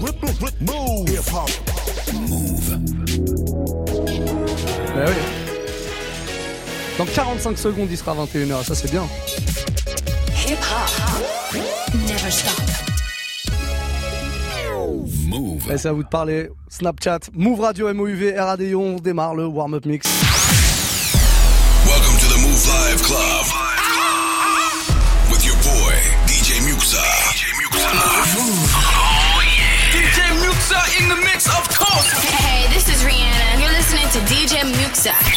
Move. 0.00 1.10
Hip 1.10 1.32
hop. 1.32 1.50
Move. 2.28 2.78
Eh 4.94 5.08
oui. 5.08 5.14
Dans 6.98 7.04
45 7.04 7.58
secondes, 7.58 7.88
il 7.90 7.96
sera 7.96 8.14
21h. 8.14 8.64
Ça, 8.64 8.74
c'est 8.74 8.90
bien. 8.90 9.04
Hip 10.46 10.58
hop. 10.60 11.60
Never 12.06 12.30
stop. 12.30 12.60
Move. 15.26 15.70
À 15.84 15.92
vous 15.92 16.02
de 16.04 16.08
parler. 16.08 16.50
Snapchat, 16.68 17.20
Move 17.32 17.60
Radio, 17.60 17.92
MOUV, 17.92 18.34
RADIO. 18.38 18.80
On 18.80 18.96
démarre 18.96 19.34
le 19.34 19.46
warm-up 19.46 19.84
mix. 19.84 20.17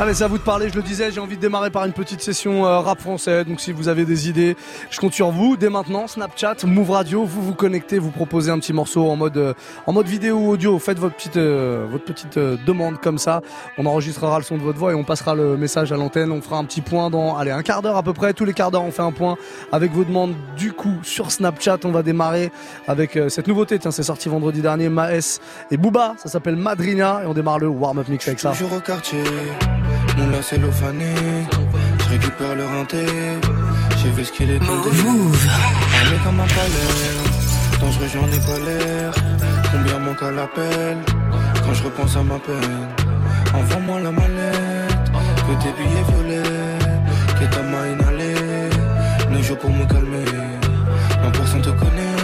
Allez, 0.00 0.14
c'est 0.14 0.24
à 0.24 0.28
vous 0.28 0.38
de 0.38 0.42
parler, 0.42 0.70
je 0.70 0.76
le 0.76 0.82
disais, 0.82 1.12
j'ai 1.12 1.20
envie 1.20 1.36
de 1.36 1.42
démarrer 1.42 1.68
par 1.68 1.84
une 1.84 1.92
petite 1.92 2.22
session 2.22 2.64
euh, 2.64 2.78
rap 2.78 3.02
français. 3.02 3.44
Donc 3.44 3.60
si 3.60 3.70
vous 3.70 3.88
avez 3.88 4.06
des 4.06 4.30
idées, 4.30 4.56
je 4.90 4.98
compte 4.98 5.12
sur 5.12 5.30
vous. 5.30 5.58
Dès 5.58 5.68
maintenant, 5.68 6.06
Snapchat, 6.06 6.56
Move 6.64 6.92
Radio, 6.92 7.26
vous 7.26 7.42
vous 7.42 7.52
connectez, 7.52 7.98
vous 7.98 8.10
proposez 8.10 8.50
un 8.50 8.58
petit 8.58 8.72
morceau 8.72 9.10
en 9.10 9.16
mode 9.16 9.36
euh, 9.36 9.52
en 9.86 9.92
mode 9.92 10.06
vidéo 10.06 10.38
ou 10.38 10.48
audio. 10.52 10.78
Faites 10.78 10.98
votre 10.98 11.16
petite 11.16 11.36
euh, 11.36 11.86
votre 11.90 12.06
petite 12.06 12.38
demande 12.38 12.98
comme 12.98 13.18
ça. 13.18 13.42
On 13.76 13.84
enregistrera 13.84 14.38
le 14.38 14.42
son 14.42 14.56
de 14.56 14.62
votre 14.62 14.78
voix 14.78 14.92
et 14.92 14.94
on 14.94 15.04
passera 15.04 15.34
le 15.34 15.58
message 15.58 15.92
à 15.92 15.98
l'antenne. 15.98 16.32
On 16.32 16.40
fera 16.40 16.56
un 16.56 16.64
petit 16.64 16.80
point 16.80 17.10
dans 17.10 17.36
allez 17.36 17.50
un 17.50 17.62
quart 17.62 17.82
d'heure 17.82 17.98
à 17.98 18.02
peu 18.02 18.14
près. 18.14 18.32
Tous 18.32 18.46
les 18.46 18.54
quarts 18.54 18.70
d'heure, 18.70 18.84
on 18.84 18.92
fait 18.92 19.02
un 19.02 19.12
point 19.12 19.36
avec 19.70 19.92
vos 19.92 20.04
demandes. 20.04 20.32
Du 20.56 20.72
coup, 20.72 20.96
sur 21.02 21.30
Snapchat, 21.30 21.80
on 21.84 21.90
va 21.90 22.02
démarrer 22.02 22.50
avec 22.88 23.18
cette 23.28 23.48
nouveauté. 23.48 23.78
Tiens, 23.78 23.90
c'est 23.90 24.04
sorti 24.04 24.30
vendredi 24.30 24.62
dernier. 24.62 24.88
Maes 24.88 25.40
et 25.70 25.76
Booba, 25.76 26.14
ça 26.16 26.30
s'appelle 26.30 26.56
Madrina 26.56 27.20
et 27.22 27.26
on 27.26 27.34
démarre 27.34 27.58
le 27.58 27.68
warm-up 27.68 28.08
mix 28.08 28.26
avec 28.28 28.40
ça. 28.40 28.54
Mon 30.16 30.28
lacet 30.30 30.56
cellophane. 30.56 31.02
Je 31.98 32.08
récupère 32.08 32.54
le 32.56 32.64
rinté, 32.64 33.06
j'ai 33.98 34.10
vu 34.10 34.24
ce 34.24 34.32
qu'il 34.32 34.50
est 34.50 34.58
tombé. 34.58 34.90
Allez 36.00 36.18
comme 36.24 36.40
un 36.40 36.46
palais, 36.46 36.94
dangereux 37.80 38.08
j'en 38.12 38.26
ai 38.26 38.40
pas 38.48 38.58
l'air. 38.66 39.12
Combien 39.70 39.98
manque 39.98 40.22
à 40.22 40.30
l'appel, 40.32 40.98
quand 41.62 41.74
je 41.74 41.82
repense 41.84 42.16
à 42.16 42.22
ma 42.22 42.38
peine? 42.38 42.88
Envoie-moi 43.54 44.00
la 44.00 44.10
mallette, 44.10 45.10
que 45.46 45.54
tes 45.62 45.72
billets 45.78 46.04
violets, 46.10 46.78
que 47.38 47.44
ta 47.54 47.62
main 47.62 47.86
inhalée. 47.92 48.70
Ne 49.30 49.40
joue 49.42 49.56
pour 49.56 49.70
me 49.70 49.84
calmer, 49.84 50.24
non 51.22 51.30
personne 51.30 51.62
te 51.62 51.70
connaît, 51.70 52.16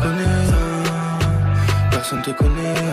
connaît. 0.00 0.46
Personne 1.90 2.22
te 2.22 2.30
connaît. 2.30 2.85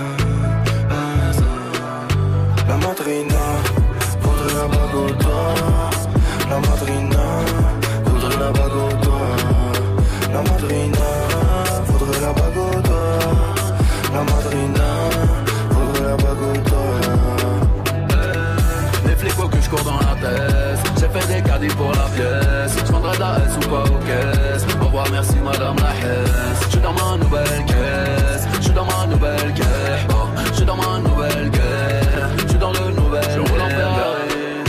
Pour 21.69 21.91
la 21.91 22.07
pièce. 22.16 22.75
Je 22.85 22.91
vendrai 22.91 23.16
de 23.16 23.19
la 23.19 23.38
S 23.46 23.57
ou 23.57 23.69
pas 23.69 23.84
aux 23.84 24.00
caisses 24.06 24.66
Au 24.81 24.85
revoir 24.85 25.06
merci 25.12 25.35
madame 25.44 25.75
la 25.78 25.91
Hesse 25.96 26.63
Je 26.66 26.69
suis 26.69 26.79
dans 26.79 26.94
ma 26.94 27.18
nouvelle 27.18 27.66
caisse. 27.66 28.47
Je 28.57 28.62
suis 28.62 28.74
dans 28.74 28.85
ma 28.85 29.07
nouvelle 29.07 29.53
caisse. 29.53 30.07
Oh, 30.09 30.28
Je 30.47 30.53
suis 30.53 30.66
dans 30.66 30.75
ma 30.75 31.00
nouvelle 31.00 31.52
caisse. 31.52 32.44
Je 32.44 32.47
suis 32.50 32.59
dans 32.59 32.72
le 32.72 32.91
nouvel 32.91 33.23
Je 33.34 33.40
roule 33.40 33.62
en 33.62 33.69
Ferrari. 33.69 34.63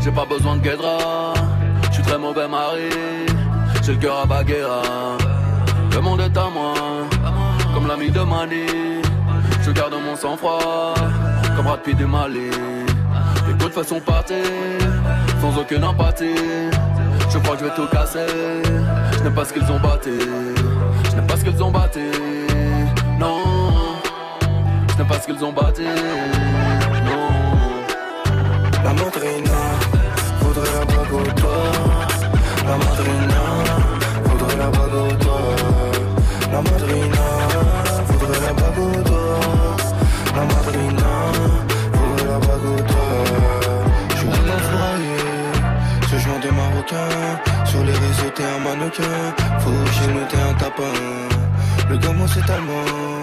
J'ai 0.00 0.10
pas 0.12 0.26
besoin 0.26 0.56
de 0.56 0.62
guédra. 0.62 1.34
Je 1.88 1.92
suis 1.94 2.02
très 2.02 2.18
mauvais 2.18 2.48
mari. 2.48 2.90
J'ai 3.82 3.92
le 3.92 3.98
cœur 3.98 4.20
à 4.22 4.26
Baguera. 4.26 4.82
Le 5.92 6.00
monde 6.00 6.20
est 6.20 6.36
à 6.36 6.48
moi. 6.48 6.74
Comme 7.74 7.86
l'ami 7.86 8.10
de 8.10 8.20
Mani. 8.20 8.66
Je 9.62 9.70
garde 9.72 9.94
mon 9.94 10.16
sang-froid. 10.16 10.94
Comme 11.56 11.64
Brad 11.64 11.80
Pitt 11.82 11.96
du 11.96 12.06
Mali. 12.06 12.50
Les 13.46 13.52
coups 13.54 13.66
de 13.66 13.82
façon 13.82 14.00
partir, 14.00 14.36
sans 15.40 15.58
aucune 15.58 15.84
empathie. 15.84 16.34
Je 17.32 17.38
crois 17.38 17.56
que 17.56 17.64
je 17.64 17.68
vais 17.68 17.74
tout 17.74 17.86
casser. 17.86 18.26
Je 19.12 19.22
n'aime 19.22 19.34
pas 19.34 19.44
ce 19.44 19.52
qu'ils 19.52 19.70
ont 19.70 19.80
batté. 19.80 20.10
Je 21.04 21.16
n'aime 21.16 21.26
pas 21.26 21.36
ce 21.36 21.44
qu'ils 21.44 21.62
ont 21.62 21.70
batté. 21.70 22.00
Non. 23.18 23.42
Je 24.90 24.96
n'aime 24.98 25.06
pas 25.06 25.20
ce 25.20 25.26
qu'ils 25.26 25.44
ont 25.44 25.52
batté. 25.52 25.84
Non. 27.06 27.28
La 28.84 28.92
madrina, 28.92 29.60
faudrait 30.40 30.72
la 30.78 30.84
bague 30.84 31.12
au. 31.12 31.22
La 32.66 32.76
madrina, 32.76 33.42
faudrait 34.24 34.56
la 34.56 34.66
bague 34.66 34.94
au. 34.94 35.08
La 36.52 36.60
madrina, 36.62 37.24
faudrait 38.06 38.40
la 38.46 38.52
bague 38.52 38.78
au. 38.78 38.90
La 40.36 40.44
madrina, 40.44 41.12
Sur 46.88 47.84
les 47.84 47.92
réseaux, 47.92 48.30
t'es 48.34 48.42
un 48.42 48.58
mannequin. 48.64 49.02
Faut 49.58 49.70
chez 49.92 50.06
nous, 50.12 50.24
t'es 50.30 50.38
un 50.38 50.54
tapin. 50.54 50.96
Le 51.90 51.98
gamin, 51.98 52.26
c'est 52.26 52.50
allemand. 52.50 53.20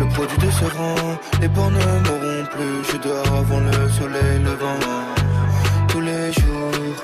Le 0.00 0.06
produit 0.08 0.38
de 0.38 0.50
ce 0.50 0.64
rang, 0.76 0.96
les 1.40 1.48
porcs 1.48 1.70
ne 1.70 1.78
mourront 1.78 2.44
plus. 2.50 2.92
Je 2.92 2.96
dors 2.96 3.38
avant 3.38 3.60
le 3.60 3.88
soleil 3.88 4.40
levant. 4.42 4.80
Tous 5.88 6.00
les 6.00 6.32
jours, 6.32 6.96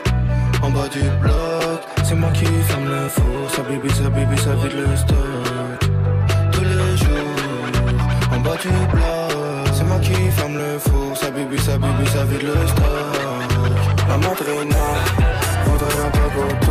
en 0.63 0.71
bas 0.71 0.89
du 0.89 1.03
bloc, 1.23 1.81
c'est 2.03 2.17
moi 2.17 2.31
qui 2.33 2.45
ferme 2.45 2.87
le 2.87 3.09
four. 3.09 3.51
Ça 3.55 3.63
bibi, 3.63 3.91
ça 3.91 4.11
bibi, 4.11 4.37
ça 4.37 4.55
vide 4.55 4.77
le 4.77 4.97
stock. 4.97 5.91
Tous 6.53 6.65
les 6.65 6.97
jours, 6.97 7.37
en 8.33 8.41
bas 8.41 8.57
du 8.61 8.69
bloc, 8.69 9.69
c'est 9.73 9.85
moi 9.85 9.99
qui 10.01 10.15
ferme 10.33 10.59
le 10.59 10.79
four. 10.79 11.17
Ça 11.17 11.31
bibi, 11.31 11.59
ça 11.59 11.79
bibi, 11.79 12.07
ça 12.11 12.25
vide 12.25 12.43
le 12.43 12.67
stock. 12.67 13.45
La 14.09 14.17
madrina, 14.19 14.87
trouble. 16.35 16.64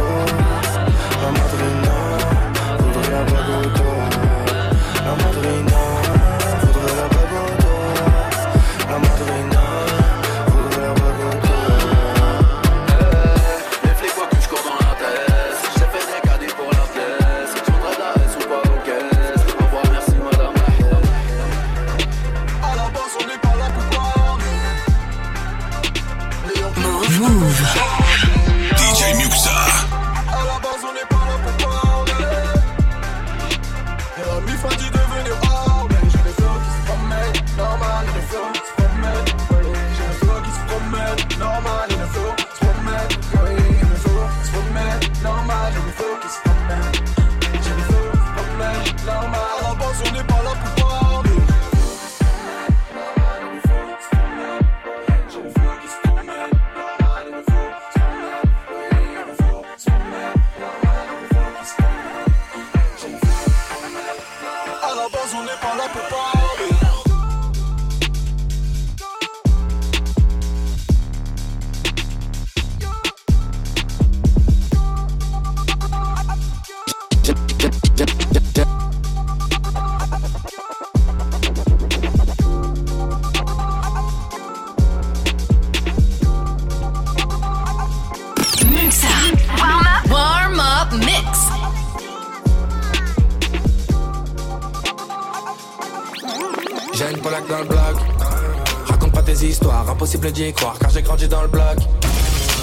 D'y 100.33 100.51
croire 100.51 100.77
car 100.79 100.89
j'ai 100.89 101.01
grandi 101.01 101.27
dans 101.27 101.43
le 101.43 101.47
bloc. 101.47 101.77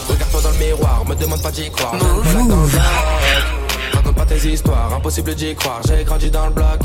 Regarde-toi 0.08 0.40
dans 0.42 0.50
le 0.50 0.58
miroir, 0.58 1.04
me 1.08 1.14
demande 1.14 1.40
pas 1.40 1.50
d'y 1.52 1.70
croire. 1.70 1.94
Raconte 3.92 4.16
pas 4.16 4.26
tes 4.26 4.48
histoires, 4.48 4.92
impossible 4.94 5.34
d'y 5.34 5.54
croire, 5.54 5.80
j'ai 5.86 6.04
grandi 6.04 6.30
dans 6.30 6.46
le 6.46 6.52
bloc. 6.52 6.79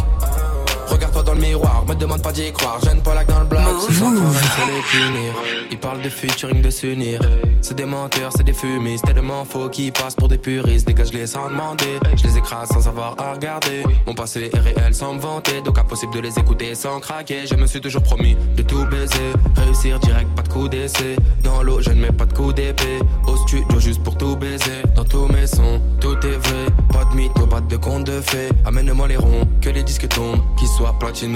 Miroir, 1.45 1.85
me 1.87 1.93
demande 1.93 2.21
pas 2.21 2.31
d'y 2.31 2.51
croire, 2.51 2.79
jeune 2.83 3.01
Polak 3.01 3.27
dans 3.27 3.39
le 3.39 3.45
bloc. 3.45 3.61
C'est 3.87 3.93
sans 3.93 4.11
les 4.11 4.81
punir. 4.91 5.33
Ils 5.71 5.77
parlent 5.77 6.01
de 6.01 6.09
featuring, 6.09 6.61
de 6.61 6.69
s'unir. 6.69 7.21
C'est 7.61 7.75
des 7.75 7.85
menteurs, 7.85 8.31
c'est 8.35 8.43
des 8.43 8.53
fumistes, 8.53 9.05
tellement 9.05 9.45
faux 9.45 9.69
qu'ils 9.69 9.91
passent 9.91 10.15
pour 10.15 10.27
des 10.27 10.37
puristes. 10.37 10.87
Dégage-les 10.87 11.27
sans 11.27 11.49
demander, 11.49 11.99
je 12.15 12.23
les 12.23 12.37
écrase 12.37 12.69
sans 12.69 12.87
avoir 12.87 13.15
à 13.19 13.33
regarder. 13.33 13.83
Mon 14.05 14.13
passé 14.13 14.49
est 14.53 14.59
réel 14.59 14.93
sans 14.93 15.13
me 15.13 15.19
vanter, 15.19 15.61
donc 15.61 15.77
impossible 15.77 16.13
de 16.13 16.19
les 16.19 16.37
écouter 16.39 16.73
sans 16.75 16.99
craquer. 16.99 17.45
Je 17.45 17.55
me 17.55 17.67
suis 17.67 17.81
toujours 17.81 18.03
promis 18.03 18.35
de 18.55 18.63
tout 18.63 18.85
baiser, 18.85 19.33
réussir 19.55 19.99
direct, 19.99 20.29
pas 20.35 20.43
de 20.43 20.49
coup 20.49 20.67
d'essai. 20.67 21.15
Dans 21.43 21.61
l'eau, 21.63 21.79
je 21.81 21.89
ne 21.89 22.01
mets 22.01 22.11
pas 22.11 22.25
de 22.25 22.33
coup 22.33 22.53
d'épée. 22.53 22.99
Au 23.27 23.35
studio, 23.37 23.79
juste 23.79 24.03
pour 24.03 24.17
tout 24.17 24.35
baiser. 24.35 24.81
Dans 24.95 25.05
tous 25.05 25.27
mes 25.27 25.47
sons, 25.47 25.81
tout 25.99 26.17
est 26.25 26.37
vrai. 26.37 26.65
Pas 26.91 27.05
de 27.05 27.15
mytho, 27.15 27.45
pas 27.47 27.61
de 27.61 27.77
conte 27.77 28.05
de 28.05 28.21
fées. 28.21 28.49
Amène-moi 28.65 29.07
les 29.07 29.17
ronds, 29.17 29.47
que 29.61 29.69
les 29.69 29.83
disques 29.83 30.07
tombent, 30.07 30.41
qu'ils 30.57 30.67
soient 30.67 30.97
platine 30.99 31.34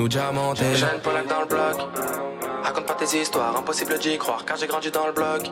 Jeune 0.75 1.01
Polak 1.03 1.27
dans 1.27 1.41
le 1.41 1.45
bloc. 1.45 1.75
Raconte 2.63 2.85
pas 2.85 2.93
tes 2.93 3.19
histoires, 3.19 3.57
impossible 3.57 3.99
d'y 3.99 4.17
croire, 4.17 4.45
car 4.45 4.55
j'ai 4.55 4.65
grandi 4.65 4.89
dans 4.91 5.05
le 5.05 5.11
bloc. 5.11 5.51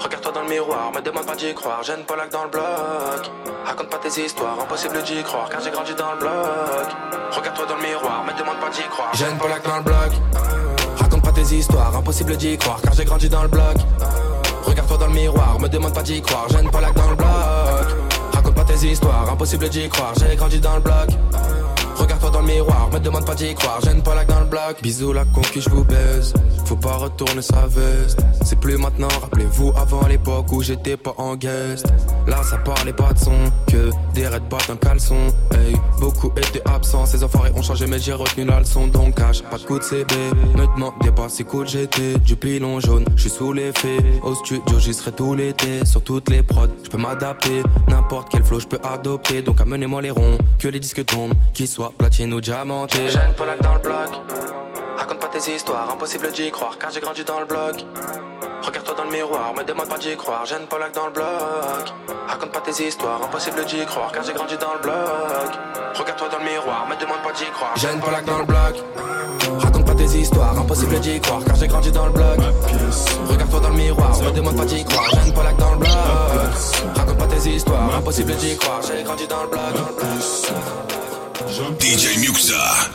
Regarde-toi 0.00 0.32
dans 0.32 0.42
le 0.42 0.48
miroir, 0.48 0.90
me 0.92 1.00
demande 1.00 1.24
pas 1.24 1.36
d'y 1.36 1.54
croire, 1.54 1.80
jeune 1.84 2.02
Polak 2.02 2.30
dans 2.32 2.42
le 2.42 2.50
bloc. 2.50 3.30
Raconte 3.64 3.88
pas 3.88 3.98
tes 3.98 4.24
histoires, 4.24 4.58
impossible 4.60 5.00
d'y 5.04 5.22
croire, 5.22 5.48
car 5.48 5.60
j'ai 5.60 5.70
grandi 5.70 5.94
dans 5.94 6.10
le 6.12 6.18
bloc. 6.18 6.32
Regarde-toi 7.30 7.66
dans 7.66 7.76
le 7.76 7.82
miroir, 7.82 8.24
me 8.24 8.36
demande 8.36 8.58
pas 8.58 8.70
d'y 8.70 8.82
croire, 8.88 9.14
jeune 9.14 9.38
Polak 9.38 9.62
dans 9.62 9.76
le 9.76 9.82
bloc. 9.84 10.12
Raconte 10.98 11.22
pas 11.22 11.32
tes 11.32 11.54
histoires, 11.54 11.96
impossible 11.96 12.36
d'y 12.36 12.58
croire, 12.58 12.80
car 12.82 12.92
j'ai 12.92 13.04
grandi 13.04 13.28
dans 13.28 13.42
le 13.42 13.48
bloc. 13.48 13.76
Regarde-toi 14.64 14.96
dans 14.98 15.06
le 15.06 15.12
miroir, 15.12 15.60
me 15.60 15.68
demande 15.68 15.94
pas 15.94 16.02
d'y 16.02 16.20
croire, 16.20 16.48
jeune 16.48 16.68
Polak 16.68 16.94
dans 16.94 17.10
le 17.10 17.14
bloc. 17.14 17.28
Raconte 18.32 18.54
pas 18.56 18.64
tes 18.64 18.84
histoires, 18.84 19.30
impossible 19.30 19.68
d'y 19.68 19.88
croire, 19.88 20.12
j'ai 20.18 20.34
grandi 20.34 20.58
dans 20.58 20.74
le 20.74 20.80
bloc. 20.80 21.10
Regarde-toi 22.00 22.30
dans 22.30 22.40
le 22.40 22.46
miroir, 22.46 22.88
me 22.90 22.98
demande 22.98 23.26
pas 23.26 23.34
d'y 23.34 23.54
croire, 23.54 23.80
jeune 23.82 24.02
Polak 24.02 24.26
dans 24.26 24.40
le 24.40 24.46
bloc. 24.46 24.80
Bisous 24.82 25.12
la 25.12 25.26
conquis, 25.26 25.60
je 25.60 25.68
vous 25.68 25.84
baise. 25.84 26.32
Faut 26.64 26.76
pas 26.76 26.94
retourner 26.94 27.42
sa 27.42 27.66
veste. 27.66 28.20
C'est 28.44 28.58
plus 28.58 28.78
maintenant, 28.78 29.08
rappelez-vous 29.20 29.72
avant 29.76 30.06
l'époque 30.06 30.50
où 30.52 30.62
j'étais 30.62 30.96
pas 30.96 31.14
en 31.18 31.36
guest. 31.36 31.86
Là 32.26 32.42
ça 32.42 32.56
parlait 32.58 32.92
pas 32.92 33.12
de 33.12 33.18
son, 33.18 33.32
que 33.66 33.90
des 34.14 34.26
raids 34.26 34.40
battent 34.50 34.70
un 34.70 34.76
caleçon. 34.76 35.28
Hey, 35.52 35.76
beaucoup 35.98 36.32
étaient 36.36 36.62
absents, 36.68 37.04
ces 37.06 37.22
enfoirés 37.22 37.50
ont 37.54 37.62
changé 37.62 37.86
mais 37.86 37.98
j'ai 37.98 38.12
retenu 38.14 38.44
la 38.44 38.60
leçon. 38.60 38.86
Donc 38.86 39.16
cache, 39.16 39.42
pas 39.42 39.58
de 39.58 39.64
coup 39.64 39.78
de 39.78 39.84
CB. 39.84 40.14
Me 40.56 40.74
demandez 40.74 41.12
pas 41.14 41.28
si 41.28 41.44
cool 41.44 41.68
j'étais. 41.68 42.18
Du 42.18 42.36
pilon 42.36 42.80
jaune, 42.80 43.04
je 43.16 43.22
suis 43.22 43.30
sous 43.30 43.52
l'effet. 43.52 43.98
Au 44.22 44.34
studio 44.34 44.78
j'y 44.78 44.94
serai 44.94 45.12
tout 45.12 45.34
l'été. 45.34 45.84
Sur 45.84 46.02
toutes 46.02 46.30
les 46.30 46.42
prods, 46.42 46.68
je 46.82 46.88
peux 46.88 46.98
m'adapter. 46.98 47.62
N'importe 47.88 48.28
quel 48.30 48.44
flow 48.44 48.60
je 48.60 48.66
peux 48.66 48.80
adopter. 48.82 49.42
Donc 49.42 49.60
amenez-moi 49.60 50.00
les 50.02 50.10
ronds, 50.10 50.38
que 50.58 50.68
les 50.68 50.80
disques 50.80 51.04
tombent, 51.04 51.34
qu'ils 51.52 51.68
soient 51.68 51.89
platine 51.92 52.32
ou 52.34 52.40
diamantés. 52.40 53.08
Jeune 53.08 53.32
Polak 53.36 53.60
dans 53.62 53.74
le 53.74 53.80
bloc. 53.80 54.10
Raconte 54.96 55.18
pas 55.18 55.28
tes 55.28 55.54
histoires, 55.54 55.90
impossible 55.90 56.30
d'y 56.32 56.50
croire 56.50 56.76
car 56.78 56.90
j'ai 56.90 57.00
grandi 57.00 57.24
dans 57.24 57.40
le 57.40 57.46
bloc. 57.46 57.84
Regarde-toi 58.62 58.94
dans 58.94 59.04
le 59.04 59.10
miroir, 59.10 59.54
me 59.54 59.64
demande 59.64 59.88
pas 59.88 59.98
d'y 59.98 60.14
croire, 60.16 60.44
jeune 60.44 60.66
Polak 60.66 60.92
dans 60.94 61.06
le 61.06 61.12
bloc. 61.12 61.24
Raconte 62.28 62.52
pas 62.52 62.60
tes 62.60 62.86
histoires, 62.86 63.22
impossible 63.22 63.64
d'y 63.64 63.86
croire 63.86 64.12
car 64.12 64.22
j'ai 64.22 64.32
grandi 64.34 64.56
dans 64.58 64.74
le 64.74 64.80
bloc. 64.80 65.58
Regarde-toi 65.94 66.28
dans 66.28 66.38
le 66.38 66.44
miroir, 66.44 66.86
me 66.88 67.00
demande 67.00 67.22
pas 67.22 67.32
d'y 67.32 67.44
croire, 67.46 67.76
jeune 67.76 68.00
Polak 68.00 68.24
dans 68.24 68.38
le 68.38 68.44
bloc. 68.44 68.84
Raconte 69.58 69.86
pas 69.86 69.94
tes 69.94 70.04
histoires, 70.04 70.58
impossible 70.58 71.00
d'y 71.00 71.20
croire 71.20 71.42
car 71.44 71.56
j'ai 71.56 71.66
grandi 71.66 71.90
dans 71.90 72.06
le 72.06 72.12
bloc. 72.12 72.38
Regarde-toi 73.28 73.60
dans 73.60 73.70
le 73.70 73.76
miroir, 73.76 74.22
me 74.22 74.30
demande 74.30 74.56
pas 74.56 74.64
d'y 74.64 74.84
croire, 74.84 75.10
jeune 75.14 75.32
Polak 75.32 75.56
dans 75.56 75.72
le 75.72 75.78
bloc. 75.78 75.90
Raconte 76.94 77.18
pas 77.18 77.26
tes 77.26 77.50
histoires, 77.50 77.94
impossible 77.96 78.34
d'y 78.36 78.56
croire, 78.58 78.80
j'ai 78.82 79.02
grandi 79.02 79.26
dans 79.26 79.42
le 79.42 79.48
bloc. 79.48 80.89
DJ 81.78 82.18
Muxa. 82.18 82.90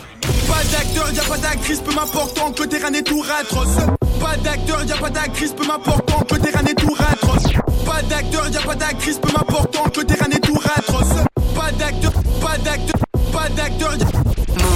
Pas 0.47 0.63
d'acteur, 0.71 1.11
y'a 1.13 1.23
pas 1.23 1.37
d'actrice, 1.37 1.79
peu 1.81 1.93
m'importe 1.93 2.55
que 2.55 2.63
le 2.63 2.69
terrain 2.69 2.91
tout 3.03 3.23
atroce. 3.39 3.77
Pas 4.19 4.37
d'acteur, 4.37 4.83
y'a 4.85 4.97
pas 4.97 5.09
d'actrice, 5.09 5.51
peu 5.53 5.65
m'importe 5.67 6.27
que 6.27 6.35
le 6.35 6.41
terrain 6.41 6.65
est 6.65 6.73
tout 6.73 6.95
atroce. 6.99 7.43
Pas 7.85 8.01
d'acteur, 8.01 8.49
y'a 8.49 8.61
pas 8.61 8.75
d'actrice, 8.75 9.19
peu 9.19 9.31
m'importe 9.31 9.93
que 9.93 9.99
le 9.99 10.05
terrain 10.07 10.29
est 10.31 10.39
tout 10.39 10.59
atroce. 10.75 11.15
Pas 11.55 11.71
d'acteur, 11.73 12.11
pas 12.41 12.57
d'acteur, 12.57 13.01
pas 13.31 13.49
d'acteur, 13.49 13.91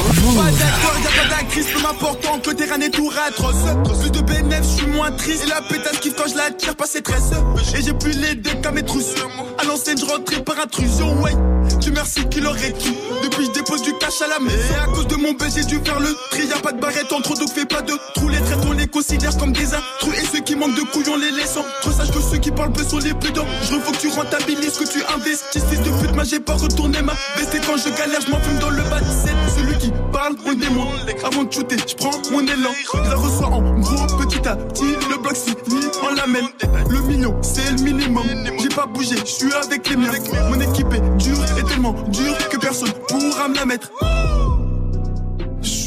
pas 0.04 0.52
d'acteur, 0.52 1.00
y'a 1.04 1.24
pas 1.24 1.30
d'actrice, 1.30 1.68
peu 1.68 1.82
m'importe 1.82 2.42
que 2.42 2.50
le 2.50 2.56
terrain 2.56 2.80
est 2.80 2.90
tout 2.90 3.12
atroce. 3.28 3.56
Plus 3.84 4.12
de 4.12 4.22
bénéfices, 4.22 4.72
je 4.72 4.78
suis 4.78 4.88
moins 4.88 5.12
triste. 5.12 5.44
Et 5.46 5.50
la 5.50 5.62
pétasse 5.62 6.00
kiffe 6.00 6.16
quand 6.16 6.30
je 6.30 6.38
la 6.38 6.52
tire, 6.52 6.76
pas 6.76 6.86
ses 6.86 7.02
tresses. 7.02 7.32
Et 7.76 7.82
j'ai 7.82 7.94
plus 7.94 8.14
les 8.18 8.36
deux 8.36 8.54
qu'à 8.62 8.72
mes 8.72 8.84
trousses. 8.84 9.16
À 9.58 9.64
l'ancienne, 9.66 9.98
je 9.98 10.06
rentrais 10.06 10.42
par 10.44 10.60
intrusion, 10.60 11.22
ouais. 11.22 11.34
Tu 11.82 11.92
merci 11.92 12.28
qu'il 12.30 12.46
aurait 12.48 12.72
dû. 12.72 12.94
Depuis, 13.24 13.46
je 13.46 13.52
dépose 13.52 13.82
du 13.82 13.94
cash 14.00 14.22
à 14.22 14.28
la 14.28 14.40
maison. 14.40 14.58
Et 14.58 14.80
à 14.80 14.86
cause 14.88 15.08
de 15.08 15.16
mon 15.16 15.34
buzz, 15.34 15.54
j'ai 15.56 15.64
dû 15.64 15.80
faire 15.84 16.00
le 16.00 16.16
tri. 16.32 16.48
Y'a 16.48 16.60
pas 16.60 16.72
de 16.72 16.80
barrette 16.80 17.12
entre 17.12 17.36
donc 17.36 17.52
fais 17.54 17.66
pas 17.66 17.82
de 17.82 17.94
trous. 18.16 18.30
Les 18.30 18.40
traites, 18.40 18.66
on 18.68 18.74
les 18.74 18.88
considère 18.88 19.38
comme 19.38 19.52
des 19.52 19.74
intrus. 19.74 20.20
Et 20.22 20.26
ceux 20.26 20.42
qui 20.42 20.56
manquent 20.56 20.76
de 20.76 20.82
couilles, 20.92 21.10
on 21.12 21.18
les 21.18 21.32
laisse. 21.32 21.58
Trop 21.82 21.92
sage 21.92 22.12
que 22.12 22.22
ceux 22.22 22.38
qui 22.38 22.52
parlent 22.52 22.72
peu 22.72 22.84
sont 22.84 23.00
les 23.00 23.14
plus 23.14 23.32
dents. 23.32 23.46
Je 23.64 23.74
veux 23.74 23.80
que 23.80 23.98
tu 23.98 24.08
rentabilises 24.08 24.74
ce 24.74 24.80
que 24.80 24.90
tu 24.90 25.04
investis. 25.14 25.64
Fils 25.70 25.82
de 25.82 25.92
pute, 26.02 26.14
moi 26.16 26.24
j'ai 26.24 26.40
pas 26.40 26.56
retourné 26.56 27.02
ma 27.02 27.14
veste. 27.38 27.56
Et 27.56 27.60
quand 27.60 27.78
je 27.78 27.90
galère, 27.90 28.22
je 28.26 28.32
m'enfume 28.32 28.60
dans 28.60 28.70
le 28.70 28.84
bas 28.84 29.00
scène. 29.00 29.38
Celui 29.56 29.78
qui 29.78 29.89
parle, 30.12 30.36
on 30.46 30.54
démon. 30.54 30.88
Avant 31.24 31.44
de 31.44 31.52
shooter, 31.52 31.78
je 31.88 31.96
prends 31.96 32.12
mon 32.32 32.42
élan. 32.42 32.72
Je 32.94 33.10
la 33.10 33.16
reçois 33.16 33.48
en 33.48 33.80
gros, 33.80 34.08
petit 34.18 34.48
à 34.48 34.56
petit. 34.56 34.96
Le 35.10 35.22
bloc 35.22 35.36
fini, 35.36 35.86
on 36.04 36.16
l'amène. 36.16 36.48
Le 36.90 37.00
million, 37.02 37.36
c'est 37.42 37.72
le 37.72 37.84
minimum. 37.84 38.26
J'ai 38.60 38.70
pas 38.70 38.86
bougé, 38.86 39.16
je 39.18 39.26
suis 39.26 39.54
avec 39.54 39.90
les 39.90 39.96
miens. 39.96 40.12
Mon 40.50 40.60
équipe 40.60 40.94
est 40.94 41.18
dure 41.18 41.44
et 41.58 41.64
tellement 41.64 41.94
dure 42.10 42.50
que 42.50 42.58
personne 42.58 42.92
pourra 43.08 43.48
me 43.48 43.56
la 43.56 43.66
mettre. 43.66 43.92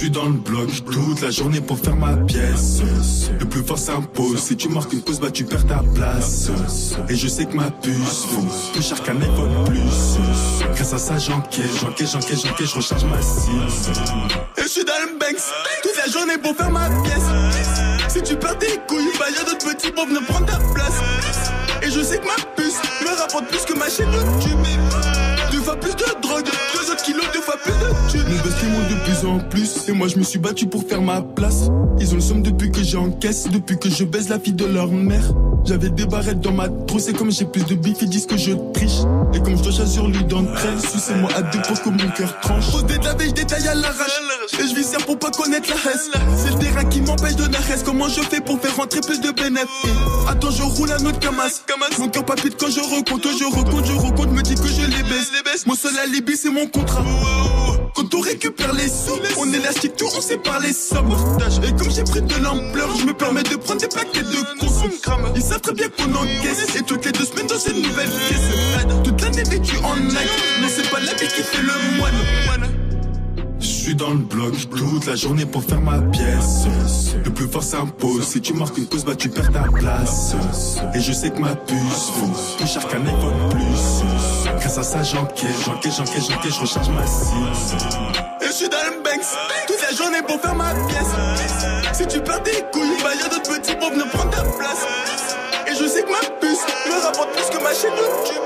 Je 0.03 0.07
suis 0.09 0.15
dans 0.17 0.27
le 0.27 0.33
bloc 0.33 0.69
toute 0.91 1.21
la 1.21 1.31
journée 1.31 1.61
pour 1.61 1.79
faire 1.79 1.95
ma 1.95 2.17
pièce. 2.17 2.81
Le 3.39 3.47
plus 3.47 3.63
fort 3.63 3.79
s'impose. 3.79 4.37
Si 4.37 4.57
tu 4.57 4.69
marques 4.69 4.93
une 4.93 5.01
pause, 5.01 5.21
bah 5.21 5.31
tu 5.31 5.45
perds 5.45 5.65
ta 5.65 5.81
place. 5.95 6.51
Et 7.09 7.15
je 7.15 7.29
sais 7.29 7.45
que 7.45 7.55
ma 7.55 7.71
puce 7.71 8.27
plus 8.73 8.83
cher 8.83 9.01
qu'un 9.05 9.21
iPhone 9.21 9.65
plus. 9.65 10.19
Grâce 10.75 10.93
à 10.93 10.99
ça, 10.99 11.19
j'encaisse, 11.19 11.79
j'encaisse, 11.81 12.11
j'encaisse, 12.15 12.43
j'encaisse, 12.43 12.71
je 12.71 12.75
recharge 12.75 13.05
ma 13.05 13.23
cible. 13.23 13.63
Et 14.59 14.63
je 14.63 14.67
suis 14.67 14.85
dans 14.85 14.93
le 15.07 15.21
Banks 15.21 15.41
toute 15.85 15.97
la 15.97 16.11
journée 16.11 16.39
pour 16.39 16.57
faire 16.57 16.73
ma 16.73 16.91
pièce. 17.05 18.09
Si 18.09 18.23
tu 18.23 18.35
perds 18.35 18.59
tes 18.59 18.81
couilles, 18.89 19.13
bah 19.21 19.27
y'a 19.31 19.45
d'autres 19.45 19.73
petits 19.73 19.93
pour 19.93 20.07
venir 20.07 20.23
prendre 20.27 20.47
ta 20.47 20.59
place. 20.75 21.01
Et 21.81 21.91
je 21.93 22.03
sais 22.03 22.19
que 22.19 22.27
ma 22.27 22.45
puce 22.57 22.83
me 23.03 23.21
rapporte 23.21 23.47
plus 23.47 23.65
que 23.73 23.79
ma 23.79 23.89
chaîne 23.89 24.13
YouTube. 24.13 25.12
Deux 25.63 25.67
fois 25.67 25.77
plus 25.77 25.95
de 25.95 26.21
drogue, 26.21 26.45
deux 26.75 26.91
autres 26.91 27.05
kilos, 27.05 27.25
deux 27.33 27.41
fois 27.41 27.55
plus 27.63 27.71
de 27.71 28.11
thunes. 28.11 28.23
Mon 28.65 28.81
monte 28.81 28.89
de 28.89 28.95
plus 29.05 29.29
en 29.29 29.39
plus. 29.39 29.89
Et 29.89 29.93
moi, 29.93 30.09
je 30.09 30.17
me 30.17 30.25
suis 30.25 30.41
battu 30.41 30.67
pour 30.67 30.83
faire 30.83 31.01
ma 31.01 31.23
place. 31.23 31.69
Ils 32.01 32.11
ont 32.11 32.17
le 32.17 32.21
somme 32.21 32.43
depuis 32.43 32.73
que 32.73 32.83
j'encaisse, 32.83 33.47
depuis 33.49 33.79
que 33.79 33.89
je 33.89 34.03
baise 34.03 34.29
la 34.29 34.41
fille 34.41 34.55
de 34.55 34.65
leur 34.65 34.89
mère. 34.89 35.23
J'avais 35.65 35.91
des 35.91 36.07
barrettes 36.07 36.41
dans 36.41 36.51
ma 36.51 36.69
trousse 36.69 37.07
et 37.07 37.13
comme 37.13 37.31
j'ai 37.31 37.45
plus 37.45 37.65
de 37.65 37.77
bif, 37.77 37.99
ils 38.03 38.09
disent 38.09 38.27
que 38.27 38.37
je 38.37 38.51
triche. 38.75 39.03
Et 39.33 39.39
comme 39.39 39.57
je 39.57 39.63
dois 39.63 39.71
choisir 39.71 40.09
lui 40.09 40.25
d'entre 40.25 40.51
elles, 40.67 40.81
sucez-moi 40.81 41.31
à 41.37 41.43
deux 41.43 41.61
pour 41.63 41.81
que 41.81 41.91
mon 41.91 42.11
cœur 42.11 42.41
tranche. 42.41 42.73
Pose 42.73 42.85
des 42.87 42.99
de 42.99 43.05
la 43.05 43.15
veille, 43.15 43.29
je 43.29 43.35
détaille 43.35 43.69
à 43.69 43.75
l'arrache. 43.77 44.21
Et 44.59 44.67
je 44.67 44.75
viscère 44.75 45.07
pour 45.07 45.21
pas 45.21 45.31
connaître 45.31 45.69
la 45.71 45.93
hesse. 45.93 46.11
C'est 46.37 46.53
le 46.53 46.59
terrain 46.59 46.85
qui 46.87 47.01
m'empêche 47.01 47.37
de 47.37 47.47
naresse. 47.47 47.85
Comment 47.85 48.09
je 48.09 48.21
fais 48.23 48.41
pour 48.41 48.61
faire 48.61 48.75
rentrer 48.75 49.01
plus 49.01 49.21
de 49.21 49.31
bénéfices? 49.31 49.69
Attends, 50.29 50.51
je 50.51 50.63
roule 50.63 50.91
un 50.91 51.07
autre 51.07 51.21
camas. 51.21 51.63
Mon 52.01 52.09
cœur 52.09 52.25
palpite 52.25 52.57
quand 52.59 52.71
je 52.71 52.81
recompte, 52.81 53.29
je 53.39 53.45
recompte, 53.45 53.87
je 53.87 53.93
recompte, 53.93 54.33
me 54.33 54.43
dit 54.43 54.57
que 54.57 54.67
baisse. 55.45 55.67
Mon 55.67 55.75
seul 55.75 55.97
alibi, 55.99 56.37
c'est 56.37 56.51
mon 56.51 56.67
contrat. 56.67 57.05
Quand 57.95 58.15
on 58.15 58.21
récupère 58.21 58.73
les 58.73 58.89
sous, 58.89 59.19
on 59.39 59.53
élastique 59.53 59.97
tout, 59.97 60.07
on 60.17 60.21
sépare 60.21 60.61
les 60.61 60.73
sommes. 60.73 61.15
Et 61.63 61.73
comme 61.73 61.91
j'ai 61.91 62.05
pris 62.05 62.23
de 62.23 62.35
l'ampleur, 62.43 62.89
je 62.97 63.05
me 63.05 63.13
permets 63.13 63.43
de 63.43 63.57
prendre 63.57 63.81
des 63.81 63.89
paquets 63.89 64.23
de 64.23 64.59
consomme. 64.59 65.33
Ils 65.35 65.43
savent 65.43 65.61
très 65.61 65.75
bien 65.75 65.89
qu'on 65.89 66.13
encaisse. 66.15 66.77
Et 66.77 66.83
toutes 66.83 67.05
les 67.05 67.13
deux 67.13 67.25
semaines 67.25 67.47
dans 67.47 67.59
une 67.59 67.83
nouvelle 67.83 68.11
pièce. 68.11 69.05
Toute 69.05 69.21
l'année 69.21 69.45
vécue 69.45 69.77
en 69.85 69.97
night. 69.97 70.31
Mais 70.61 70.69
c'est 70.69 70.89
pas 70.91 71.01
la 71.01 71.15
vie 71.15 71.29
qui 71.29 71.43
fait 71.43 71.63
le 71.63 71.99
moine. 71.99 72.82
Je 73.83 73.89
suis 73.89 73.97
dans 73.97 74.11
le 74.11 74.19
bloc 74.19 74.55
toute 74.71 75.07
la 75.07 75.17
journée 75.17 75.45
pour 75.45 75.65
faire 75.65 75.81
ma 75.81 76.01
pièce. 76.01 76.67
Le 77.25 77.33
plus 77.33 77.49
fort 77.49 77.65
s'impose. 77.65 78.23
Si 78.23 78.41
tu 78.41 78.53
marques 78.53 78.79
une 78.79 78.87
cause, 78.87 79.05
bah 79.05 79.17
tu 79.17 79.29
perds 79.29 79.51
ta 79.51 79.65
place. 79.65 80.37
Et 80.95 81.01
je 81.01 81.13
sais 81.13 81.31
que 81.31 81.41
ma 81.41 81.57
puce 81.57 82.13
vaut 82.15 82.31
plus 82.59 82.69
cher 82.69 82.87
qu'un 82.87 83.05
iPhone 83.05 83.49
plus. 83.51 84.05
Grâce 84.61 84.79
à 84.79 84.85
ça, 84.85 85.03
j'encaisse, 85.03 85.65
j'encaisse, 85.67 85.97
j'encaisse, 85.97 86.29
j'encaisse, 86.31 86.55
je 86.55 86.61
recharge 86.61 86.91
ma 86.91 87.05
cible. 87.05 87.51
Et 88.41 88.47
je 88.47 88.53
suis 88.53 88.69
dans 88.69 88.77
le 88.89 89.03
Banks 89.03 89.27
toute 89.67 89.83
la 89.83 89.97
journée 89.97 90.23
pour 90.29 90.41
faire 90.41 90.55
ma 90.55 90.73
pièce. 90.87 91.93
Si 91.93 92.07
tu 92.07 92.21
perds 92.21 92.45
tes 92.45 92.63
couilles, 92.73 93.03
bah 93.03 93.11
y'a 93.21 93.29
d'autres 93.31 93.51
petits 93.51 93.75
pour 93.75 93.91
venir 93.91 94.09
prendre 94.11 94.31
ta 94.31 94.43
place. 94.43 94.87
Et 95.67 95.75
je 95.75 95.89
sais 95.89 96.05
que 96.05 96.09
ma 96.13 96.21
puce 96.41 96.65
me 96.87 97.03
rapporte 97.05 97.33
plus 97.33 97.51
que 97.51 97.61
ma 97.61 97.75
chaîne 97.75 97.91
YouTube. 97.91 98.43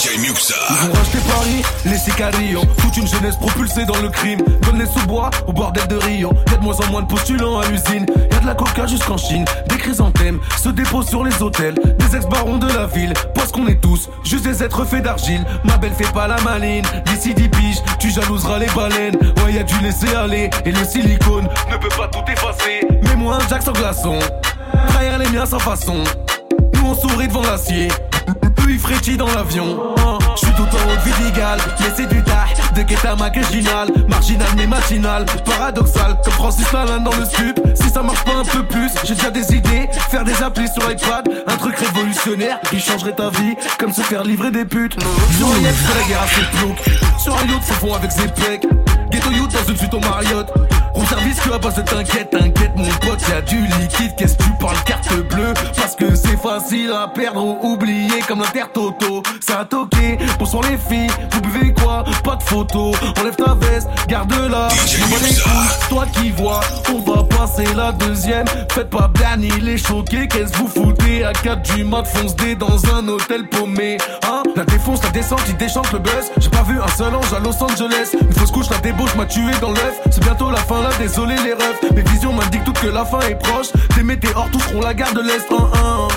DJ 0.00 0.18
Muxa. 0.18 0.54
Ils 0.70 0.88
ont 0.88 0.92
racheté 0.94 1.18
Paris, 1.28 1.62
les 1.84 1.98
sicarios. 1.98 2.62
Toute 2.80 2.96
une 2.96 3.06
jeunesse 3.06 3.36
propulsée 3.36 3.84
dans 3.84 3.98
le 4.00 4.08
crime. 4.08 4.40
Comme 4.64 4.78
les 4.78 4.86
sous-bois 4.86 5.28
au 5.46 5.52
bordel 5.52 5.86
de 5.88 5.96
Rio. 5.96 6.32
Y'a 6.50 6.56
de 6.56 6.62
moins 6.62 6.76
en 6.76 6.90
moins 6.90 7.02
de 7.02 7.06
postulants 7.06 7.60
à 7.60 7.66
l'usine. 7.66 8.06
Y'a 8.32 8.38
de 8.38 8.46
la 8.46 8.54
coca 8.54 8.86
jusqu'en 8.86 9.18
Chine. 9.18 9.44
Des 9.68 9.76
chrysanthèmes 9.76 10.40
se 10.56 10.70
déposent 10.70 11.08
sur 11.08 11.22
les 11.22 11.42
hôtels. 11.42 11.74
Des 11.98 12.16
ex-barons 12.16 12.56
de 12.56 12.68
la 12.68 12.86
ville. 12.86 13.12
Parce 13.34 13.52
qu'on 13.52 13.66
est 13.66 13.78
tous 13.78 14.08
juste 14.24 14.44
des 14.44 14.62
êtres 14.62 14.86
faits 14.86 15.02
d'argile. 15.02 15.44
Ma 15.64 15.76
belle 15.76 15.92
fait 15.92 16.10
pas 16.14 16.26
la 16.26 16.40
maline. 16.40 16.84
D'ici 17.04 17.34
10 17.34 17.48
piges, 17.50 17.82
tu 17.98 18.10
jalouseras 18.10 18.58
les 18.58 18.70
baleines. 18.74 19.16
Ouais, 19.44 19.52
y'a 19.52 19.64
du 19.64 19.78
laisser 19.80 20.14
aller. 20.14 20.48
Et 20.64 20.72
le 20.72 20.84
silicone 20.86 21.46
ne 21.70 21.76
peut 21.76 21.94
pas 21.94 22.08
tout 22.08 22.24
effacer. 22.32 22.80
Mets-moi 23.02 23.34
un 23.34 23.48
jack 23.48 23.62
sans 23.62 23.72
glaçon. 23.72 24.18
Trahir 24.88 25.18
les 25.18 25.28
miens 25.28 25.44
sans 25.44 25.58
façon. 25.58 26.02
Nous 26.74 26.86
on 26.86 26.94
sourit 26.94 27.28
devant 27.28 27.42
l'acier. 27.42 27.88
Ils 28.70 28.78
frétillent 28.78 29.16
dans 29.16 29.26
l'avion. 29.26 29.96
Je 30.36 30.46
suis 30.46 30.54
tout 30.54 30.62
en 30.62 30.64
haut 30.64 30.94
de 30.94 31.24
Vidigal, 31.24 31.58
mais 31.80 31.86
c'est 31.96 32.06
du 32.06 32.22
tah. 32.22 32.44
De 32.76 32.82
Ketama 32.82 33.28
que 33.30 33.42
Ginal, 33.50 33.88
marginal 34.08 34.46
mais 34.56 34.68
matinal. 34.68 35.26
Paradoxal, 35.44 36.16
comme 36.22 36.32
Francis 36.34 36.72
Lalanne 36.72 37.02
dans 37.02 37.16
le 37.16 37.24
stup. 37.24 37.60
Si 37.74 37.90
ça 37.90 38.00
marche 38.04 38.22
pas 38.22 38.36
un 38.36 38.44
peu 38.44 38.64
plus, 38.64 38.92
j'ai 39.02 39.16
déjà 39.16 39.30
des 39.30 39.56
idées. 39.56 39.88
Faire 40.08 40.22
des 40.22 40.40
applis 40.40 40.68
sur 40.68 40.88
iPad, 40.88 41.28
un 41.48 41.56
truc 41.56 41.76
révolutionnaire 41.78 42.60
qui 42.70 42.78
changerait 42.78 43.16
ta 43.16 43.30
vie. 43.30 43.56
Comme 43.76 43.92
se 43.92 44.02
faire 44.02 44.22
livrer 44.22 44.52
des 44.52 44.64
putes. 44.64 44.96
Sur 45.36 45.48
un 45.48 45.58
yacht, 45.58 45.74
la 45.96 46.06
guerre 46.06 46.22
à. 46.22 47.18
Sur 47.18 47.34
un 47.34 47.46
yacht, 47.46 47.62
c'est 47.64 47.74
fond 47.74 47.92
avec 47.94 48.12
ses 48.12 48.28
pecs. 48.28 48.68
Ghetto 49.10 49.32
youth 49.32 49.52
dans 49.52 49.68
une 49.68 49.76
suite 49.76 49.94
au 49.94 50.00
Marriott. 50.00 50.46
Room 50.94 51.06
service 51.06 51.40
que 51.40 51.52
à 51.52 51.58
base 51.58 51.76
de 51.76 51.82
t'inquiète, 51.82 52.30
t'inquiète 52.30 52.72
mon 52.76 52.88
pote, 53.06 53.20
y'a 53.28 53.40
du 53.40 53.58
liquide, 53.78 54.14
qu'est-ce 54.16 54.36
que 54.36 54.42
tu 54.42 54.50
parles 54.60 54.76
carte 54.84 55.12
bleue? 55.28 55.54
Parce 55.76 55.94
que 55.96 56.14
c'est 56.14 56.36
facile 56.36 56.92
à 56.92 57.08
perdre 57.08 57.44
ou 57.44 57.72
oublier 57.72 58.20
comme 58.26 58.40
l'inter-toto 58.40 59.22
Ça 59.40 59.60
a 59.60 59.64
toqué, 59.64 60.18
pour 60.38 60.62
les 60.62 60.76
filles, 60.76 61.10
vous 61.32 61.40
buvez 61.40 61.72
quoi? 61.74 62.04
Pas 62.24 62.36
de 62.36 62.42
photo, 62.42 62.92
enlève 63.20 63.36
ta 63.36 63.54
veste, 63.54 63.88
garde-la. 64.08 64.68
Bats 64.68 65.16
les 65.22 65.34
couilles, 65.34 65.88
toi 65.88 66.06
qui 66.12 66.30
vois, 66.30 66.60
on 66.92 66.98
va 67.00 67.24
passer 67.24 67.66
la 67.76 67.92
deuxième. 67.92 68.46
Faites 68.72 68.90
pas 68.90 69.08
Bernie, 69.08 69.50
il 69.58 69.68
est 69.68 69.78
choqué, 69.78 70.28
qu'est-ce 70.28 70.52
que 70.52 70.58
vous 70.58 70.68
foutez? 70.68 71.24
À 71.24 71.32
4 71.32 71.74
du 71.74 71.84
mat, 71.84 72.04
fonce 72.04 72.34
dé 72.36 72.54
dans 72.54 72.78
un 72.94 73.06
hôtel 73.08 73.48
paumé. 73.48 73.98
Hein? 74.24 74.42
La 74.56 74.64
défonce, 74.64 75.02
la 75.02 75.10
descente, 75.10 75.42
il 75.48 75.56
déchante 75.56 75.92
le 75.92 75.98
buzz. 75.98 76.30
J'ai 76.38 76.50
pas 76.50 76.62
vu 76.62 76.80
un 76.80 76.88
seul 76.88 77.14
ange 77.14 77.32
à 77.32 77.38
Los 77.38 77.62
Angeles. 77.62 78.14
Une 78.20 78.32
fausse 78.32 78.50
couche, 78.50 78.70
la 78.70 78.78
débauche 78.78 79.14
m'a 79.14 79.26
tué 79.26 79.52
dans 79.60 79.70
l'œuf. 79.70 80.00
C'est 80.10 80.22
bientôt 80.22 80.50
la 80.50 80.58
fin 80.58 80.79
désolé 80.98 81.34
les 81.44 81.54
refs 81.54 81.82
Mes 81.94 82.02
visions 82.02 82.32
m'indiquent 82.32 82.64
toutes 82.64 82.80
que 82.80 82.88
la 82.88 83.04
fin 83.04 83.20
est 83.20 83.34
proche. 83.34 83.68
Des 83.96 84.02
météores 84.02 84.48
tous 84.52 84.60
seront 84.60 84.80
la 84.80 84.94
gare 84.94 85.12
de 85.12 85.20
l'Est 85.20 85.50
1 85.50 85.54
1 85.54 86.08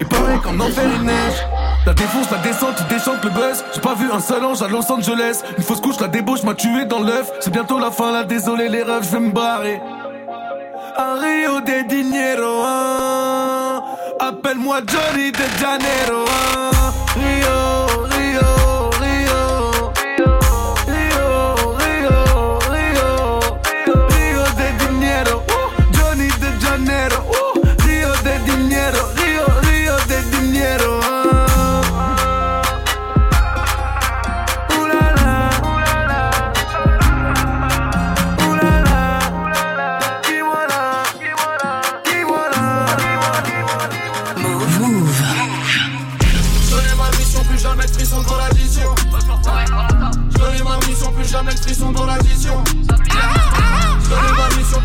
Il 0.00 0.06
paraît 0.06 0.38
qu'en 0.42 0.58
enfer 0.60 0.84
il 0.96 1.02
neige. 1.02 1.44
La 1.86 1.92
défonce, 1.92 2.30
la 2.30 2.38
descente, 2.38 2.76
il 2.80 2.86
déchante 2.96 3.22
le 3.24 3.30
buzz. 3.30 3.64
J'ai 3.74 3.80
pas 3.80 3.94
vu 3.94 4.10
un 4.10 4.20
seul 4.20 4.44
ange 4.44 4.62
à 4.62 4.68
Los 4.68 4.90
Angeles. 4.90 5.42
Une 5.58 5.64
fausse 5.64 5.80
couche, 5.80 6.00
la 6.00 6.08
débauche 6.08 6.42
m'a 6.42 6.54
tué 6.54 6.86
dans 6.86 7.00
l'œuf. 7.00 7.30
C'est 7.40 7.52
bientôt 7.52 7.78
la 7.78 7.90
fin 7.90 8.10
là, 8.10 8.24
désolé 8.24 8.68
les 8.68 8.82
refs, 8.82 9.04
je 9.04 9.10
vais 9.10 9.20
me 9.20 9.32
barrer. 9.32 9.80
À 10.96 11.14
Rio 11.14 11.60
de 11.60 11.88
Dinero, 11.88 12.62
hein. 12.64 13.82
Appelle-moi 14.20 14.78
Johnny 14.86 15.32
de 15.32 15.44
Janeiro, 15.60 16.24
hein. 16.26 17.73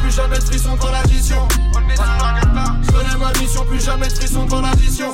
Plus 0.09 0.15
jamais 0.15 0.39
de 0.39 0.43
frisson 0.43 0.75
dans 0.75 0.91
l'addition. 0.91 1.47
Je 1.51 2.91
connais 2.91 3.17
ma 3.17 3.31
mission, 3.39 3.65
plus 3.65 3.79
jamais 3.79 4.07
de 4.07 4.13
frisson 4.13 4.45
dans 4.45 4.61
l'addition. 4.61 5.11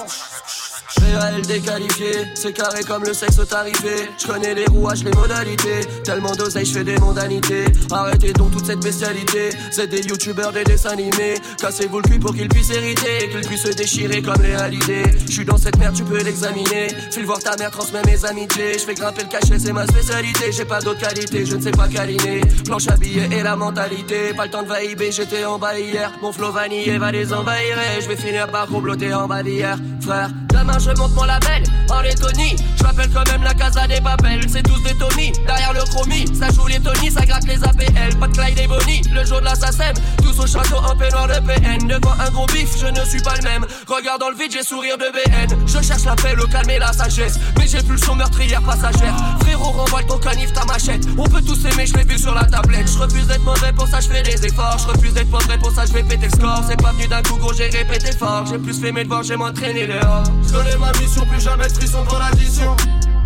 Réel 1.14 1.42
déqualifié, 1.46 2.12
c'est 2.34 2.54
carré 2.54 2.84
comme 2.84 3.04
le 3.04 3.14
sexe 3.14 3.40
tarifé. 3.48 4.10
Je 4.18 4.28
connais 4.28 4.54
les 4.54 4.66
rouages, 4.66 5.04
les 5.04 5.12
modalités. 5.12 5.82
Tellement 6.04 6.32
d'oseille, 6.34 6.66
je 6.66 6.74
fais 6.74 6.84
des 6.84 6.98
mondanités. 6.98 7.66
Arrêtez 7.92 8.34
donc 8.34 8.52
toute 8.52 8.66
cette 8.66 8.80
bestialité. 8.80 9.50
C'est 9.72 9.88
des 9.88 10.02
youtubeurs, 10.02 10.52
des 10.52 10.64
dessins 10.64 10.92
animés. 10.92 11.36
Cassez-vous 11.60 11.98
le 12.00 12.10
cul 12.10 12.20
pour 12.20 12.34
qu'ils 12.34 12.50
puissent 12.50 12.72
hériter. 12.72 13.30
Qu'ils 13.30 13.48
puissent 13.48 13.64
se 13.64 13.74
déchirer 13.74 14.22
comme 14.22 14.42
les 14.42 14.56
halidés. 14.56 15.04
Je 15.28 15.32
suis 15.32 15.46
dans 15.46 15.58
cette 15.58 15.78
merde, 15.78 15.96
tu 15.96 16.04
peux 16.04 16.22
l'examiner. 16.24 16.88
File 17.12 17.26
voir 17.26 17.40
ta 17.40 17.56
mère, 17.58 17.72
transmets 17.72 18.04
mes 18.06 18.26
amitiés. 18.26 18.74
Je 18.74 18.84
fais 18.84 18.96
grimper 18.96 19.24
le 19.24 19.30
cachet, 19.30 19.60
c'est 19.60 19.74
ma 19.74 19.86
spécialité. 19.86 20.52
J'ai 20.52 20.66
pas 20.66 20.82
d'autre 20.82 21.00
qualité, 21.00 21.46
je 21.46 21.56
ne 21.56 21.62
sais 21.62 21.72
pas 21.72 21.88
câliner. 21.88 22.42
Planche 22.66 22.88
à 22.88 22.98
billets 22.98 23.30
et 23.32 23.44
la 23.44 23.56
mentalité. 23.56 24.34
Pas 24.36 24.46
le 24.46 24.52
temps 24.52 24.64
de 24.64 24.68
vaïber, 24.68 25.12
j'étais 25.12 25.46
en 25.46 25.60
bas 25.60 25.78
hier. 25.78 26.12
Mon 26.22 26.32
flow 26.32 26.52
vanillé 26.52 26.98
va 26.98 27.12
les 27.12 27.34
envahir. 27.34 27.78
Et 27.98 28.02
je 28.02 28.08
vais 28.08 28.16
finir 28.16 28.48
par 28.48 28.68
comploter 28.68 29.14
en 29.14 29.28
bas 29.28 29.44
d'hier. 29.44 29.78
Frère, 30.02 30.30
demain 30.56 30.80
je 30.80 30.92
monte 30.92 31.14
mon 31.16 31.24
label 31.24 31.64
en 31.90 32.02
Lettonie. 32.02 32.56
Je 32.78 32.84
m'appelle 32.84 33.10
quand 33.14 33.30
même 33.32 33.44
la 33.44 33.54
casa 33.54 33.88
des 33.88 34.02
papels. 34.02 34.46
C'est 34.48 34.64
tous 34.64 34.82
des 34.84 34.94
Tony. 34.96 35.32
Derrière 35.46 35.74
le 35.74 35.84
chromie, 35.84 36.26
ça 36.34 36.50
joue 36.52 36.68
les 36.68 36.80
Tony, 36.80 37.12
ça 37.12 37.26
gratte 37.26 37.46
les 37.48 37.64
APL. 37.64 38.18
Pas 38.20 38.28
de 38.28 38.38
Clyde 38.38 38.60
et 38.60 38.68
Bonnie, 38.68 39.02
le 39.14 39.26
jour 39.26 39.40
de 39.40 39.46
l'assassin. 39.46 39.92
Tous 40.22 40.40
au 40.40 40.48
château 40.48 40.78
en 40.78 40.96
peignoir 40.96 41.28
de 41.28 41.40
PN. 41.46 41.88
Devant 41.88 42.14
un 42.20 42.30
gros 42.32 42.46
bif, 42.48 42.70
je 42.80 42.88
ne 42.88 43.06
suis 43.06 43.22
pas 43.22 43.36
le 43.36 43.44
même. 43.44 43.66
Regarde 43.88 44.22
dans 44.22 44.30
le 44.30 44.36
vide, 44.36 44.52
j'ai 44.52 44.64
sourire 44.64 44.98
de 44.98 45.06
BN. 45.12 45.68
Je 45.68 45.82
cherche 45.82 46.06
la 46.06 46.16
paix, 46.16 46.36
le 46.36 46.46
calme 46.46 46.70
et 46.70 46.80
la 46.80 46.94
sagesse. 46.94 47.40
Mais 47.58 47.68
j'ai 47.68 47.80
son 47.98 48.16
meurtrière 48.16 48.62
passagère. 48.62 49.16
Frérot, 49.42 49.72
renvoie 49.72 50.04
ton 50.04 50.18
canif, 50.18 50.54
ta 50.54 50.66
machette. 50.66 51.06
On 51.18 51.24
peut 51.24 51.42
tous 51.42 51.66
aimer, 51.66 51.86
je 51.86 51.94
l'ai 51.96 52.04
vu 52.04 52.18
sur 52.18 52.34
la 52.34 52.44
tablette. 52.44 52.88
Je 52.92 53.00
refuse 53.00 53.28
d'être 53.28 53.44
mauvais, 53.44 53.72
pour 53.74 53.88
ça 53.88 54.00
je 54.00 54.08
fais 54.08 54.24
des 54.24 54.46
efforts. 54.46 54.78
Je 54.80 54.88
refuse 54.94 55.14
d'être 55.14 55.30
pauvre, 55.30 55.58
pour 55.60 55.72
ça 55.72 55.86
je 55.86 55.94
vais 55.94 56.04
péter 56.04 56.30
score. 56.30 56.64
C'est 56.68 56.82
pas 56.82 56.92
venu 56.92 57.08
d'un 57.08 57.22
coup, 57.22 57.38
gros, 57.38 57.54
j'ai 57.54 57.70
répété 57.70 58.12
fort. 58.12 58.46
J'ai 58.50 58.58
plus 58.58 58.80
fait 58.80 58.92
mes 58.92 59.04
devoirs, 59.04 59.24
j'ai 59.24 59.36
m'entraîné 59.36 59.88
dehors. 59.88 60.24
Je 60.48 60.54
connais 60.54 60.78
ma 60.78 60.92
mission, 61.00 61.26
plus 61.26 61.42
jamais 61.42 61.68
de 61.68 61.74
frisson 61.74 62.04
dans 62.10 62.20
l'addition. 62.20 62.76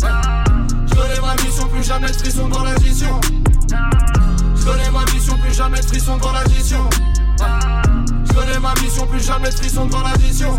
Je 0.00 0.94
connais 0.94 1.20
ma 1.20 1.34
mission, 1.42 1.68
plus 1.68 1.84
jamais 1.84 2.08
de 2.08 2.16
frisson 2.16 2.48
dans 2.48 2.64
l'addition. 2.64 3.20
Je 4.56 4.64
connais 4.64 4.90
ma 4.90 5.04
mission, 5.12 5.36
plus 5.38 5.54
jamais 5.54 5.80
de 5.80 5.86
frisson 5.86 6.16
dans 6.16 6.32
l'addition. 6.32 6.88
Je 8.24 8.32
connais 8.32 8.58
ma 8.58 8.74
mission, 8.82 9.06
plus 9.06 9.24
jamais 9.24 9.50
de 9.50 9.54
frisson 9.54 9.86
dans 9.86 10.02
l'addition. 10.02 10.58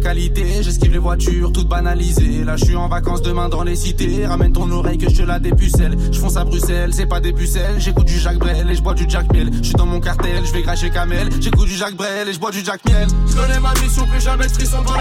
qualité. 0.01 0.45
J'esquive 0.61 0.91
les 0.91 0.97
voitures, 0.97 1.51
toutes 1.53 1.69
banalisées. 1.69 2.43
Là, 2.43 2.57
je 2.57 2.65
suis 2.65 2.75
en 2.75 2.89
vacances 2.89 3.21
demain 3.21 3.47
dans 3.47 3.63
les 3.63 3.75
cités. 3.75 4.25
Ramène 4.25 4.51
ton 4.51 4.69
oreille 4.71 4.97
que 4.97 5.09
je 5.09 5.15
te 5.15 5.21
la 5.21 5.39
dépucelle. 5.39 5.95
Je 6.11 6.19
fonce 6.19 6.35
à 6.35 6.43
Bruxelles, 6.43 6.93
c'est 6.93 7.05
pas 7.05 7.19
des 7.19 7.31
pucelles. 7.31 7.75
J'écoute 7.79 8.07
du 8.07 8.19
Jacques 8.19 8.39
Brel 8.39 8.69
et 8.69 8.75
je 8.75 8.81
bois 8.81 8.93
du 8.93 9.05
Jack 9.07 9.31
Miel. 9.31 9.49
Je 9.53 9.67
suis 9.67 9.75
dans 9.75 9.85
mon 9.85 9.99
cartel, 9.99 10.43
je 10.45 10.51
vais 10.51 10.63
cracher 10.63 10.89
Kamel. 10.89 11.29
J'écoute 11.39 11.67
du 11.67 11.75
Jacques 11.75 11.95
Brel 11.95 12.27
et 12.27 12.33
je 12.33 12.39
bois 12.39 12.51
du 12.51 12.63
Jack 12.65 12.81
Miel. 12.85 13.07
Je 13.27 13.35
connais 13.35 13.59
ma 13.59 13.73
mission, 13.81 14.05
plus 14.07 14.21
jamais 14.21 14.47
de 14.47 14.51
frisson 14.51 14.81
dans. 14.81 14.93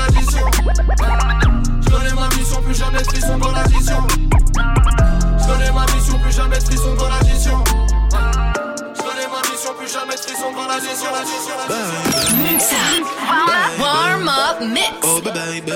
Je 1.80 1.90
connais 1.90 2.14
ma 2.14 2.28
mission, 2.36 2.62
plus 2.62 2.74
jamais 2.74 2.98
de 2.98 3.04
frisson 3.04 3.38
dans. 3.38 3.50
Je 5.38 5.72
ma 5.72 5.86
mission, 5.86 6.18
plus 6.18 6.34
jamais 6.34 6.58
de 6.58 6.62
frisson 6.62 6.94
dans 6.94 7.08
l'addition. 7.08 8.49
Je 9.70 9.74
mission, 9.74 9.74
plus 9.78 9.92
jamais 9.92 10.14
de 10.14 10.20
frisson 10.20 10.52
dans 10.52 10.66
l'addition. 10.66 11.10
l'addition, 11.12 11.54
l'addition. 11.58 12.76
Warm 13.80 14.28
up 14.28 14.60
mix. 14.60 14.90
Oh 15.02 15.20
baby, 15.22 15.72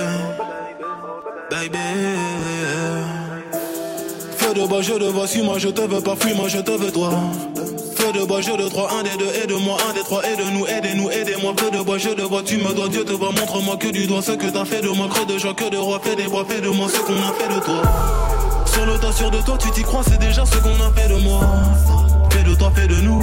baby. 1.50 1.78
Fais 4.36 4.54
de 4.54 4.66
bas, 4.66 4.82
je 4.82 4.94
de 4.94 5.06
vois, 5.06 5.26
si 5.26 5.42
moi 5.42 5.58
je 5.58 5.68
te 5.68 5.80
veux 5.80 6.00
pas, 6.00 6.16
fuis 6.16 6.34
moi 6.34 6.48
je 6.48 6.58
te 6.58 6.70
veux 6.70 6.90
toi. 6.90 7.10
Fais 7.96 8.04
feu 8.04 8.12
de 8.12 8.24
bois, 8.24 8.40
jeu 8.40 8.56
de 8.56 8.68
trois, 8.68 8.90
un 8.92 9.02
des 9.02 9.16
deux, 9.16 9.30
aide-moi, 9.42 9.76
un 9.88 9.92
des 9.94 10.00
trois, 10.00 10.22
aide-nous, 10.24 10.66
aidez-nous, 10.66 11.10
aidez-moi, 11.10 11.54
feu 11.58 11.70
de 11.70 11.82
bois, 11.82 11.98
jeu 11.98 12.14
de 12.14 12.24
bois, 12.24 12.42
tu 12.44 12.58
me 12.58 12.74
dois, 12.74 12.88
Dieu 12.88 13.04
te 13.04 13.12
voit, 13.12 13.30
montre-moi 13.30 13.76
que 13.76 13.88
du 13.88 14.06
doigt 14.06 14.22
ce 14.22 14.32
que 14.32 14.46
t'as 14.46 14.64
fait 14.64 14.82
de 14.82 14.88
moi, 14.88 15.08
creux 15.08 15.24
de 15.24 15.38
joie, 15.38 15.54
que 15.54 15.70
de 15.70 15.76
roi, 15.76 16.00
fais 16.02 16.16
des 16.16 16.24
bois, 16.24 16.44
fais 16.46 16.60
de 16.60 16.68
moi 16.68 16.88
ce 16.88 16.98
qu'on 16.98 17.14
a 17.14 17.32
fait 17.32 17.54
de 17.54 17.60
toi. 17.60 17.82
Sur 18.66 18.86
le 18.86 18.98
tas, 18.98 19.12
sûr 19.12 19.30
de 19.30 19.38
toi, 19.38 19.56
tu 19.58 19.70
t'y 19.70 19.82
crois, 19.82 20.02
c'est 20.04 20.18
déjà 20.18 20.44
ce 20.44 20.56
qu'on 20.58 20.74
a 20.84 20.92
fait 20.94 21.08
de 21.08 21.20
moi. 21.20 21.40
Fais 22.30 22.42
de 22.42 22.54
toi, 22.54 22.72
fais 22.74 22.86
de 22.86 22.96
nous, 22.96 23.22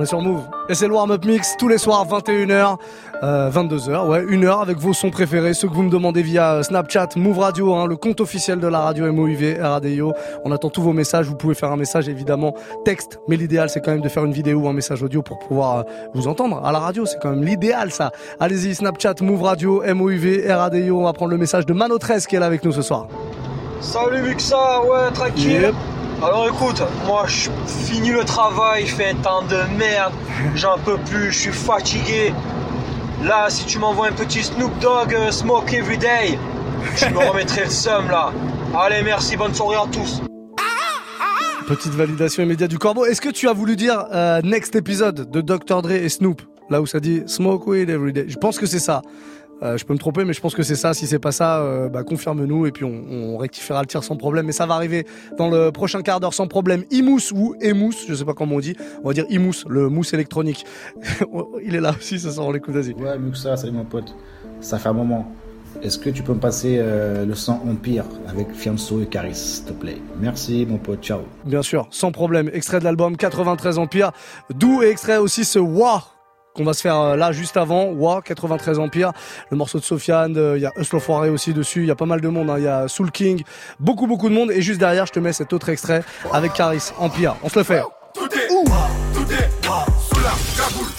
On 0.00 0.02
est 0.02 0.06
sur 0.06 0.22
Move. 0.22 0.44
Et 0.70 0.74
c'est 0.74 0.88
le 0.88 0.94
warm-up 0.94 1.26
mix 1.26 1.58
tous 1.58 1.68
les 1.68 1.76
soirs, 1.76 2.06
21h, 2.06 2.78
euh, 3.22 3.50
22h, 3.50 4.08
ouais, 4.08 4.24
une 4.30 4.46
heure 4.46 4.62
avec 4.62 4.78
vos 4.78 4.94
sons 4.94 5.10
préférés, 5.10 5.52
ceux 5.52 5.68
que 5.68 5.74
vous 5.74 5.82
me 5.82 5.90
demandez 5.90 6.22
via 6.22 6.54
euh, 6.54 6.62
Snapchat, 6.62 7.08
Move 7.16 7.38
Radio, 7.38 7.74
hein, 7.74 7.84
le 7.84 7.96
compte 7.96 8.22
officiel 8.22 8.60
de 8.60 8.66
la 8.66 8.80
radio 8.80 9.12
MOUV, 9.12 9.58
RADIO. 9.60 10.14
On 10.46 10.52
attend 10.52 10.70
tous 10.70 10.80
vos 10.80 10.94
messages. 10.94 11.26
Vous 11.26 11.34
pouvez 11.34 11.54
faire 11.54 11.70
un 11.70 11.76
message 11.76 12.08
évidemment 12.08 12.54
texte, 12.82 13.20
mais 13.28 13.36
l'idéal 13.36 13.68
c'est 13.68 13.82
quand 13.82 13.90
même 13.90 14.00
de 14.00 14.08
faire 14.08 14.24
une 14.24 14.32
vidéo 14.32 14.60
ou 14.60 14.68
un 14.68 14.72
message 14.72 15.02
audio 15.02 15.20
pour 15.20 15.38
pouvoir 15.38 15.80
euh, 15.80 15.82
vous 16.14 16.28
entendre 16.28 16.64
à 16.64 16.72
la 16.72 16.78
radio. 16.78 17.04
C'est 17.04 17.18
quand 17.20 17.32
même 17.32 17.44
l'idéal 17.44 17.90
ça. 17.90 18.10
Allez-y, 18.38 18.74
Snapchat, 18.76 19.16
Move 19.20 19.42
Radio, 19.42 19.82
MOUV, 19.86 20.46
RADIO. 20.48 20.98
On 20.98 21.04
va 21.04 21.12
prendre 21.12 21.32
le 21.32 21.36
message 21.36 21.66
de 21.66 21.74
Mano 21.74 21.98
13 21.98 22.26
qui 22.26 22.36
est 22.36 22.40
là 22.40 22.46
avec 22.46 22.64
nous 22.64 22.72
ce 22.72 22.80
soir. 22.80 23.06
Salut 23.82 24.22
Muxa, 24.22 24.80
ouais, 24.80 25.10
tranquille. 25.12 25.60
Yep. 25.60 25.74
Alors 26.22 26.46
écoute, 26.48 26.82
moi 27.06 27.24
je 27.26 27.48
finis 27.66 28.10
le 28.10 28.24
travail, 28.24 28.82
il 28.82 28.90
fait 28.90 29.10
un 29.10 29.14
temps 29.14 29.42
de 29.42 29.56
merde, 29.78 30.12
j'en 30.54 30.76
peux 30.76 30.98
plus, 30.98 31.32
je 31.32 31.38
suis 31.38 31.52
fatigué. 31.52 32.34
Là, 33.24 33.48
si 33.48 33.64
tu 33.64 33.78
m'envoies 33.78 34.08
un 34.08 34.12
petit 34.12 34.42
Snoop 34.42 34.70
Dogg 34.80 35.14
euh, 35.14 35.30
Smoke 35.30 35.72
Everyday, 35.72 36.38
je 36.94 37.06
me 37.06 37.18
remettrai 37.26 37.64
le 37.64 37.70
seum 37.70 38.10
là. 38.10 38.32
Allez, 38.78 39.02
merci, 39.02 39.34
bonne 39.38 39.54
soirée 39.54 39.76
à 39.76 39.86
tous. 39.90 40.20
Petite 41.66 41.94
validation 41.94 42.42
immédiate 42.42 42.70
du 42.70 42.78
corbeau. 42.78 43.06
Est-ce 43.06 43.22
que 43.22 43.30
tu 43.30 43.48
as 43.48 43.54
voulu 43.54 43.76
dire 43.76 44.04
euh, 44.12 44.42
next 44.42 44.76
épisode 44.76 45.30
de 45.30 45.40
Dr. 45.40 45.80
Dre 45.80 45.92
et 45.92 46.08
Snoop? 46.10 46.42
Là 46.68 46.82
où 46.82 46.86
ça 46.86 47.00
dit 47.00 47.22
smoke 47.26 47.68
weed 47.68 47.88
every 47.88 48.12
day. 48.12 48.26
Je 48.28 48.36
pense 48.36 48.58
que 48.58 48.66
c'est 48.66 48.78
ça. 48.78 49.00
Euh, 49.62 49.76
je 49.76 49.84
peux 49.84 49.92
me 49.92 49.98
tromper, 49.98 50.24
mais 50.24 50.32
je 50.32 50.40
pense 50.40 50.54
que 50.54 50.62
c'est 50.62 50.76
ça. 50.76 50.94
Si 50.94 51.06
c'est 51.06 51.18
pas 51.18 51.32
ça, 51.32 51.60
euh, 51.60 51.88
bah, 51.88 52.02
confirme-nous 52.02 52.66
et 52.66 52.72
puis 52.72 52.84
on, 52.84 53.04
on 53.10 53.36
rectifiera 53.36 53.80
le 53.80 53.86
tir 53.86 54.02
sans 54.02 54.16
problème. 54.16 54.46
Mais 54.46 54.52
ça 54.52 54.66
va 54.66 54.74
arriver 54.74 55.06
dans 55.36 55.48
le 55.50 55.70
prochain 55.70 56.02
quart 56.02 56.20
d'heure 56.20 56.34
sans 56.34 56.46
problème. 56.46 56.84
Imous 56.90 57.32
ou 57.34 57.54
Emous, 57.62 57.92
je 58.08 58.14
sais 58.14 58.24
pas 58.24 58.34
comment 58.34 58.56
on 58.56 58.60
dit. 58.60 58.76
On 59.04 59.08
va 59.08 59.14
dire 59.14 59.26
Imous, 59.28 59.64
le 59.68 59.88
mousse 59.88 60.14
électronique. 60.14 60.64
Il 61.64 61.74
est 61.74 61.80
là 61.80 61.94
aussi, 61.98 62.18
ça 62.18 62.30
sort, 62.30 62.48
on 62.48 62.52
l'écoute, 62.52 62.74
vas-y. 62.74 62.94
Ouais, 62.94 63.18
mieux 63.18 63.30
que 63.30 63.36
ça, 63.36 63.56
salut 63.56 63.72
mon 63.72 63.84
pote. 63.84 64.14
Ça 64.60 64.78
fait 64.78 64.88
un 64.88 64.94
moment. 64.94 65.30
Est-ce 65.82 65.98
que 65.98 66.10
tu 66.10 66.22
peux 66.22 66.34
me 66.34 66.40
passer 66.40 66.76
euh, 66.78 67.24
le 67.24 67.34
sang 67.34 67.62
Empire 67.66 68.04
avec 68.28 68.52
Fianso 68.52 69.00
et 69.00 69.06
Caris, 69.06 69.34
s'il 69.34 69.64
te 69.64 69.72
plaît? 69.72 69.98
Merci 70.20 70.66
mon 70.68 70.78
pote, 70.78 71.02
ciao. 71.02 71.20
Bien 71.44 71.62
sûr, 71.62 71.86
sans 71.90 72.12
problème. 72.12 72.50
Extrait 72.52 72.80
de 72.80 72.84
l'album 72.84 73.16
93 73.16 73.78
Empire. 73.78 74.10
D'où 74.54 74.82
est 74.82 74.90
extrait 74.90 75.16
aussi 75.16 75.44
ce 75.44 75.58
Wa 75.58 76.02
qu'on 76.54 76.64
va 76.64 76.72
se 76.72 76.80
faire 76.82 76.96
euh, 76.98 77.16
là 77.16 77.32
juste 77.32 77.56
avant. 77.56 77.86
Wa 77.86 78.20
93 78.24 78.78
Empire. 78.78 79.12
Le 79.50 79.56
morceau 79.56 79.78
de 79.78 79.84
Sofiane. 79.84 80.36
euh, 80.36 80.56
Il 80.58 80.62
y 80.62 80.66
a 80.66 80.72
Uslo 80.76 81.00
Foiré 81.00 81.30
aussi 81.30 81.52
dessus. 81.54 81.80
Il 81.82 81.86
y 81.86 81.90
a 81.90 81.96
pas 81.96 82.06
mal 82.06 82.20
de 82.20 82.28
monde. 82.28 82.50
hein. 82.50 82.56
Il 82.58 82.64
y 82.64 82.68
a 82.68 82.88
Soul 82.88 83.10
King. 83.10 83.42
Beaucoup, 83.78 84.06
beaucoup 84.06 84.28
de 84.28 84.34
monde. 84.34 84.50
Et 84.50 84.62
juste 84.62 84.80
derrière, 84.80 85.06
je 85.06 85.12
te 85.12 85.18
mets 85.20 85.32
cet 85.32 85.52
autre 85.52 85.68
extrait 85.68 86.02
avec 86.32 86.52
Caris 86.52 86.90
Empire. 86.98 87.36
On 87.42 87.48
se 87.48 87.58
le 87.58 87.64
fait. 87.64 87.82
Tout 88.14 88.28
est 88.34 88.50
Ouh. 88.52 88.64
tout 89.14 89.32
est 89.32 89.50
sous 90.12 90.20
la 90.20 90.30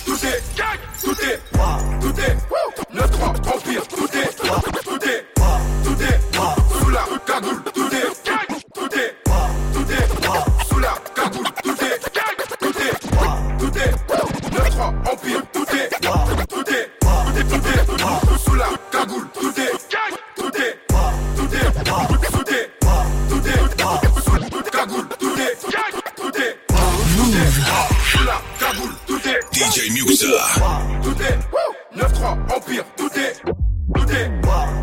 tout 0.06 0.26
est 0.26 0.42
gang, 0.58 0.80
tout 1.04 1.12
est 1.22 1.40
tout 2.00 2.20
est 2.20 2.38
9-3 2.98 3.54
empire, 3.54 3.88
tout 3.88 4.06
est 4.06 4.38
tout 4.38 5.04
est 5.04 5.26
tout 5.84 6.02
est 6.02 6.20
sous 6.80 6.90
la 6.90 7.02
cagoule, 7.26 7.62
tout 7.74 7.82
est 7.88 8.26
gang, 8.26 8.60
tout 8.74 8.96
est 8.96 9.16
tout 9.74 9.92
est 9.92 10.66
sous 10.70 10.80
la 10.80 10.94
cagoule, 11.14 11.46
tout 11.64 11.72
est 11.84 12.00
gang, 12.16 12.38
tout 12.60 12.78
est 12.80 12.96
tout 13.60 13.78
est 13.78 13.92
9-3 14.70 15.12
empire, 15.12 15.41
tout 17.32 17.40
est 17.40 17.44
tout 17.44 17.56
est 17.56 17.86
tout 17.86 17.96
est 17.96 18.40
sous 18.44 18.56
la 18.56 18.66
cagoule, 18.92 19.28
tout 19.34 19.54
est 19.60 19.72
tout 20.36 20.44
est 20.44 20.80
tout 21.36 21.56
est 21.56 21.70
tout 21.86 21.94
est 21.94 22.70
tout 23.30 23.48
est 23.48 24.22
sous 24.22 24.36
la 24.36 24.70
cagoule, 24.72 25.08
tout 25.20 25.40
est 25.40 25.58
gang, 25.72 25.96
tout 26.16 26.38
est 26.38 26.58
sous 28.12 28.26
la 28.26 28.42
cagoule, 28.60 28.96
tout 29.08 29.22
est 29.28 29.40
DJ 29.54 29.92
Muxa. 29.92 30.28
tout 31.04 31.16
est 31.22 31.40
9-3 31.98 32.56
Empire, 32.56 32.86
tout 32.98 33.10
est 33.18 33.34
Tout 33.94 34.12
est 34.12 34.32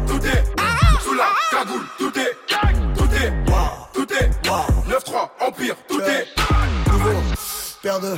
Tout 0.07 0.27
est 0.27 0.45
Sous 1.03 1.15
la 1.15 1.27
cagoule, 1.51 1.87
tout 1.99 2.19
est 2.19 2.37
Tout 2.95 3.15
est 3.15 3.33
Tout 3.93 4.13
est 4.15 4.31
9-3 4.91 5.31
Empire, 5.41 5.77
tout 5.89 6.01
est 6.01 6.27
Nouveau, 6.91 7.23
paire 7.89 8.01
de 8.01 8.17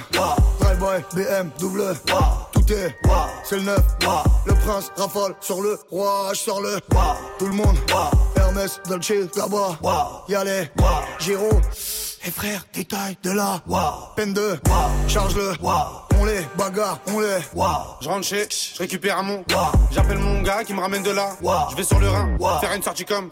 BM, 1.14 1.50
double 1.60 1.94
Tout 2.52 2.72
est, 2.72 2.96
c'est 3.44 3.56
le 3.56 3.62
neuf 3.62 3.82
Le 4.46 4.54
prince 4.54 4.90
rafale 4.96 5.34
sur 5.40 5.60
le 5.60 5.78
roi, 5.90 6.30
je 6.32 6.38
sors 6.38 6.60
le 6.60 6.80
Tout 7.38 7.46
le 7.46 7.54
monde, 7.54 7.76
Hermès, 8.36 8.80
Dolce, 8.88 9.12
là-bas 9.36 9.78
Y'a 10.28 10.44
Giro 11.20 11.50
et 12.22 12.30
frère, 12.30 12.66
détail 12.74 13.16
de 13.22 13.30
là 13.30 13.62
Peine 14.16 14.34
de, 14.34 14.58
charge-le 15.08 15.52
On 15.62 16.24
les 16.24 16.40
bagarre, 16.58 16.98
on 17.14 17.20
les 17.20 17.38
Je 18.00 18.08
rentre 18.08 18.26
chez, 18.26 18.48
je 18.50 18.78
récupère 18.78 19.18
un 19.18 19.22
mon. 19.22 19.44
J'appelle 19.90 20.18
mon 20.18 20.42
gars 20.42 20.64
qui 20.64 20.74
me 20.74 20.80
ramène 20.80 21.02
de 21.02 21.12
là. 21.12 21.30
Je 21.70 21.76
vais 21.76 21.84
sur 21.84 21.98
le 21.98 22.08
Rhin, 22.08 22.36
faire 22.60 22.74
une 22.74 22.82
sortie 22.82 23.04
comme. 23.04 23.30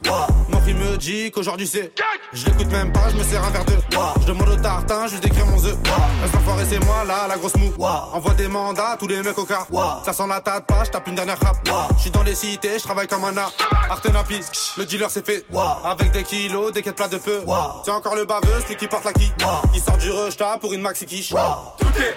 Il 0.69 0.77
me 0.77 0.99
dit 0.99 1.31
qu'aujourd'hui 1.31 1.67
c'est. 1.67 1.93
Je 2.35 2.45
l'écoute 2.45 2.71
même 2.71 2.93
pas, 2.93 3.09
je 3.09 3.17
me 3.17 3.23
sers 3.23 3.43
un 3.43 3.49
verre 3.49 3.65
de. 3.65 3.73
Je 4.21 4.27
demande 4.27 4.51
au 4.51 4.57
tartin, 4.57 5.07
je 5.07 5.17
décris 5.17 5.43
mon 5.49 5.57
œuf. 5.65 5.77
Reste 6.21 6.35
enfoiré, 6.35 6.65
c'est 6.69 6.85
moi 6.85 7.05
là, 7.07 7.27
la 7.27 7.39
grosse 7.39 7.57
mou. 7.57 7.73
Envoie 8.13 8.35
des 8.35 8.49
mandats, 8.49 8.99
tous 8.99 9.07
les 9.07 9.23
mecs 9.23 9.39
au 9.39 9.47
car. 9.47 9.67
Ça 10.05 10.13
sent 10.13 10.27
la 10.29 10.43
tête 10.43 10.67
pas, 10.67 10.85
je 10.85 10.91
tape 10.91 11.09
une 11.09 11.15
dernière 11.15 11.39
rap. 11.41 11.57
Je 11.97 12.03
suis 12.03 12.11
dans 12.11 12.23
les 12.23 12.35
cités, 12.35 12.79
je 12.79 12.83
travaille 12.83 13.07
comme 13.07 13.25
un 13.25 13.35
art. 13.39 13.53
Artenapis, 13.89 14.45
le 14.77 14.85
dealer 14.85 15.11
c'est 15.11 15.25
fait. 15.25 15.47
Avec 15.85 16.13
des 16.13 16.23
kilos, 16.23 16.71
des 16.71 16.83
quêtes 16.83 16.97
plats 16.97 17.09
de 17.09 17.19
feu. 17.19 17.43
C'est 17.83 17.91
encore 17.91 18.15
le 18.15 18.27
baveux, 18.27 18.61
celui 18.63 18.77
qui 18.77 18.89
porte 18.89 19.05
la 19.05 19.15
qui. 19.15 19.33
Il 19.75 19.81
sort 19.81 19.97
du 19.97 20.11
rush 20.11 20.37
pour 20.61 20.75
une 20.75 20.83
maxi 20.83 21.07
quiche. 21.07 21.31
Tout 21.31 21.87
est 21.99 22.15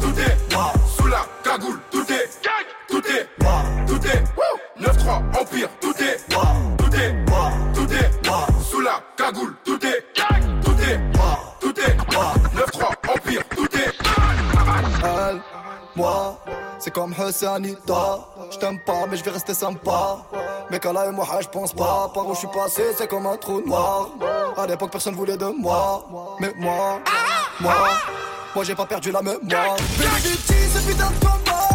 Tout 0.00 0.18
est 0.18 0.38
Sous 0.96 1.08
la 1.08 1.26
cagoule, 1.44 1.78
tout 1.90 2.10
est 2.10 2.30
tout 2.88 3.02
est 3.06 3.26
Tout 3.86 4.06
est 4.06 4.22
9-3 4.82 5.40
Empire, 5.40 5.68
Tout 5.80 5.94
est 5.98 6.18
Tout 6.76 6.94
est 6.94 7.71
Sous 8.70 8.80
la 8.80 9.00
cagoule, 9.16 9.54
tout 9.64 9.78
est 9.84 10.04
gang, 10.16 10.60
tout 10.64 10.76
est 10.80 11.00
Tout 11.60 11.74
est 11.80 11.96
9-3 11.96 12.92
Empire, 13.08 13.42
tout 13.56 13.68
est 13.76 13.92
Elle, 15.04 15.40
moi, 15.94 16.38
c'est 16.78 16.90
comme 16.90 17.12
Hussanita. 17.12 18.18
Je 18.50 18.58
t'aime 18.58 18.80
pas, 18.80 19.06
mais 19.08 19.16
je 19.16 19.24
vais 19.24 19.30
rester 19.30 19.54
sympa. 19.54 20.18
Mais 20.70 20.78
quand 20.78 20.92
là 20.92 21.06
et 21.06 21.12
moi, 21.12 21.26
je 21.40 21.48
pense 21.48 21.72
pas. 21.72 22.10
Par 22.14 22.26
où 22.26 22.34
je 22.34 22.38
suis 22.40 22.48
passé, 22.48 22.82
c'est 22.96 23.06
comme 23.06 23.26
un 23.26 23.36
trou 23.36 23.60
noir. 23.60 24.08
À 24.56 24.66
l'époque, 24.66 24.90
personne 24.90 25.14
voulait 25.14 25.36
de 25.36 25.46
moi. 25.46 26.06
Mais 26.40 26.52
moi, 26.56 27.00
moi, 27.60 27.74
moi, 28.54 28.64
j'ai 28.64 28.74
pas 28.74 28.86
perdu 28.86 29.12
la 29.12 29.22
mémoire. 29.22 29.76
Ce 29.78 30.88
putain 30.88 31.10
de 31.10 31.24
combat. 31.24 31.68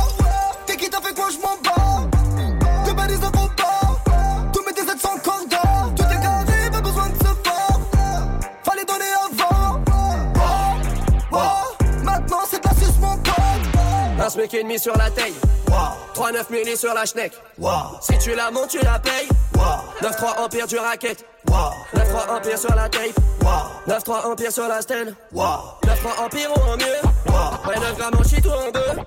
T'es 0.66 0.76
qui 0.76 0.90
t'as 0.90 1.02
fait 1.02 1.14
quoi, 1.14 1.28
je 1.30 1.38
m'en 1.38 1.56
bats. 1.64 2.88
De 2.88 2.94
balises 2.94 3.37
pote. 14.28 14.38
Last 14.38 14.54
week 14.54 14.66
mis 14.66 14.80
sur 14.80 14.96
la 14.98 15.10
taille. 15.10 15.34
3-9 16.16 16.52
milli 16.52 16.78
sur 16.78 16.94
la 16.94 17.06
schneck. 17.06 17.34
Si 18.02 18.18
tu 18.20 18.36
la 18.36 18.52
montes, 18.52 18.70
tu 18.70 18.80
la 18.80 19.00
payes. 19.00 19.28
9-3 20.02 20.44
Empire 20.44 20.68
du 20.68 20.78
racket. 20.78 21.26
9-3 21.48 22.36
Empire 22.36 22.58
sur 22.58 22.76
la 22.76 22.90
tape. 22.90 23.16
9-3 23.88 24.26
Empire 24.26 24.52
sur 24.52 24.68
la 24.68 24.82
stèle. 24.82 25.16
9-3 25.34 26.26
Empire 26.26 26.50
ou 26.56 26.60
en 26.60 26.78
mieux. 26.78 27.68
Ouais, 27.68 27.80
9 27.80 27.98
grammes 27.98 28.16
en 28.20 28.24
shit 28.24 28.46
ou 28.46 28.50
en 28.50 28.72
deux. 28.72 29.02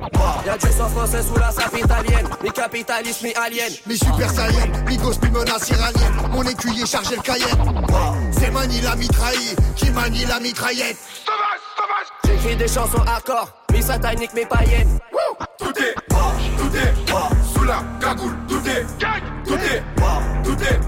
Y'a 0.46 0.56
du 0.56 0.72
sang 0.72 0.88
français 0.88 1.22
sous 1.22 1.38
la 1.38 1.50
sape 1.50 1.78
italienne. 1.78 2.28
Mi 2.42 2.50
capitaliste, 2.50 3.22
mi 3.22 3.32
alien. 3.34 3.72
Mi 3.86 3.96
super 3.96 4.30
saiyan, 4.30 4.84
mi 4.86 4.96
gosse, 4.96 5.20
mi 5.22 5.30
menace 5.30 5.68
iranienne. 5.68 6.30
Mon 6.30 6.42
écuyer 6.42 6.86
chargé 6.86 7.16
le 7.16 7.22
Cayenne. 7.22 7.86
C'est 8.32 8.50
Mani 8.50 8.80
la 8.80 8.96
mitraille 8.96 9.56
qui 9.76 9.90
manie 9.90 10.24
la 10.26 10.40
mitraillette? 10.40 10.98
J'écris 12.24 12.56
des 12.56 12.68
chansons 12.68 13.02
hardcore. 13.06 13.59
Mi 13.72 13.82
satanique, 13.82 14.34
mi 14.34 14.44
païenne. 14.44 14.98
Tout 15.58 15.72
est, 15.78 15.94
tout 16.08 16.76
est, 16.76 16.94
sous 17.54 17.64
la 17.64 17.82
cagoule, 18.00 18.36
tout 18.48 18.62
est, 18.66 18.84
tout 19.46 19.54
est, 19.54 19.82
tout 20.42 20.62
est, 20.62 20.80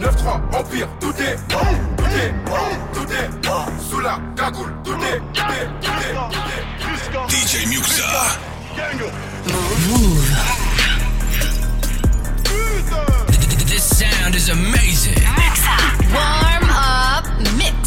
9-3 0.00 0.40
Empire, 0.58 0.88
tout 1.00 1.14
est, 1.20 1.36
tout 1.48 2.04
est, 2.04 2.34
tout 2.94 3.12
est, 3.12 3.30
sous 3.90 4.00
la 4.00 4.18
cagoule, 4.36 4.72
tout 4.84 4.94
est, 4.94 5.20
tout 5.34 5.42
est, 5.52 5.68
tout 5.80 5.92
est, 6.48 7.30
DJ 7.30 7.66
Muxa. 7.68 8.04
Move. 9.88 10.30
This 13.66 13.98
sound 13.98 14.34
is 14.34 14.48
amazing. 14.48 15.14
Warm 16.14 16.70
up 16.70 17.24
mix. 17.56 17.81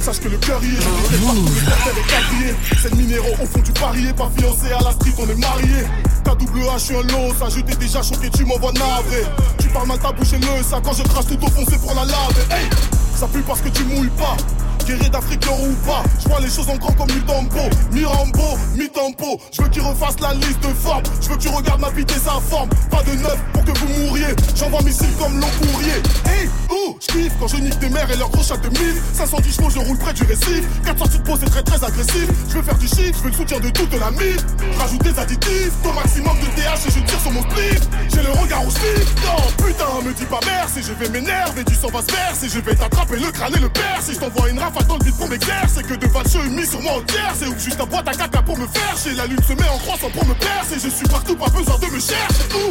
Sache 0.00 0.20
que 0.20 0.28
le 0.28 0.38
cœur 0.38 0.60
y 0.64 0.68
est. 0.68 0.80
Je 0.80 1.16
est 1.16 2.06
quadrillé. 2.08 2.54
C'est 2.80 2.90
le 2.90 2.96
minéraux 2.96 3.34
au 3.40 3.46
fond 3.46 3.60
du 3.60 3.72
parier. 3.72 4.12
Pas 4.12 4.30
fiancé 4.36 4.72
à 4.72 4.82
la 4.82 4.92
street, 4.92 5.14
on 5.18 5.28
est 5.28 5.34
marié. 5.34 5.84
Ta 6.24 6.34
double 6.34 6.60
H, 6.60 6.72
je 6.74 6.84
suis 6.84 6.96
un 6.96 7.02
lot. 7.02 7.34
Ça, 7.38 7.46
je 7.48 7.60
t'ai 7.60 7.76
déjà 7.76 8.02
choqué, 8.02 8.30
tu 8.30 8.44
m'envoies 8.44 8.72
navré. 8.72 9.24
Tu 9.60 9.68
parles 9.68 9.88
mal, 9.88 9.98
t'as 10.02 10.12
bouché 10.12 10.38
le 10.38 10.62
ça. 10.62 10.80
Quand 10.82 10.92
je 10.94 11.02
crache 11.02 11.26
tout 11.26 11.38
au 11.44 11.50
fond, 11.50 11.64
c'est 11.68 11.80
pour 11.80 11.94
la 11.94 12.04
lave. 12.04 12.46
Hey, 12.50 12.68
ça 13.14 13.26
pue 13.28 13.42
parce 13.42 13.60
que 13.60 13.68
tu 13.68 13.84
mouilles 13.84 14.10
pas. 14.18 14.36
Guerrier 14.84 15.08
d'Afrique, 15.08 15.44
l'euro 15.44 15.66
ou 15.66 15.86
pas. 15.86 16.02
Je 16.22 16.28
vois 16.28 16.40
les 16.40 16.50
choses 16.50 16.68
en 16.68 16.76
grand 16.76 16.92
comme 16.92 17.10
Mitambo. 17.12 17.60
Mirambo, 17.92 18.58
mi-tempo. 18.76 19.40
Je 19.52 19.62
veux 19.62 19.68
qu'il 19.68 19.82
refasse 19.82 20.18
la 20.20 20.34
liste 20.34 20.60
de 20.60 20.74
formes. 20.74 21.02
Je 21.20 21.28
veux 21.28 21.36
que 21.36 21.42
tu 21.42 21.48
regardes 21.48 21.80
ma 21.80 21.90
vie 21.90 22.02
et 22.02 22.18
sa 22.18 22.40
forme. 22.40 22.68
Pas 22.90 23.02
de 23.02 23.12
neuf 23.12 23.38
pour 23.52 23.64
que 23.64 23.78
vous 23.78 23.88
mouriez. 24.04 24.34
J'envoie 24.54 24.82
missiles 24.82 25.14
comme 25.18 25.38
long 25.38 25.48
courrier. 25.60 26.02
Hey, 26.26 26.48
oh, 26.70 26.96
je 27.00 27.06
kiffe 27.06 27.32
quand 27.38 27.48
je 27.48 27.56
nique 27.56 27.78
des 27.78 27.88
mères 27.88 28.10
et 28.10 28.16
leurs 28.16 28.30
gros 28.30 28.42
chats 28.42 28.56
de 28.56 28.68
mille. 28.68 29.00
510 29.14 29.56
chevaux, 29.56 29.70
je 29.70 29.78
roule 29.78 29.98
près 29.98 30.12
du 30.12 30.24
récif. 30.24 30.62
4 30.84 30.98
sorties 30.98 31.18
de 31.18 31.22
peau, 31.22 31.36
c'est 31.38 31.50
très 31.50 31.62
très 31.62 31.84
agressif. 31.84 32.26
Je 32.48 32.54
veux 32.54 32.62
faire 32.62 32.78
du 32.78 32.88
shit, 32.88 33.14
je 33.16 33.22
veux 33.22 33.30
le 33.30 33.36
soutien 33.36 33.60
de 33.60 33.70
toute 33.70 33.92
la 33.94 34.10
mine. 34.10 34.40
Rajoute 34.78 35.02
des 35.02 35.18
additifs, 35.18 35.72
au 35.84 35.92
maximum 35.92 36.36
de 36.40 36.46
TH 36.46 36.86
et 36.88 36.90
je 36.90 37.00
tire 37.06 37.20
sur 37.20 37.30
mon 37.30 37.42
slip. 37.42 37.82
J'ai 38.12 38.22
le 38.22 38.30
regard 38.30 38.66
au 38.66 38.70
slip. 38.70 39.06
Non, 39.24 39.64
putain, 39.64 39.84
me 40.04 40.12
dis 40.12 40.24
pas 40.24 40.40
merci, 40.44 40.82
je 40.82 40.92
vais 40.92 41.08
m'énerver. 41.08 41.64
Du 41.64 41.74
sang 41.74 41.88
va 41.88 42.02
se 42.02 42.10
verser, 42.10 42.48
je 42.48 42.58
vais 42.58 42.74
t'attraper 42.74 43.16
le 43.16 43.30
crâne 43.30 43.54
et 43.56 43.60
le 43.60 43.68
père. 43.68 44.00
Si 44.02 44.14
je 44.14 44.18
t'envoie 44.18 44.48
une 44.50 44.58
rafale 44.58 44.71
dans 44.88 44.96
le 44.96 45.04
vide 45.04 45.16
pour 45.16 45.28
m'éclair, 45.28 45.64
c'est 45.68 45.86
que 45.86 45.94
de 45.94 46.06
valcheux 46.06 46.48
mis 46.48 46.66
sur 46.66 46.80
moi 46.80 46.92
entière. 46.98 47.34
C'est 47.38 47.46
ouf, 47.46 47.62
juste 47.62 47.80
un 47.80 47.86
boîte 47.86 48.08
à 48.08 48.12
caca 48.12 48.42
pour 48.42 48.58
me 48.58 48.66
faire 48.66 48.96
chier. 48.96 49.14
La 49.14 49.26
lune 49.26 49.42
se 49.46 49.52
met 49.52 49.68
en 49.68 49.78
croissant 49.78 50.10
pour 50.10 50.26
me 50.26 50.34
percer. 50.34 50.76
Je 50.82 50.88
suis 50.88 51.06
partout, 51.08 51.36
pas 51.36 51.50
besoin 51.50 51.78
de 51.78 51.86
me 51.86 52.00
chercher. 52.00 52.44
Ouh. 52.54 52.70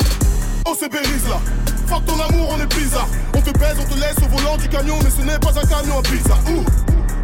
Oh 0.65 0.75
c'est 0.79 0.91
Béris 0.91 1.27
là? 1.27 1.39
Fuck 1.87 2.05
ton 2.05 2.13
amour 2.13 2.49
on 2.51 2.61
est 2.61 2.75
bizarre 2.75 3.07
On 3.35 3.41
te 3.41 3.49
baise, 3.57 3.75
on 3.79 3.83
te 3.83 3.99
laisse 3.99 4.15
au 4.23 4.37
volant 4.37 4.57
du 4.57 4.69
camion 4.69 4.97
Mais 5.03 5.09
ce 5.09 5.21
n'est 5.21 5.39
pas 5.39 5.49
un 5.49 5.65
camion 5.65 5.99
à 5.99 6.01
pizza 6.03 6.35
Ouh. 6.49 6.63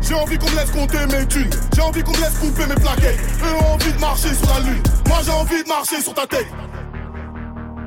J'ai 0.01 0.15
envie 0.15 0.37
qu'on 0.37 0.49
me 0.49 0.55
laisse 0.55 0.71
compter 0.71 1.05
mes 1.05 1.25
thunes 1.27 1.49
J'ai 1.75 1.81
envie 1.81 2.01
qu'on 2.01 2.11
me 2.11 2.17
laisse 2.17 2.37
couper 2.39 2.65
mes 2.65 2.75
plaquettes 2.75 3.19
Eux 3.43 3.55
ont 3.63 3.73
envie 3.73 3.93
de 3.93 3.99
marcher 3.99 4.33
sur 4.33 4.47
la 4.53 4.59
lune 4.61 4.81
Moi 5.07 5.17
j'ai 5.23 5.31
envie 5.31 5.63
de 5.63 5.67
marcher 5.67 6.01
sur 6.01 6.13
ta 6.13 6.25
tête 6.25 6.47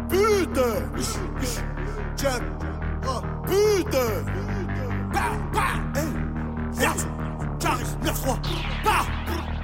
Putain 0.09 0.61
Oh 3.07 3.21
putain 3.47 3.99
Hey 5.97 6.20
Merde 6.81 7.01
J'arrive 7.61 7.87
9-3 8.03 8.39
Bah 8.83 8.91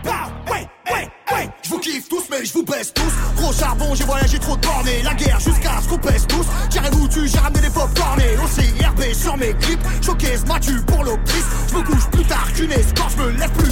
Bah 0.05 0.29
Ouais 0.51 0.69
Ouais 0.93 1.09
Ouais. 1.33 1.51
Je 1.63 1.71
vous 1.71 1.79
kiffe 1.79 2.09
tous 2.09 2.23
mais 2.31 2.45
je 2.45 2.53
vous 2.53 2.63
baisse 2.63 2.93
tous. 2.93 3.13
Gros 3.37 3.53
charbon 3.53 3.95
j'ai 3.95 4.05
voyagé 4.05 4.39
trop 4.39 4.57
de 4.57 5.05
La 5.05 5.15
guerre 5.15 5.41
jusqu'à 5.41 5.81
ce 5.83 5.89
qu'on 5.89 5.99
pèse 5.99 6.27
tous. 6.27 6.47
J'arrive 6.71 6.95
où 7.03 7.09
tu 7.09 7.27
j'ai 7.27 7.39
ramené 7.39 7.63
des 7.63 7.71
pop 7.71 7.89
cornés 7.97 8.37
Aussi 8.45 8.69
RB 8.85 9.15
sur 9.15 9.37
mes 9.39 9.55
clips. 9.55 9.81
Choqué 10.03 10.37
ce 10.37 10.45
matu 10.47 10.81
pour 10.83 11.05
l'optrice 11.05 11.47
Je 11.71 11.77
me 11.77 11.83
couche 11.83 12.07
plus 12.11 12.25
tard 12.25 12.53
qu'une 12.55 12.73
escorte. 12.73 13.15
Je 13.17 13.23
me 13.23 13.31
lève 13.31 13.51
plus 13.53 13.66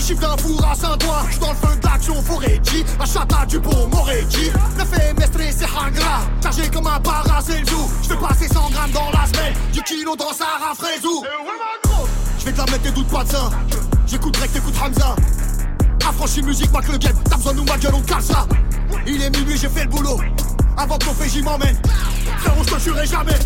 les 0.00 0.06
chiffres 0.06 0.20
d'un 0.20 0.36
four 0.36 0.64
à 0.64 0.74
Saint-Ouen. 0.74 1.26
Je 1.30 1.38
dans 1.38 1.50
le 1.50 1.56
feu 1.56 1.76
d'action 1.82 2.22
forêt 2.22 2.60
À 2.98 3.04
chata 3.04 3.46
du 3.46 3.60
pont 3.60 3.86
Moretti 3.88 4.50
Le 4.78 4.84
fait 4.84 5.14
mestre 5.14 5.38
c'est 5.38 5.64
hagra 5.64 6.20
Chargé 6.42 6.70
comme 6.70 6.86
un 6.86 7.00
paracéljou 7.00 7.90
Je 8.02 8.08
fais 8.08 8.16
passer 8.16 8.48
100 8.48 8.70
grammes 8.70 8.90
dans 8.92 9.10
la 9.10 9.26
semaine. 9.26 9.54
10 9.72 9.82
kilos 9.82 10.16
dans 10.16 10.32
Sarah 10.32 10.74
Fraisou 10.74 11.24
Je 12.38 12.44
vais 12.44 12.52
te 12.52 12.58
la 12.58 12.64
mettre 12.64 12.86
et 12.86 12.92
doute 12.92 13.08
pas 13.08 13.24
de 13.24 13.28
ça 13.28 13.50
J'écoute 14.06 14.34
Drake, 14.34 14.52
t'écoutes 14.52 14.74
Hamza. 14.82 15.16
Affranchi 16.08 16.42
musique, 16.42 16.72
Mac 16.72 16.88
le 16.88 16.98
game 16.98 17.16
T'as 17.28 17.36
besoin 17.36 17.52
de 17.52 17.58
nous, 17.58 17.64
ma 17.64 17.76
gueule, 17.76 17.94
on 17.94 18.00
casse 18.00 18.26
ça 18.26 18.46
Il 19.06 19.22
est 19.22 19.30
minuit, 19.38 19.56
j'ai 19.56 19.68
fait 19.68 19.84
le 19.84 19.90
boulot. 19.90 20.18
Avant 20.76 20.96
que 20.96 21.04
ton 21.04 21.14
j'y 21.26 21.42
m'emmène. 21.42 21.76
Frérot, 22.38 22.64
je 22.64 22.74
te 22.74 22.80
jurerai 22.80 23.06
jamais. 23.06 23.38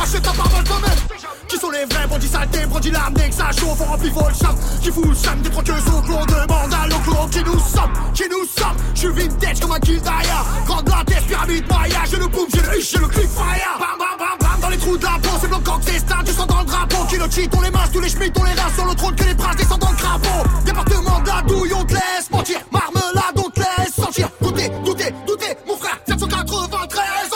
Achète 0.00 0.22
ta 0.22 0.32
parole 0.32 0.64
quand 0.68 0.80
même 0.80 1.39
Qui 1.50 1.56
sont 1.56 1.70
les 1.70 1.84
vrais 1.84 2.06
bandits 2.06 2.28
saletés 2.28 2.64
Bandits 2.66 2.92
l'amener 2.92 3.28
que 3.28 3.34
ça 3.34 3.50
chauffe, 3.50 3.80
on 3.80 3.84
remplit 3.84 4.12
champ 4.40 4.54
Qui 4.80 4.92
fout 4.92 5.04
le 5.04 5.14
cham 5.16 5.42
des 5.42 5.50
troqueuses 5.50 5.82
au 5.88 6.00
qu'on 6.00 6.24
demande 6.24 6.72
à 6.72 6.86
l'enclos 6.86 7.26
Qui 7.32 7.42
nous 7.42 7.58
sommes, 7.58 7.92
qui 8.14 8.22
nous 8.30 8.46
sommes. 8.46 8.76
Je 8.94 9.00
suis 9.00 9.08
vintage 9.08 9.58
comme 9.58 9.72
un 9.72 9.80
Kildaya 9.80 10.44
Grande 10.64 10.88
latesse, 10.88 11.24
pyramide 11.24 11.64
Maya 11.68 12.02
J'ai 12.08 12.18
le 12.18 12.28
boom, 12.28 12.46
j'ai 12.54 12.60
le 12.60 12.78
hic, 12.78 12.88
j'ai 12.88 12.98
le 12.98 13.08
click 13.08 13.28
fire. 13.30 13.78
Bam 13.80 13.98
bam 13.98 14.16
bam 14.16 14.38
bam 14.38 14.60
dans 14.60 14.68
les 14.68 14.76
trous 14.76 14.96
de 14.96 15.02
la 15.02 15.18
peau 15.20 15.30
C'est 15.40 15.50
quand 15.50 15.80
c'est 15.82 15.98
star, 15.98 16.22
du 16.22 16.30
sang 16.30 16.46
dans 16.46 16.60
le 16.60 16.66
drapeau. 16.66 17.04
Qui 17.08 17.16
le 17.16 17.28
cheat, 17.28 17.52
on 17.56 17.60
les 17.62 17.70
masses, 17.72 17.90
tous 17.92 18.00
les 18.00 18.08
schmitts, 18.08 18.38
on 18.38 18.44
les 18.44 18.52
race 18.52 18.74
Sur 18.76 18.86
le 18.86 18.94
trône 18.94 19.16
que 19.16 19.24
les 19.24 19.34
princes 19.34 19.56
descendent 19.56 19.80
dans 19.80 19.90
le 19.90 19.96
crapaud. 19.96 20.48
Département 20.64 21.18
de 21.18 21.26
la 21.26 21.42
douille, 21.42 21.72
on 21.74 21.84
te 21.84 21.94
laisse 21.94 22.30
mentir. 22.30 22.60
Marmelade, 22.70 23.44
on 23.44 23.50
te 23.50 23.58
laisse 23.58 23.94
sentir. 23.96 24.28
Doutez, 24.40 24.70
doutez, 24.84 25.12
doutez, 25.26 25.56
mon 25.66 25.76
frère 25.76 25.98
793 26.06 27.30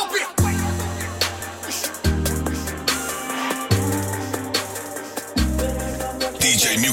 DJ 6.85 6.91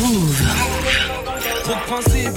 Muxa. 0.00 0.75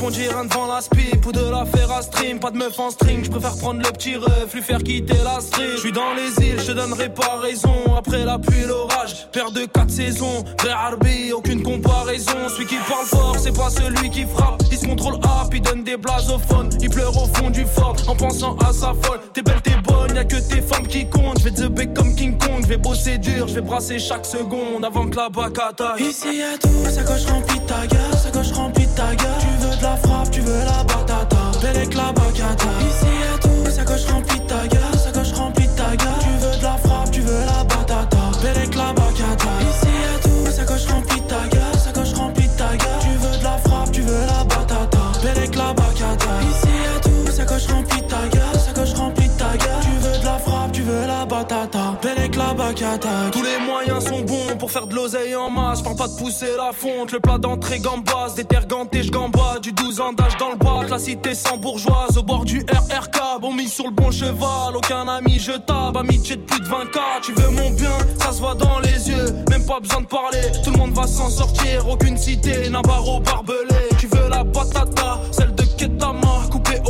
On 0.01 0.09
dirait 0.09 0.47
devant 0.47 0.65
la 0.65 0.81
spip 0.81 1.23
ou 1.23 1.31
de 1.31 1.51
la 1.51 1.63
faire 1.63 1.91
à 1.91 2.01
stream. 2.01 2.39
Pas 2.39 2.49
de 2.49 2.57
meuf 2.57 2.79
en 2.79 2.89
string, 2.89 3.23
je 3.23 3.29
préfère 3.29 3.55
prendre 3.57 3.79
le 3.79 3.91
petit 3.91 4.15
ref, 4.15 4.53
lui 4.53 4.61
faire 4.63 4.79
quitter 4.79 5.17
la 5.23 5.39
street. 5.39 5.73
Je 5.75 5.81
suis 5.81 5.91
dans 5.91 6.13
les 6.15 6.47
îles, 6.47 6.59
je 6.59 6.71
donnerai 6.71 7.09
pas 7.09 7.37
raison. 7.39 7.75
Après 7.95 8.25
la 8.25 8.39
pluie, 8.39 8.63
l'orage, 8.65 9.27
père 9.31 9.51
de 9.51 9.65
quatre 9.65 9.91
saisons. 9.91 10.43
Vrai 10.61 10.71
Harbi, 10.71 11.31
aucune 11.31 11.61
comparaison. 11.61 12.49
Celui 12.49 12.65
qui 12.65 12.77
parle 12.89 13.05
fort, 13.05 13.35
c'est 13.37 13.55
pas 13.55 13.69
celui 13.69 14.09
qui 14.09 14.25
frappe. 14.25 14.63
Il 14.71 14.79
se 14.79 14.87
contrôle 14.87 15.15
up, 15.15 15.53
il 15.53 15.61
donne 15.61 15.83
des 15.83 15.97
blasophones. 15.97 16.69
Il 16.81 16.89
pleure 16.89 17.15
au 17.15 17.27
fond 17.35 17.51
du 17.51 17.65
fort 17.65 17.95
en 18.07 18.15
pensant 18.15 18.57
à 18.67 18.73
sa 18.73 18.95
folle. 19.03 19.19
T'es 19.33 19.43
belle, 19.43 19.61
t'es 19.61 19.75
bonne, 19.83 20.15
y'a 20.15 20.23
que 20.23 20.37
tes 20.37 20.61
femmes 20.61 20.87
qui 20.87 21.07
comptent. 21.07 21.39
Je 21.39 21.49
vais 21.49 21.51
te 21.51 21.83
comme 21.93 22.15
King 22.15 22.35
Kong, 22.37 22.61
je 22.63 22.67
vais 22.67 22.77
bosser 22.77 23.19
dur, 23.19 23.47
je 23.47 23.55
vais 23.55 23.61
brasser 23.61 23.99
chaque 23.99 24.25
seconde 24.25 24.83
avant 24.83 25.07
que 25.07 25.17
la 25.17 25.29
bac 25.29 25.55
attaque. 25.59 25.99
Ici 25.99 26.37
y'a 26.37 26.57
tout, 26.57 26.89
sa 26.89 27.03
coche 27.03 27.25
remplie 27.25 27.59
de 27.59 27.65
ta 27.65 27.85
gueule, 27.85 28.17
sa 28.23 28.31
coche 28.31 28.51
remplie 28.53 28.87
ta 28.95 29.13
gueule. 29.15 29.18
Tu 29.19 29.47
veux 29.61 29.75
de 29.75 29.81
la 29.83 29.97
frappe, 29.97 30.31
tu 30.31 30.41
veux 30.41 30.63
la 30.65 30.83
batata. 30.83 31.51
Belle 31.61 31.77
avec 31.77 31.93
la 31.93 32.11
bacata. 32.11 32.69
Ici 32.87 33.11
y'a 33.21 33.37
tout, 33.39 33.48
Tous 53.31 53.43
les 53.43 53.63
moyens 53.63 54.05
sont 54.05 54.21
bons 54.21 54.57
pour 54.57 54.71
faire 54.71 54.87
de 54.87 54.95
l'oseille 54.95 55.35
en 55.35 55.51
masse. 55.51 55.83
Parle 55.83 55.95
pas 55.95 56.07
de 56.07 56.15
pousser 56.15 56.55
la 56.57 56.71
fonte, 56.73 57.11
le 57.11 57.19
plat 57.19 57.37
d'entrée 57.37 57.77
gambas. 57.77 58.33
Des 58.35 58.43
terres 58.43 58.65
gantées. 58.65 59.01
Du 59.61 59.71
12 59.71 59.99
ans 59.99 60.13
d'âge 60.13 60.37
dans 60.37 60.49
le 60.49 60.55
bac, 60.55 60.89
la 60.89 60.97
cité 60.97 61.35
sans 61.35 61.57
bourgeoise. 61.57 62.17
Au 62.17 62.23
bord 62.23 62.45
du 62.45 62.59
RRK, 62.59 63.41
bon 63.41 63.53
mis 63.53 63.67
sur 63.67 63.85
le 63.85 63.91
bon 63.91 64.09
cheval. 64.09 64.75
Aucun 64.75 65.07
ami, 65.07 65.37
je 65.37 65.51
tape, 65.51 65.95
amitié 65.95 66.37
de 66.37 66.41
plus 66.41 66.59
de 66.59 66.65
20K. 66.65 67.21
Tu 67.21 67.33
veux 67.33 67.49
mon 67.49 67.69
bien, 67.71 67.97
ça 68.19 68.31
se 68.31 68.39
voit 68.39 68.55
dans 68.55 68.79
les 68.79 69.09
yeux. 69.09 69.33
Même 69.49 69.65
pas 69.65 69.79
besoin 69.79 70.01
de 70.01 70.07
parler, 70.07 70.41
tout 70.63 70.71
le 70.71 70.77
monde 70.77 70.93
va 70.93 71.05
s'en 71.05 71.29
sortir. 71.29 71.87
Aucune 71.87 72.17
cité, 72.17 72.69
Navarro 72.69 73.19
barbelé. 73.19 73.89
Tu 73.99 74.07
veux 74.07 74.27
la 74.29 74.43
patata, 74.43 75.19
celle 75.31 75.53
de 75.53 75.63
Ketama, 75.77 76.47
coupée 76.51 76.81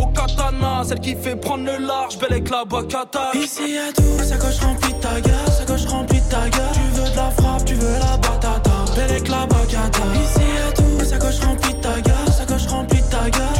katana. 0.50 0.84
celle 0.84 1.00
qui 1.00 1.16
fait 1.16 1.36
prendre 1.36 1.66
le 1.66 1.86
large, 1.86 2.18
belle 2.18 2.34
avec 2.34 2.50
la 2.50 2.66
bacata. 2.66 3.32
Ici 3.34 3.74
y'a 3.74 3.92
tout, 3.94 4.24
sa 4.24 4.38
coche 4.38 4.60
remplie 4.60 4.94
de 4.94 5.00
ta 5.00 5.22
gueule, 5.22 5.34
sa 5.58 5.66
coche 5.66 5.86
remplie 5.86 6.22
de 6.22 6.30
ta 6.30 6.50
gueule. 6.50 6.62
Tu 6.74 7.02
veux 7.02 7.10
de 7.10 7.16
la 7.16 7.32
frappe, 7.32 7.66
tu 7.66 7.74
veux 7.76 8.00
la 8.00 8.18
batata, 8.18 8.72
belle 8.96 9.10
avec 9.10 9.28
la 9.28 9.46
bacata. 9.46 10.04
Ici 10.16 10.46
y'a 10.56 10.72
tout, 10.74 11.06
sa 11.06 11.18
coche 11.18 11.40
remplie 11.42 11.74
de 11.74 11.80
ta 11.80 12.02
gueule, 12.02 12.34
sa 12.38 12.46
coche 12.46 12.68
remplie 12.68 13.02
de 13.02 13.08
ta 13.08 13.30
gueule. 13.30 13.59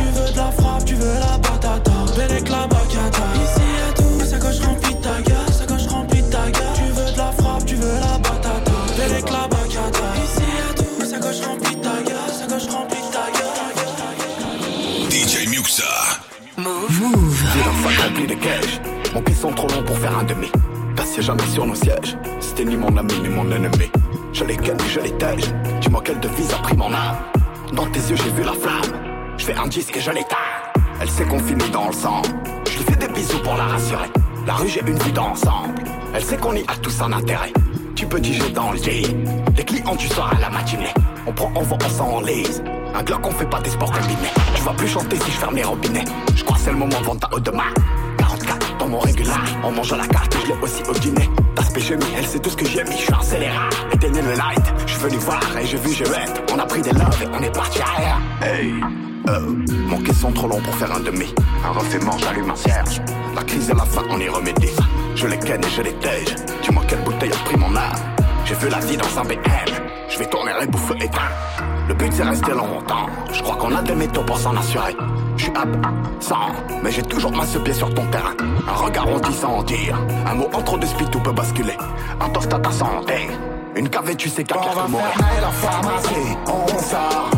Move. 16.70 17.44
J'ai 17.54 17.60
la 17.60 17.90
sac 17.90 18.06
rempli 18.06 18.28
de 18.28 18.36
cash. 18.36 18.80
Mon 19.16 19.22
pieds 19.22 19.34
sont 19.34 19.52
trop 19.52 19.68
longs 19.70 19.84
pour 19.84 19.98
faire 19.98 20.16
un 20.18 20.24
demi. 20.24 20.52
T'assieds 20.96 21.24
jamais 21.24 21.46
sur 21.52 21.66
nos 21.66 21.74
sièges. 21.74 22.16
C'était 22.40 22.66
ni 22.66 22.78
mon 22.78 22.96
ami 22.96 23.14
ni 23.24 23.30
mon 23.30 23.50
ennemi. 23.52 23.90
Je 24.34 24.44
les 24.44 24.56
ken 24.56 24.78
je 24.88 25.00
les 25.00 25.12
tège. 25.14 25.46
Dis-moi 25.82 26.02
quelle 26.06 26.20
devise 26.20 26.54
a 26.54 26.58
pris 26.58 26.78
mon 26.78 26.94
âme. 26.94 27.18
Dans 27.74 27.88
tes 27.88 28.00
yeux, 28.00 28.16
j'ai 28.16 28.30
vu 28.32 28.44
la 28.44 28.54
flamme. 28.54 29.00
Je 29.38 29.46
fais 29.46 29.56
un 29.56 29.68
disque 29.68 29.98
et 29.98 30.00
je 30.00 30.12
l'éteins. 30.12 30.36
Elle 31.02 31.10
sait 31.10 31.26
qu'on 31.26 31.40
finit 31.40 31.70
dans 31.72 31.88
le 31.88 31.94
sang. 31.94 32.22
Je 32.70 32.78
lui 32.78 32.84
fais 32.84 32.98
des 32.98 33.08
bisous 33.08 33.40
pour 33.40 33.56
la 33.56 33.64
rassurer. 33.64 34.10
La 34.46 34.54
rue, 34.54 34.68
j'ai 34.68 34.82
une 34.82 35.00
vie 35.00 35.12
d'ensemble. 35.12 35.84
Elle 36.14 36.24
sait 36.24 36.38
qu'on 36.38 36.54
y 36.54 36.62
a 36.62 36.76
tous 36.82 37.02
un 37.02 37.12
intérêt. 37.14 37.52
Tu 37.96 38.06
peux 38.06 38.20
diger 38.20 38.50
dans 38.52 38.72
le 38.72 38.78
lit. 38.78 39.08
Les 39.58 39.64
clients, 39.64 39.96
tu 39.96 40.08
sors 40.08 40.32
à 40.32 40.40
la 40.40 40.52
matinée. 40.52 40.94
On 41.26 41.32
prend, 41.32 41.52
on 41.56 41.62
vend, 41.62 41.78
on 41.84 41.90
s'enlise. 41.90 42.64
Un 42.96 43.04
Glock, 43.04 43.26
on 43.26 43.32
fait 43.32 43.50
pas 43.50 43.62
des 43.62 43.70
sports 43.70 43.92
combinés. 43.92 44.32
Tu 44.56 44.62
vas 44.64 44.74
plus 44.74 44.88
chanter 44.88 45.18
si 45.18 45.32
je 45.32 45.38
ferme 45.38 45.56
les 45.56 45.64
robinets. 45.64 46.06
Je 46.36 46.44
crois 46.44 46.58
c'est 46.60 46.72
le 46.72 46.78
moment 46.78 47.00
de 47.00 47.06
vendre 47.06 47.20
ta 47.20 47.30
haute 47.34 47.44
de 47.44 47.52
main. 47.52 47.72
44 48.18 48.78
dans 48.78 48.88
mon 48.88 49.00
régular. 49.00 49.44
On 49.64 49.72
mange 49.72 49.94
à 49.94 49.98
la 49.98 50.08
carte 50.08 50.36
je 50.42 50.48
l'ai 50.48 50.60
aussi 50.62 50.84
au 50.90 50.94
dîner. 50.94 51.30
D'aspect 51.56 51.82
j'ai 51.82 51.96
mis, 51.96 52.06
elle 52.18 52.26
sait 52.26 52.40
tout 52.40 52.50
ce 52.50 52.58
que 52.58 52.66
j'ai 52.66 52.84
mis. 52.84 52.92
Je 52.92 53.04
suis 53.04 53.14
un 53.14 53.22
scélérat. 53.22 53.70
Éteignez 53.94 54.22
le 54.22 54.32
light. 54.32 54.74
Je 54.86 54.92
suis 54.92 55.02
venu 55.02 55.18
voir 55.18 55.42
et 55.58 55.66
j'ai 55.66 55.78
vu, 55.78 55.94
j'ai. 55.94 56.06
On 56.54 56.60
a 56.60 56.66
pris 56.66 56.82
des 56.82 56.92
loves 56.92 57.24
et 57.24 57.28
on 57.34 57.42
est 57.42 57.54
parti 57.54 57.80
ailleurs. 57.80 58.20
Hey. 58.42 58.74
Euh, 59.28 59.40
mon 59.88 60.02
caisson 60.02 60.32
trop 60.32 60.48
long 60.48 60.60
pour 60.62 60.76
faire 60.76 60.92
un 60.96 61.00
demi. 61.00 61.34
Un 61.66 61.72
refait 61.72 62.00
mort, 62.00 62.18
j'allume 62.20 62.50
un 62.50 62.56
cierge. 62.56 63.02
La 63.36 63.44
crise 63.44 63.70
et 63.70 63.76
la 63.76 63.86
fin, 63.86 64.04
on 64.10 64.20
y 64.20 64.28
remédie. 64.28 64.74
Je 65.16 65.28
les 65.28 65.38
ken 65.38 65.64
et 65.64 65.70
je 65.70 65.82
les 65.82 65.94
tège. 65.94 66.36
Dis-moi 66.64 66.84
quelle 66.88 67.04
bouteille 67.04 67.32
a 67.32 67.46
pris 67.46 67.58
mon 67.58 67.76
âme. 67.76 67.94
J'ai 68.46 68.56
vu 68.56 68.70
la 68.70 68.80
vie 68.80 68.98
dans 68.98 69.20
un 69.20 69.24
BM. 69.26 69.38
Je 70.10 70.18
vais 70.18 70.26
tourner 70.26 70.54
les 70.60 70.68
bouffes 70.68 70.94
éteints. 71.00 71.79
Le 71.90 71.96
but 71.96 72.14
c'est 72.14 72.24
rester 72.24 72.52
longtemps. 72.52 73.08
Je 73.34 73.42
crois 73.42 73.56
qu'on 73.56 73.76
a 73.76 73.82
des 73.82 73.96
métaux 73.96 74.22
pour 74.22 74.38
s'en 74.38 74.56
assurer. 74.56 74.96
Je 75.38 75.46
suis 75.46 75.54
absent, 75.56 76.52
mais 76.84 76.92
j'ai 76.92 77.02
toujours 77.02 77.32
ma 77.32 77.46
pied 77.46 77.74
sur 77.74 77.92
ton 77.96 78.06
terrain. 78.12 78.36
Un 78.68 78.86
regard 78.86 79.08
on 79.08 79.18
dit 79.18 79.34
sans 79.34 79.64
dire. 79.64 79.98
Un 80.28 80.36
mot 80.36 80.48
entre 80.54 80.78
deux 80.78 80.86
speed 80.86 81.10
tout 81.10 81.20
peut 81.20 81.32
basculer. 81.32 81.76
Un 82.22 82.30
toast 82.30 82.54
à 82.54 82.60
ta 82.60 82.72
santé. 82.72 83.32
Une 83.76 83.90
cave 83.90 84.16
tu 84.16 84.30
sais 84.30 84.44
qu'à 84.44 84.58
On 84.58 84.76
va 84.76 85.00
fermer 85.00 85.42
la 85.42 85.50
pharmacie, 85.50 86.38
on 86.46 86.68
sort. 86.78 87.32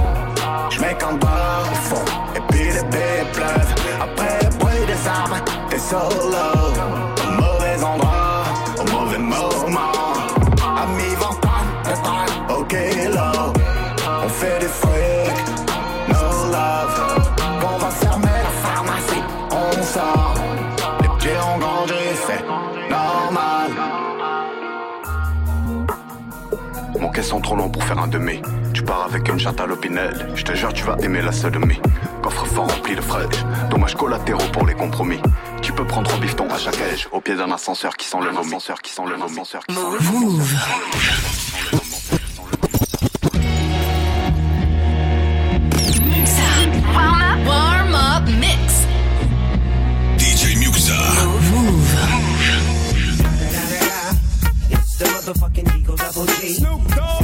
Je 0.69 0.81
mets 0.81 0.95
qu'un 0.95 1.13
bar 1.13 1.63
au 1.71 1.75
fond, 1.75 2.05
et 2.35 2.41
puis 2.49 2.65
les 2.65 2.83
bébés 2.83 3.31
pleuvent. 3.31 3.75
Après 4.01 4.39
le 4.43 4.57
bruit 4.57 4.85
des 4.85 5.07
armes, 5.07 5.39
t'es 5.69 5.79
solo. 5.79 6.01
Au 7.25 7.31
mauvais 7.41 7.83
endroit, 7.85 8.43
au 8.79 8.99
mauvais 8.99 9.17
moment. 9.17 9.91
Amis 10.83 11.15
ventane, 11.15 11.69
le 11.85 11.93
train, 12.03 12.53
au 12.53 12.63
Caisson 27.21 27.39
trop 27.39 27.55
long 27.55 27.69
pour 27.69 27.83
faire 27.83 27.99
un 27.99 28.07
demi. 28.07 28.41
Tu 28.73 28.81
pars 28.81 29.03
avec 29.03 29.29
une 29.29 29.37
chatte 29.37 29.61
à 29.61 29.67
l'opinel. 29.67 30.27
Je 30.33 30.41
te 30.43 30.55
jure, 30.55 30.73
tu 30.73 30.83
vas 30.83 30.97
aimer 31.03 31.21
la 31.21 31.31
sodomie. 31.31 31.79
Coffre 32.23 32.47
fort 32.47 32.67
rempli 32.67 32.95
de 32.95 33.01
fraîches. 33.01 33.45
Dommages 33.69 33.93
collatéraux 33.93 34.49
pour 34.51 34.65
les 34.65 34.73
compromis. 34.73 35.19
Tu 35.61 35.71
peux 35.71 35.85
prendre 35.85 36.11
bifton 36.19 36.49
à 36.49 36.57
chaque 36.57 36.81
âge. 36.81 37.07
Au 37.11 37.21
pied 37.21 37.35
d'un 37.35 37.51
ascenseur 37.51 37.95
qui 37.95 38.07
sent 38.07 38.17
le 38.23 38.31
vomi. 38.31 38.47
Ascenseur 38.47 38.81
qui 38.81 38.91
sent 38.91 39.03
le 39.07 39.17
vomi. 39.17 39.33
Ascenseur 39.33 39.63
qui 39.67 39.75
sent 39.75 39.81
le 39.91 39.97
vomi. 39.99 40.39
Warm 47.45 47.93
up, 47.93 48.27
mix. 48.39 48.87
DJ 50.17 50.57
Muxa. 50.57 50.97
It's 54.71 54.97
the 54.97 55.05
motherfucking 55.05 55.70
Eagle 55.91 55.97
Double 55.97 56.25
G. 56.25 56.53
Snoop 56.53 56.81
Dogg. 56.95 57.21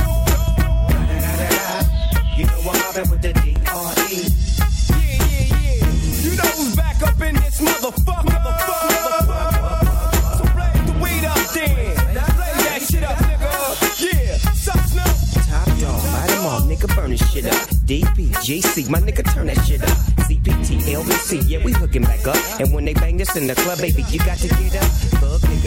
You 2.35 2.45
know 2.45 2.59
I'm 2.59 2.79
mobbing 2.79 3.09
with 3.09 3.21
the 3.21 3.33
D.R.E. 3.33 4.27
Yeah, 4.89 4.97
yeah, 4.99 5.55
yeah. 5.55 5.87
You 6.21 6.31
know 6.35 6.51
who's 6.55 6.75
back 6.75 7.01
up 7.01 7.21
in 7.21 7.35
this 7.35 7.61
motherfucker. 7.61 8.37
So 10.37 10.43
blaze 10.53 10.83
the 10.85 10.93
weed 11.01 11.25
up 11.25 11.37
then. 11.53 11.75
Blaze 11.75 12.63
that 12.67 12.81
shit 12.91 13.03
up, 13.03 13.17
nigga. 13.17 13.51
Yeah. 14.03 14.37
Sup, 14.53 14.79
Snoop? 14.87 15.15
Top 15.47 15.67
dog, 15.79 16.03
light 16.13 16.31
'em 16.31 16.45
off, 16.45 16.63
nigga, 16.63 16.93
burn 16.95 17.11
this 17.11 17.31
shit 17.31 17.45
up. 17.45 17.69
DPGC, 17.87 18.89
my 18.89 18.99
nigga, 18.99 19.23
turn 19.33 19.47
that 19.47 19.63
shit 19.65 19.81
up. 19.81 19.97
CPT, 20.27 20.91
LBC, 20.91 21.47
yeah, 21.47 21.63
we 21.63 21.71
hooking 21.71 22.03
back 22.03 22.27
up. 22.27 22.37
And 22.59 22.73
when 22.73 22.83
they 22.83 22.93
bang 22.93 23.15
this 23.15 23.35
in 23.37 23.47
the 23.47 23.55
club, 23.55 23.79
baby, 23.79 24.03
you 24.09 24.19
got 24.19 24.37
to 24.39 24.49
get 24.49 24.75
up. 24.75 24.91
Thug 25.23 25.39
niggas, 25.41 25.66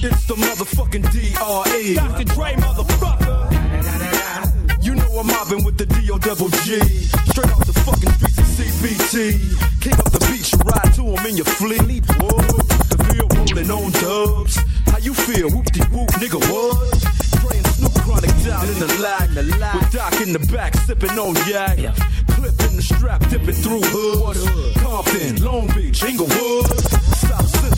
It's 0.00 0.26
the 0.26 0.34
motherfucking 0.34 1.10
D.R.E. 1.10 1.94
Dr. 1.94 2.24
Dre, 2.24 2.54
motherfucker. 2.54 3.50
You 4.80 4.94
know 4.94 5.18
I'm 5.18 5.26
mobbing 5.26 5.64
with 5.64 5.76
the 5.76 5.86
D.O. 5.86 6.18
double 6.18 6.48
G. 6.62 6.78
Straight 7.30 7.50
off 7.50 7.66
the 7.66 7.72
fucking 7.82 8.12
streets 8.14 8.38
of 8.38 8.46
CBT. 8.46 9.82
King 9.82 9.98
up 9.98 10.10
the 10.14 10.22
beach, 10.30 10.52
you 10.52 10.58
ride 10.70 10.94
to 10.94 11.02
him 11.02 11.26
in 11.26 11.36
your 11.36 11.46
fleet. 11.46 12.06
Whoa, 12.14 12.30
the 12.94 12.98
field 13.10 13.34
rolling 13.36 13.70
on 13.74 13.90
dubs. 13.98 14.56
How 14.86 14.98
you 14.98 15.14
feel? 15.14 15.50
Whoop 15.50 15.66
de 15.66 15.82
whoop, 15.90 16.10
nigga, 16.22 16.38
what? 16.46 16.78
And 17.50 17.66
Snoop 17.66 17.94
Chronic 18.06 18.30
down 18.46 18.68
in 18.70 18.78
the 18.78 18.90
lag. 19.02 19.28
With 19.74 19.90
Doc 19.90 20.14
in 20.20 20.32
the 20.32 20.38
back, 20.52 20.76
sipping 20.86 21.18
on 21.18 21.34
yak. 21.50 21.78
Clip 22.38 22.54
in 22.70 22.76
the 22.76 22.82
strap, 22.82 23.20
dipping 23.30 23.58
through 23.58 23.82
hoods. 23.82 24.46
Compton, 24.78 25.42
Long 25.42 25.66
Beach, 25.74 26.04
Inglewood. 26.04 26.66
South 27.18 27.48
Central, 27.50 27.77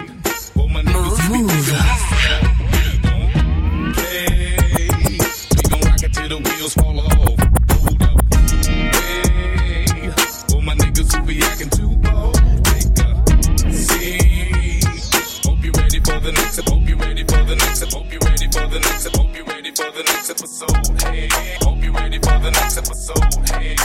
Hope 17.93 18.11
you 18.13 18.19
ready 18.23 18.47
for 18.47 18.67
the 18.67 18.79
next. 18.79 19.15
Hope 19.17 19.35
ready 19.35 19.35
for 19.35 19.35
the 19.35 19.35
next. 19.35 19.35
Hope 19.35 19.35
you 19.35 19.43
ready 19.43 19.71
for 19.71 19.91
the 19.91 20.03
next. 20.03 20.29
Episode. 20.29 21.01
Hey, 21.01 21.27
hope 21.61 21.83
you're 21.83 21.91
ready 21.91 22.19
for 22.19 22.39
the 22.39 22.51
next 22.51 22.77
episode. 22.77 23.19
Hey. 23.49 23.75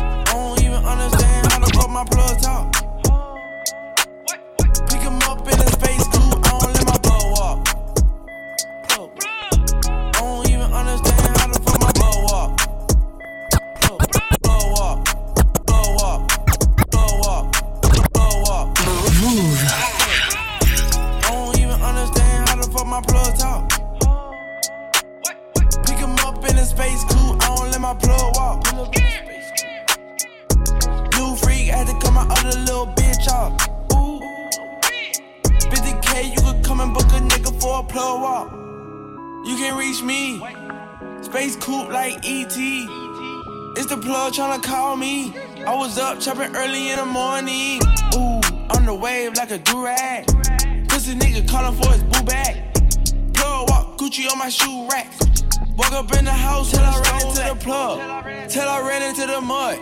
I 0.00 0.24
don't 0.26 0.60
even 0.60 0.84
understand 0.84 1.52
how 1.52 1.58
the 1.60 1.70
fuck 1.74 1.90
my 1.90 2.04
plug 2.04 2.40
talk. 2.40 2.77
Up 46.18 46.36
chopping 46.36 46.56
early 46.56 46.90
in 46.90 46.98
the 46.98 47.04
morning. 47.04 47.80
Ooh, 48.14 48.40
on 48.76 48.84
the 48.84 48.94
wave 48.94 49.36
like 49.36 49.50
a 49.50 49.58
durag. 49.58 50.26
Pussy 50.88 51.14
nigga 51.14 51.48
calling 51.48 51.80
for 51.80 51.92
his 51.92 52.02
boo 52.04 52.22
bag. 52.24 52.74
Plug 53.34 53.68
walk, 53.70 53.98
Gucci 53.98 54.30
on 54.30 54.38
my 54.38 54.48
shoe 54.48 54.88
rack. 54.90 55.12
Walk 55.76 55.92
up 55.92 56.12
in 56.16 56.24
the 56.24 56.32
house 56.32 56.70
till 56.70 56.80
I 56.80 57.00
ran 57.00 57.26
into 57.26 57.42
the 57.42 57.54
plug. 57.64 58.50
Till 58.50 58.68
I 58.68 58.80
ran 58.80 59.02
into 59.02 59.26
the 59.26 59.40
mud. 59.40 59.78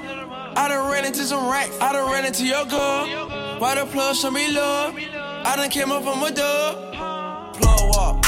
I 0.59 0.69
done 0.69 0.91
ran 0.91 1.05
into 1.05 1.25
some 1.25 1.51
racks. 1.51 1.77
I 1.81 1.93
done 1.93 2.11
ran 2.11 2.25
into 2.25 2.45
your 2.45 2.65
girl. 2.67 3.59
Why 3.59 3.75
the 3.75 3.87
plug 3.87 4.17
show 4.17 4.31
me 4.31 4.53
love? 4.53 4.95
I 4.97 5.55
done 5.57 5.71
came 5.71 5.91
up 5.91 6.03
from 6.03 6.23
a 6.23 6.31
dub. 6.31 7.55
Plug 7.57 7.81
walk. 7.95 8.23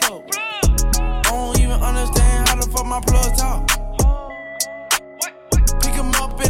Plug. 0.00 0.22
I 0.96 1.22
don't 1.24 1.58
even 1.58 1.80
understand 1.80 2.48
how 2.48 2.56
the 2.56 2.68
fuck 2.70 2.86
my 2.86 3.00
plug 3.00 3.36
talk. 3.36 3.81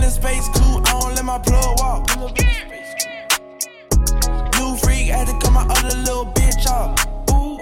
In 0.02 0.08
a 0.08 0.10
space. 0.10 0.48
I 0.48 0.82
don't 0.82 1.14
let 1.14 1.24
my 1.24 1.38
walk. 1.78 2.08
New 4.58 4.76
freak 4.78 5.06
had 5.06 5.28
to 5.28 5.38
cut 5.38 5.52
my 5.52 5.62
other 5.62 5.96
little 5.98 6.26
bitch 6.26 6.66
off. 6.66 7.06
Ooh. 7.30 7.56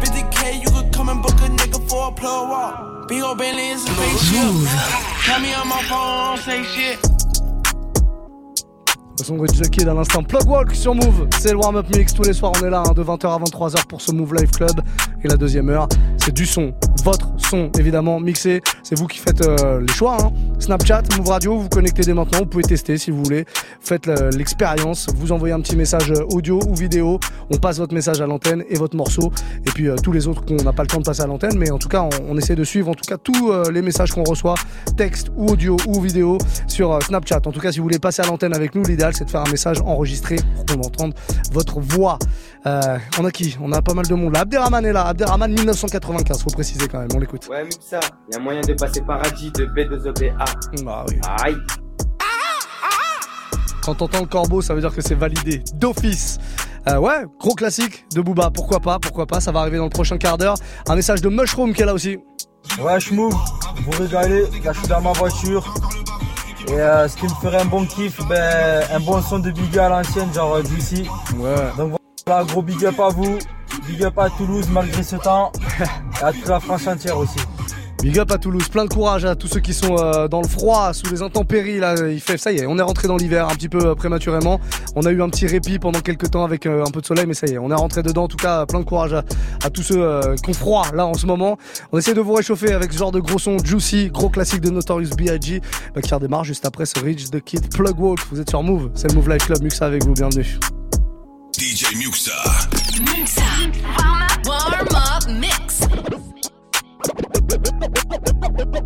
50k, 0.00 0.62
you 0.62 0.70
could 0.70 0.94
come 0.94 1.10
and 1.10 1.22
book 1.22 1.32
a 1.32 1.50
nigga 1.50 1.86
for 1.86 2.08
a 2.08 2.12
plug 2.12 2.48
walk. 2.48 3.08
Big 3.08 3.22
ol' 3.22 3.34
Bentley 3.34 3.68
is 3.68 3.84
a 3.84 3.92
spaceship. 3.92 4.54
Tell 5.26 5.40
me 5.40 5.52
on 5.52 5.68
my 5.68 5.82
phone, 5.82 6.38
say 6.38 6.64
à 9.88 9.94
l'instant. 9.94 10.22
Plug 10.22 10.48
Walk 10.48 10.74
sur 10.74 10.94
Move. 10.94 11.28
C'est 11.38 11.52
le 11.52 11.58
warm-up 11.58 11.86
mix. 11.94 12.14
Tous 12.14 12.22
les 12.22 12.32
soirs, 12.32 12.52
on 12.56 12.64
est 12.64 12.70
là 12.70 12.84
hein, 12.86 12.92
de 12.92 13.02
20h 13.02 13.26
à 13.26 13.38
23h 13.38 13.86
pour 13.86 14.00
ce 14.00 14.12
Move 14.12 14.34
Live 14.34 14.50
Club. 14.50 14.80
La 15.28 15.36
deuxième 15.36 15.68
heure, 15.70 15.88
c'est 16.18 16.32
du 16.32 16.46
son. 16.46 16.72
Votre 17.02 17.28
son, 17.36 17.70
évidemment, 17.78 18.20
mixé. 18.20 18.62
C'est 18.82 18.96
vous 18.96 19.06
qui 19.06 19.18
faites 19.18 19.44
euh, 19.44 19.80
les 19.80 19.92
choix. 19.92 20.16
Hein. 20.20 20.32
Snapchat, 20.60 21.02
Move 21.16 21.28
Radio, 21.28 21.56
vous 21.56 21.62
vous 21.62 21.68
connectez 21.68 22.02
dès 22.02 22.14
maintenant. 22.14 22.40
Vous 22.40 22.46
pouvez 22.46 22.62
tester 22.62 22.96
si 22.96 23.10
vous 23.10 23.22
voulez. 23.24 23.44
Faites 23.80 24.06
euh, 24.06 24.30
l'expérience. 24.30 25.08
Vous 25.16 25.32
envoyez 25.32 25.52
un 25.52 25.60
petit 25.60 25.74
message 25.74 26.12
euh, 26.12 26.24
audio 26.30 26.60
ou 26.68 26.74
vidéo. 26.76 27.18
On 27.50 27.56
passe 27.56 27.78
votre 27.78 27.92
message 27.92 28.20
à 28.20 28.26
l'antenne 28.26 28.64
et 28.68 28.76
votre 28.76 28.96
morceau. 28.96 29.32
Et 29.66 29.70
puis 29.70 29.88
tous 30.02 30.12
les 30.12 30.28
autres 30.28 30.44
qu'on 30.44 30.56
n'a 30.56 30.72
pas 30.72 30.82
le 30.82 30.88
temps 30.88 30.98
de 31.00 31.04
passer 31.04 31.22
à 31.22 31.26
l'antenne. 31.26 31.58
Mais 31.58 31.70
en 31.70 31.78
tout 31.78 31.88
cas, 31.88 32.08
on, 32.28 32.36
essaie 32.38 32.56
de 32.56 32.64
suivre 32.64 32.88
en 32.90 32.94
tout 32.94 33.04
cas 33.06 33.16
tous 33.16 33.52
les 33.70 33.82
messages 33.82 34.12
qu'on 34.12 34.24
reçoit, 34.24 34.54
texte 34.96 35.28
ou 35.36 35.48
audio 35.48 35.76
ou 35.86 36.00
vidéo 36.00 36.38
sur 36.66 37.00
Snapchat. 37.02 37.40
En 37.46 37.52
tout 37.52 37.60
cas, 37.60 37.72
si 37.72 37.78
vous 37.78 37.84
voulez 37.84 37.98
passer 37.98 38.22
à 38.22 38.26
l'antenne 38.26 38.54
avec 38.54 38.74
nous, 38.74 38.82
l'idéal 38.82 39.14
c'est 39.14 39.24
de 39.24 39.30
faire 39.30 39.42
un 39.42 39.50
message 39.50 39.80
enregistré 39.84 40.36
pour 40.54 40.66
qu'on 40.66 40.82
entende 40.82 41.14
votre 41.52 41.80
voix. 41.80 42.18
On 42.64 43.24
a 43.24 43.30
qui? 43.30 43.56
On 43.60 43.72
a 43.72 43.80
pas 43.80 43.94
mal 43.94 44.06
de 44.06 44.14
monde 44.14 44.34
là. 44.34 44.40
Abderrahman 44.40 44.84
est 44.84 44.92
là. 44.92 45.02
Abderrahman 45.16 45.50
1995, 45.50 46.42
faut 46.42 46.50
préciser 46.50 46.88
quand 46.88 46.98
même. 46.98 47.08
On 47.14 47.18
l'écoute. 47.18 47.48
Ouais, 47.48 47.64
Mixa, 47.64 48.00
il 48.28 48.34
y 48.34 48.36
a 48.36 48.38
moyen 48.38 48.60
de 48.60 48.74
passer 48.74 49.00
par 49.00 49.24
Adi 49.24 49.50
de 49.50 49.64
B2OBA. 49.64 50.84
Bah 50.84 51.06
oui. 51.08 51.18
Aïe. 51.42 51.56
Quand 53.82 53.94
t'entends 53.94 54.20
le 54.20 54.26
corbeau, 54.26 54.60
ça 54.60 54.74
veut 54.74 54.82
dire 54.82 54.94
que 54.94 55.00
c'est 55.00 55.14
validé 55.14 55.62
d'office. 55.72 56.36
Euh, 56.88 56.98
ouais, 56.98 57.24
gros 57.40 57.54
classique 57.54 58.04
de 58.14 58.20
Booba. 58.20 58.50
Pourquoi 58.50 58.78
pas 58.80 58.98
Pourquoi 58.98 59.26
pas 59.26 59.40
Ça 59.40 59.52
va 59.52 59.60
arriver 59.60 59.78
dans 59.78 59.84
le 59.84 59.90
prochain 59.90 60.18
quart 60.18 60.36
d'heure. 60.36 60.56
Un 60.86 60.94
message 60.94 61.22
de 61.22 61.30
Mushroom 61.30 61.72
qui 61.72 61.80
est 61.80 61.86
là 61.86 61.94
aussi. 61.94 62.18
Ouais, 62.78 63.00
je 63.00 63.14
move, 63.14 63.32
vous 63.86 63.90
régalez. 63.92 64.42
Là, 64.62 64.72
je 64.74 64.78
suis 64.80 64.88
dans 64.88 65.00
ma 65.00 65.12
voiture. 65.12 65.72
Et 66.68 66.72
euh, 66.72 67.08
ce 67.08 67.16
qui 67.16 67.24
me 67.24 67.30
ferait 67.40 67.62
un 67.62 67.64
bon 67.64 67.86
kiff, 67.86 68.20
ben, 68.28 68.84
un 68.92 69.00
bon 69.00 69.22
son 69.22 69.38
de 69.38 69.50
Big 69.50 69.78
à 69.78 69.88
l'ancienne, 69.88 70.30
genre 70.34 70.56
euh, 70.56 70.62
d'ici. 70.62 71.08
Ouais. 71.38 71.54
Donc 71.78 71.96
voilà, 72.28 72.44
gros 72.44 72.62
big 72.62 72.84
up 72.84 72.98
à 72.98 73.08
vous. 73.10 73.38
Big 73.86 74.02
up 74.02 74.18
à 74.18 74.28
Toulouse 74.30 74.66
malgré 74.72 75.04
ce 75.04 75.14
temps. 75.14 75.52
Et 76.20 76.24
à 76.24 76.32
toute 76.32 76.48
la 76.48 76.58
France 76.58 76.84
entière 76.88 77.16
aussi. 77.18 77.38
Big 78.02 78.18
up 78.18 78.32
à 78.32 78.38
Toulouse, 78.38 78.68
plein 78.68 78.84
de 78.84 78.92
courage 78.92 79.24
à 79.24 79.36
tous 79.36 79.46
ceux 79.46 79.60
qui 79.60 79.72
sont 79.72 79.96
euh, 79.96 80.26
dans 80.26 80.42
le 80.42 80.48
froid, 80.48 80.92
sous 80.92 81.08
les 81.08 81.22
intempéries. 81.22 81.78
Là, 81.78 81.94
il 82.08 82.20
fait, 82.20 82.36
ça 82.36 82.50
y 82.50 82.58
est, 82.58 82.66
on 82.66 82.78
est 82.78 82.82
rentré 82.82 83.06
dans 83.06 83.16
l'hiver 83.16 83.48
un 83.48 83.54
petit 83.54 83.68
peu 83.68 83.78
euh, 83.78 83.94
prématurément. 83.94 84.60
On 84.96 85.02
a 85.06 85.12
eu 85.12 85.22
un 85.22 85.28
petit 85.28 85.46
répit 85.46 85.78
pendant 85.78 86.00
quelques 86.00 86.32
temps 86.32 86.44
avec 86.44 86.66
euh, 86.66 86.84
un 86.84 86.90
peu 86.90 87.00
de 87.00 87.06
soleil, 87.06 87.26
mais 87.26 87.34
ça 87.34 87.46
y 87.46 87.52
est, 87.52 87.58
on 87.58 87.70
est 87.70 87.74
rentré 87.74 88.02
dedans. 88.02 88.24
En 88.24 88.28
tout 88.28 88.36
cas, 88.36 88.66
plein 88.66 88.80
de 88.80 88.84
courage 88.84 89.14
à, 89.14 89.70
tous 89.70 89.82
ceux 89.82 90.34
qui 90.42 90.50
ont 90.50 90.54
froid 90.54 90.84
là 90.94 91.06
en 91.06 91.14
ce 91.14 91.26
moment. 91.26 91.58
On 91.92 91.98
essaie 91.98 92.14
de 92.14 92.20
vous 92.20 92.34
réchauffer 92.34 92.72
avec 92.72 92.92
ce 92.92 92.98
genre 92.98 93.12
de 93.12 93.20
gros 93.20 93.38
son 93.38 93.58
juicy, 93.58 94.10
gros 94.10 94.30
classique 94.30 94.62
de 94.62 94.70
Notorious 94.70 95.14
B.I.G. 95.16 95.60
bah, 95.94 96.00
qui 96.00 96.12
redémarre 96.12 96.42
juste 96.42 96.66
après 96.66 96.86
ce 96.86 96.98
Rich 96.98 97.30
the 97.30 97.40
Kid 97.40 97.72
Plug 97.72 97.98
Walk. 98.00 98.18
Vous 98.32 98.40
êtes 98.40 98.50
sur 98.50 98.64
Move, 98.64 98.90
c'est 98.94 99.08
le 99.08 99.14
Move 99.14 99.30
Life 99.30 99.46
Club, 99.46 99.62
Muxa 99.62 99.86
avec 99.86 100.04
vous, 100.04 100.14
bienvenue. 100.14 100.58
DJ 101.56 101.96
Muxa. 101.96 102.36
Muxa. 103.00 103.48
Warm 103.82 104.20
up, 104.22 104.44
warm 104.44 104.88
up 104.94 105.26
mix. 105.40 105.80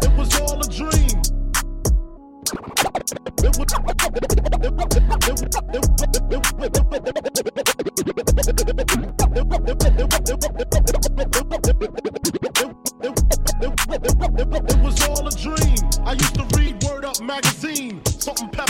It 0.06 0.12
was 0.16 0.40
all 0.40 0.60
a 0.60 0.68
dream. 0.70 1.20
It 3.42 3.58
was, 3.58 3.72
it 14.70 14.78
was 14.80 15.08
all 15.08 15.26
a 15.26 15.30
dream. 15.32 15.80
I 16.06 16.12
used 16.12 16.34
to 16.36 16.44
read 16.56 16.82
Word 16.84 17.04
Up 17.04 17.20
magazine, 17.20 18.00
salt 18.06 18.40
and 18.40 18.52
pepper 18.52 18.69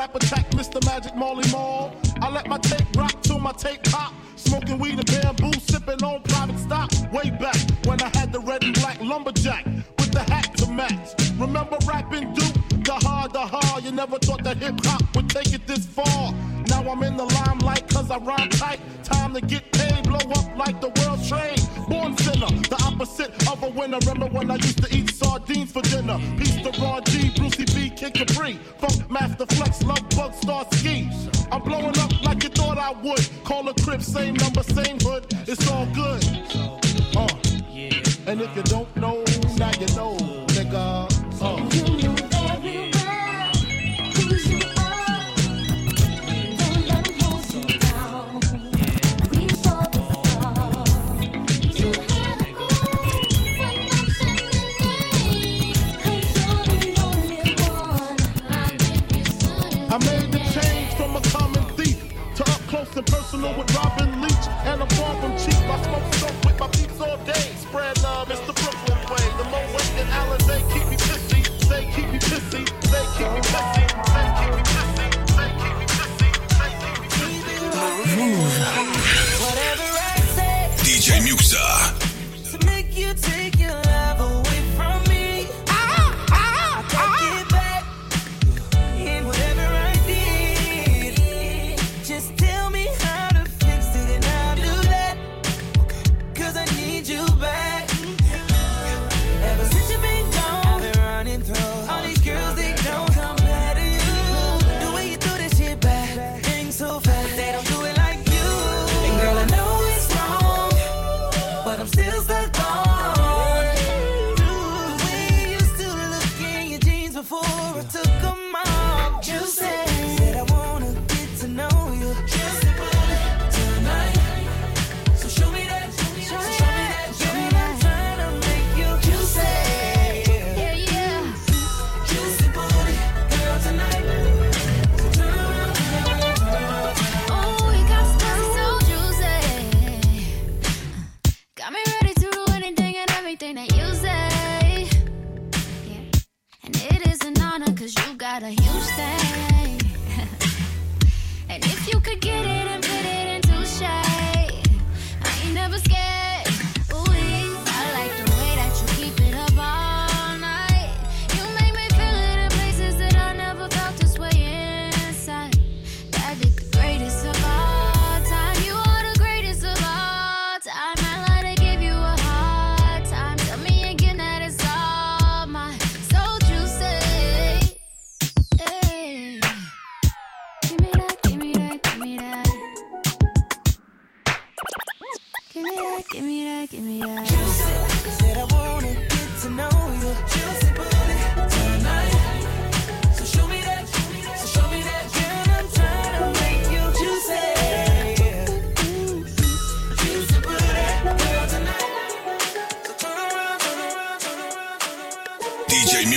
Saturday, 0.00 0.30
rap 0.30 0.39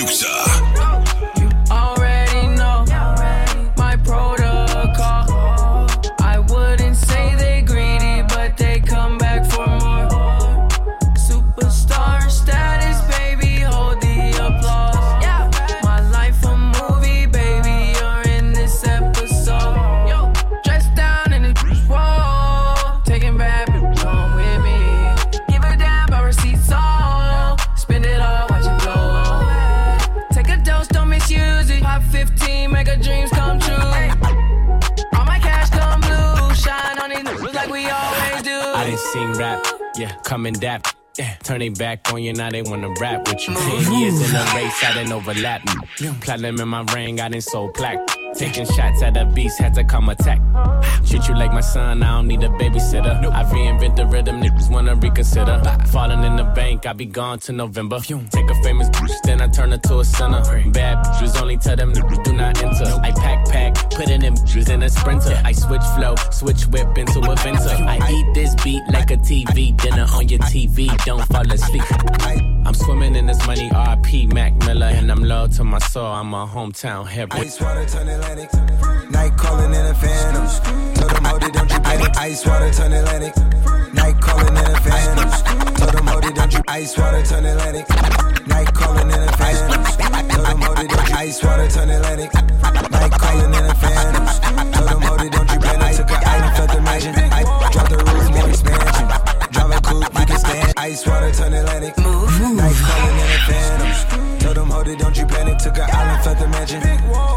DJ 0.06 0.53
yeah, 40.04 40.16
come 40.24 40.46
and 40.46 40.60
dap. 40.60 40.86
Yeah. 41.18 41.34
Turn 41.44 41.60
they 41.60 41.68
back 41.68 42.12
on 42.12 42.22
you, 42.22 42.32
now 42.32 42.50
they 42.50 42.62
wanna 42.62 42.92
rap 43.00 43.28
with 43.28 43.46
you. 43.46 43.54
Ten 43.54 43.92
years 43.98 44.20
in 44.20 44.36
a 44.36 44.44
race, 44.54 44.84
I 44.84 44.94
didn't 44.94 45.12
overlap 45.12 45.64
me. 45.64 46.10
Platinum 46.20 46.60
in 46.60 46.68
my 46.68 46.82
ring, 46.92 47.20
I 47.20 47.28
didn't 47.28 47.44
sold 47.44 47.74
plaque. 47.74 48.23
Taking 48.36 48.66
shots 48.66 49.02
at 49.02 49.14
the 49.14 49.24
beast, 49.34 49.60
had 49.60 49.74
to 49.74 49.84
come 49.84 50.08
attack. 50.08 50.40
Treat 51.06 51.28
you 51.28 51.34
like 51.34 51.52
my 51.52 51.60
son, 51.60 52.02
I 52.02 52.16
don't 52.16 52.26
need 52.26 52.42
a 52.42 52.48
babysitter. 52.48 53.14
I 53.32 53.44
reinvent 53.44 53.96
the 53.96 54.06
rhythm, 54.06 54.40
niggas 54.40 54.70
wanna 54.70 54.96
reconsider. 54.96 55.62
Falling 55.92 56.24
in 56.24 56.36
the 56.36 56.44
bank, 56.44 56.84
I 56.86 56.92
be 56.92 57.06
gone 57.06 57.38
to 57.40 57.52
November. 57.52 58.00
Take 58.00 58.50
a 58.50 58.54
famous 58.62 58.88
bitch, 58.88 59.12
then 59.24 59.40
I 59.40 59.48
turn 59.48 59.70
her 59.70 59.78
to 59.78 60.00
a 60.00 60.04
sinner. 60.04 60.42
Bad 60.70 61.04
bitches 61.06 61.40
only 61.40 61.56
tell 61.58 61.76
them 61.76 61.92
niggas 61.92 62.24
do 62.24 62.32
not 62.32 62.60
enter. 62.62 63.00
I 63.02 63.12
pack 63.12 63.46
pack, 63.46 63.90
put 63.90 64.10
in 64.10 64.22
them 64.22 64.34
bitches 64.34 64.68
in 64.68 64.82
a 64.82 64.88
sprinter. 64.88 65.40
I 65.44 65.52
switch 65.52 65.82
flow, 65.96 66.14
switch 66.30 66.66
whip 66.66 66.98
into 66.98 67.20
a 67.20 67.36
Venter. 67.36 67.84
I 67.84 67.98
eat 68.10 68.34
this 68.34 68.54
beat 68.64 68.82
like 68.90 69.10
a 69.10 69.16
TV 69.16 69.76
dinner 69.76 70.06
on 70.12 70.28
your 70.28 70.40
TV. 70.40 70.88
Don't 71.04 71.24
fall 71.26 71.50
asleep. 71.52 71.84
I'm 72.66 72.74
swimming 72.74 73.14
in 73.14 73.26
this 73.26 73.46
money, 73.46 73.68
RP 73.68 74.32
Mac 74.32 74.54
Miller, 74.66 74.86
and 74.86 75.10
I'm 75.12 75.22
loyal 75.22 75.48
to 75.48 75.64
my 75.64 75.78
soul. 75.78 76.06
I'm 76.06 76.32
a 76.32 76.46
hometown 76.46 77.06
hero. 77.06 77.28
Ice 77.32 77.60
water 77.60 77.84
turn 77.84 78.08
Atlantic. 78.24 79.10
Night 79.10 79.36
calling 79.36 79.74
in 79.74 79.86
a 79.86 79.94
phantom. 79.94 80.46
Told 80.94 81.10
them, 81.10 81.24
hold 81.24 81.42
it, 81.44 81.52
don't 81.52 81.70
you 81.70 81.80
panic. 81.80 82.16
Ice 82.16 82.46
water 82.46 82.72
turn 82.72 82.92
Atlantic. 82.92 83.36
Night 83.92 84.20
calling 84.20 84.56
in 84.56 84.64
a 84.64 84.80
phantom. 84.80 85.30
Told 85.74 85.92
them, 85.92 86.06
hold 86.06 86.24
it, 86.24 86.34
don't 86.34 86.52
you 86.52 86.62
ice 86.68 86.96
water 86.96 87.22
turn 87.22 87.44
Atlantic. 87.44 87.88
Night 88.46 88.72
calling 88.72 89.10
in 89.10 89.22
a 89.22 89.32
phantom. 89.36 89.84
Told 90.28 90.46
them, 90.46 90.62
hold 90.62 90.78
it, 90.78 90.88
don't 90.88 91.08
you 91.08 91.16
ice 91.16 91.44
water 91.44 91.68
turn 91.68 91.90
Atlantic. 91.90 92.32
Night 92.90 93.12
calling 93.12 93.54
in 93.54 93.64
a 93.66 93.74
phantom. 93.74 94.24
Told 94.72 94.88
them, 94.88 95.02
hold 95.02 95.20
it, 95.20 95.32
don't 95.32 95.50
you 95.52 95.58
panic. 95.60 95.96
Took 95.96 96.10
an 96.10 96.24
island, 96.24 96.56
felt 96.56 96.70
the 96.72 96.80
magic. 96.80 97.14
I 97.16 97.42
dropped 97.70 97.90
the 97.90 97.98
roof, 97.98 98.30
more 98.30 98.48
expansion. 98.48 99.06
Drive 99.52 99.70
a 99.70 99.80
coupe, 99.84 100.18
you 100.18 100.26
can 100.26 100.38
stand. 100.38 100.72
Ice 100.78 101.06
water 101.06 101.32
turn 101.32 101.52
Atlantic. 101.52 101.96
Night 101.98 102.76
calling 102.88 103.18
in 103.20 103.30
a 103.36 103.40
phantom. 103.44 104.38
Told 104.38 104.56
them, 104.56 104.70
hold 104.70 104.88
it, 104.88 104.98
don't 104.98 105.16
you 105.16 105.26
panic. 105.26 105.58
Took 105.58 105.76
an 105.76 105.90
island, 105.92 106.24
felt 106.24 106.38
the 106.38 106.48
mansion. 106.48 106.80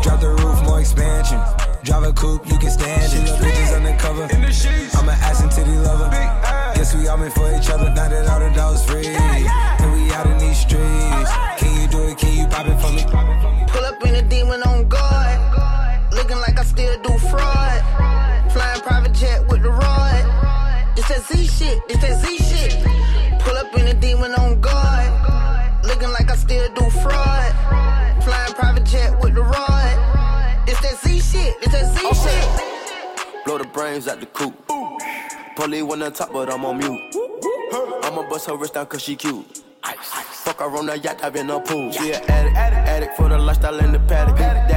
Drop 0.04 0.20
the 0.20 0.30
roof, 0.30 0.47
coupe, 2.18 2.48
you 2.48 2.58
can 2.58 2.72
stand 2.72 3.14
it. 3.14 3.30
Bitches 3.40 3.76
undercover. 3.76 4.24
I'm 4.24 5.10
an 5.10 5.18
ass 5.22 5.42
and 5.42 5.52
titty 5.52 5.78
lover. 5.78 6.10
Guess 6.76 6.96
we 6.96 7.08
all 7.08 7.18
meant 7.18 7.34
for 7.34 7.48
each 7.56 7.70
other. 7.70 7.90
Now 7.94 8.10
that 8.10 8.27
Blow 34.08 34.16
the 34.16 34.22
the 34.22 34.26
coop. 34.28 34.54
Polly 35.58 35.82
on 35.82 36.14
top, 36.14 36.32
but 36.32 36.50
I'm 36.50 36.64
on 36.64 36.78
mute. 36.78 37.14
I'ma 38.04 38.24
bust 38.30 38.48
her 38.48 38.56
wrist 38.56 38.76
down 38.76 38.86
cause 38.86 39.02
she 39.02 39.18
cute. 39.18 39.64
Fuck 40.46 40.60
her 40.60 40.78
on 40.78 40.86
the 40.86 40.98
yacht, 40.98 41.22
I've 41.26 41.34
been 41.34 41.50
a 41.50 41.60
pool. 41.60 41.92
She 41.92 42.14
an 42.14 42.24
addict, 42.30 42.56
addict 42.56 43.18
for 43.18 43.28
the 43.28 43.38
lifestyle 43.38 43.78
in 43.80 43.92
the 43.92 44.00
paddock. 44.00 44.77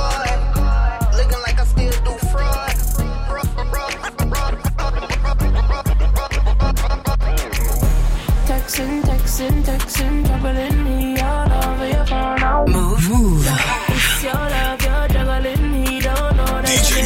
Texting, 8.71 9.01
texting, 9.03 9.63
texting, 9.63 10.25
juggling 10.25 10.83
me 10.85 11.19
all 11.19 11.51
over 11.51 11.87
your 11.89 12.05
phone. 12.05 12.71
Move, 12.71 13.09
move. 13.09 13.45
It's 13.89 14.23
your 14.23 14.33
love, 14.33 14.81
you're 14.81 15.07
juggling 15.09 15.71
me, 15.73 15.99
don't 15.99 16.37
know 16.37 16.45
that 16.45 16.79
DJ 16.79 17.03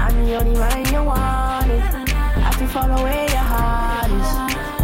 I'm 0.00 0.24
the 0.24 0.34
only 0.36 0.58
one 0.58 0.84
you 0.94 1.04
want 1.04 1.70
it. 1.72 1.82
I 1.84 2.50
can 2.56 2.68
follow 2.68 3.02
where 3.02 3.28
your 3.28 3.46
heart 3.52 4.10
is. 4.16 4.32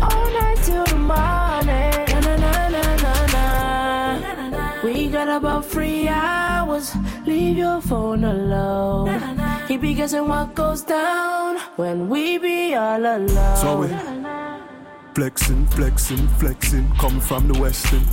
All 0.04 0.28
night 0.28 0.58
till 0.68 0.84
the 0.84 0.96
morning. 0.96 2.04
Na, 2.12 2.20
na, 2.20 2.36
na, 2.36 2.68
na, 2.68 2.96
na, 3.00 4.50
na. 4.52 4.82
We 4.84 5.08
got 5.08 5.28
about 5.30 5.64
three 5.64 6.06
hours. 6.06 6.94
Leave 7.24 7.56
your 7.56 7.80
phone 7.80 8.24
alone. 8.24 9.40
He 9.68 9.78
be 9.78 9.94
guessing 9.94 10.28
what 10.28 10.54
goes 10.54 10.82
down 10.82 11.56
when 11.76 12.10
we 12.10 12.36
be 12.36 12.74
all 12.74 13.00
alone. 13.00 13.56
So 13.56 13.80
we 13.80 14.17
flexing, 15.18 15.66
flexing, 15.66 16.28
flexing, 16.38 16.88
coming 17.00 17.20
from 17.20 17.48
the 17.48 17.58
western. 17.58 18.04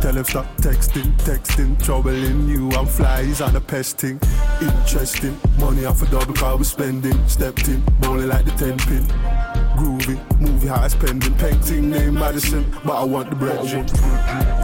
Tell 0.00 0.16
him 0.16 0.24
stop 0.24 0.46
texting, 0.56 1.12
texting, 1.18 1.76
troubling 1.84 2.48
you. 2.48 2.70
I'm 2.70 2.86
flies 2.86 3.42
on 3.42 3.54
a 3.56 3.60
pesting. 3.60 4.18
Interesting, 4.62 5.38
money 5.58 5.84
off 5.84 6.00
a 6.00 6.06
double 6.06 6.32
car 6.32 6.56
we 6.56 6.64
spending. 6.64 7.28
Stepped 7.28 7.68
in, 7.68 7.82
bowling 8.00 8.28
like 8.28 8.46
the 8.46 8.52
10 8.52 8.78
pin. 8.78 9.04
Groovy, 9.76 10.40
movie 10.40 10.68
high 10.68 10.88
spending. 10.88 11.34
Painting 11.34 11.90
name 11.90 12.14
Madison, 12.14 12.64
but 12.86 12.94
I 12.94 13.04
want 13.04 13.28
the 13.28 13.36
bread. 13.36 13.62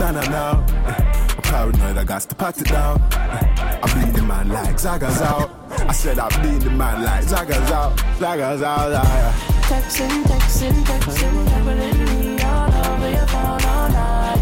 Nah, 0.01 0.13
nah, 0.13 0.31
nah. 0.31 1.26
Paranoid, 1.47 1.99
I 1.99 2.05
got 2.05 2.23
to 2.23 2.35
pat 2.35 2.61
it 2.61 2.69
down. 2.69 3.01
I 3.13 3.81
bleed 3.93 4.15
the 4.15 4.23
man 4.23 4.49
like 4.49 4.77
Zaga's 4.79 5.21
out. 5.23 5.51
I 5.71 5.93
said 5.93 6.19
I 6.19 6.29
bleed 6.41 6.63
the 6.63 6.71
man 6.71 7.03
like 7.05 7.25
Zaga's 7.25 7.71
out. 7.71 7.99
Zaga's 8.19 8.63
out, 8.63 8.91
yeah. 8.91 9.33
Texting, 9.63 10.23
texting, 10.25 10.85
texting, 10.85 11.49
juggling 11.49 12.37
me 12.37 12.43
all 12.43 12.73
over 12.87 13.11
your 13.11 13.27
phone 13.27 13.65
all 13.65 13.89
night. 13.89 14.41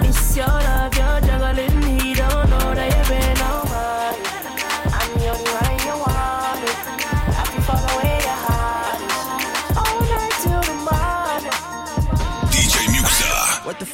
It's 0.00 0.36
your 0.36 0.46
love, 0.46 0.94
you're 0.96 1.20
juggling 1.20 1.75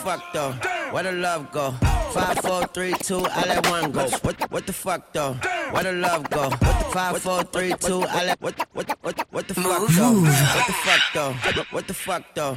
fuck 0.03 0.33
though? 0.33 0.53
Where 0.91 1.05
the 1.05 1.13
love 1.13 1.51
go? 1.53 1.71
Five, 2.13 2.39
four, 2.41 2.67
three, 2.67 2.93
two, 2.95 3.25
I 3.25 3.45
let 3.47 3.67
one 3.71 3.93
go. 3.93 4.09
What 4.23 4.51
what 4.51 4.67
the 4.67 4.73
fuck 4.73 5.13
though? 5.13 5.35
Where 5.71 5.85
the 5.85 5.93
love 5.93 6.29
go? 6.31 6.51
What 6.51 6.61
the 6.61 6.85
five, 6.93 7.19
four, 7.23 7.43
three, 7.45 7.73
two, 7.81 8.03
I 8.03 8.25
let 8.27 8.41
what 8.41 8.55
what 8.73 8.91
what 9.03 9.17
what 9.31 9.49
the 9.49 9.55
fuck 9.55 9.89
though? 9.95 10.13
What 10.51 10.67
the 10.67 10.75
fuck 10.75 11.03
though? 11.15 11.33
What 11.71 11.87
the 11.87 11.95
fuck 11.95 12.25
though? 12.35 12.55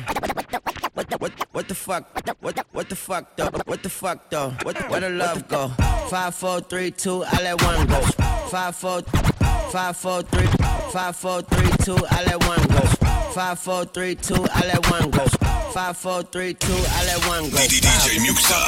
What 0.96 1.22
what 1.22 1.32
what 1.52 1.68
the 1.68 1.76
fuck? 1.76 2.04
What 2.42 2.60
what 2.72 2.90
the 2.90 2.96
fuck 2.96 3.36
though? 3.38 3.50
What 3.66 3.84
the 3.84 3.90
fuck 3.90 4.30
though? 4.30 4.50
What 4.64 4.90
where 4.90 5.02
the 5.02 5.10
love 5.10 5.48
go? 5.48 5.68
Five, 6.10 6.34
four, 6.36 6.62
three, 6.62 6.92
two, 6.92 7.24
I 7.24 7.42
let 7.44 7.62
one 7.62 7.86
go. 7.88 8.02
Five, 8.50 8.76
four, 8.76 9.02
five, 9.72 9.96
four, 9.96 10.24
three, 10.24 10.48
five, 10.92 11.16
four, 11.16 11.42
three, 11.44 11.70
two, 11.86 11.98
I 12.10 12.24
let 12.26 12.40
one 12.48 12.64
go. 12.68 13.15
Five, 13.34 13.60
four, 13.60 13.86
three, 13.86 14.16
two, 14.16 14.46
I 14.54 14.62
let 14.68 14.90
one 14.90 15.10
go. 15.12 15.26
Five, 15.74 15.98
four, 15.98 16.24
three, 16.24 16.54
two, 16.54 16.72
I 16.72 17.06
let 17.06 17.28
one 17.28 17.50
go. 17.50 17.58
DJ 17.58 18.18
Muxa. 18.24 18.60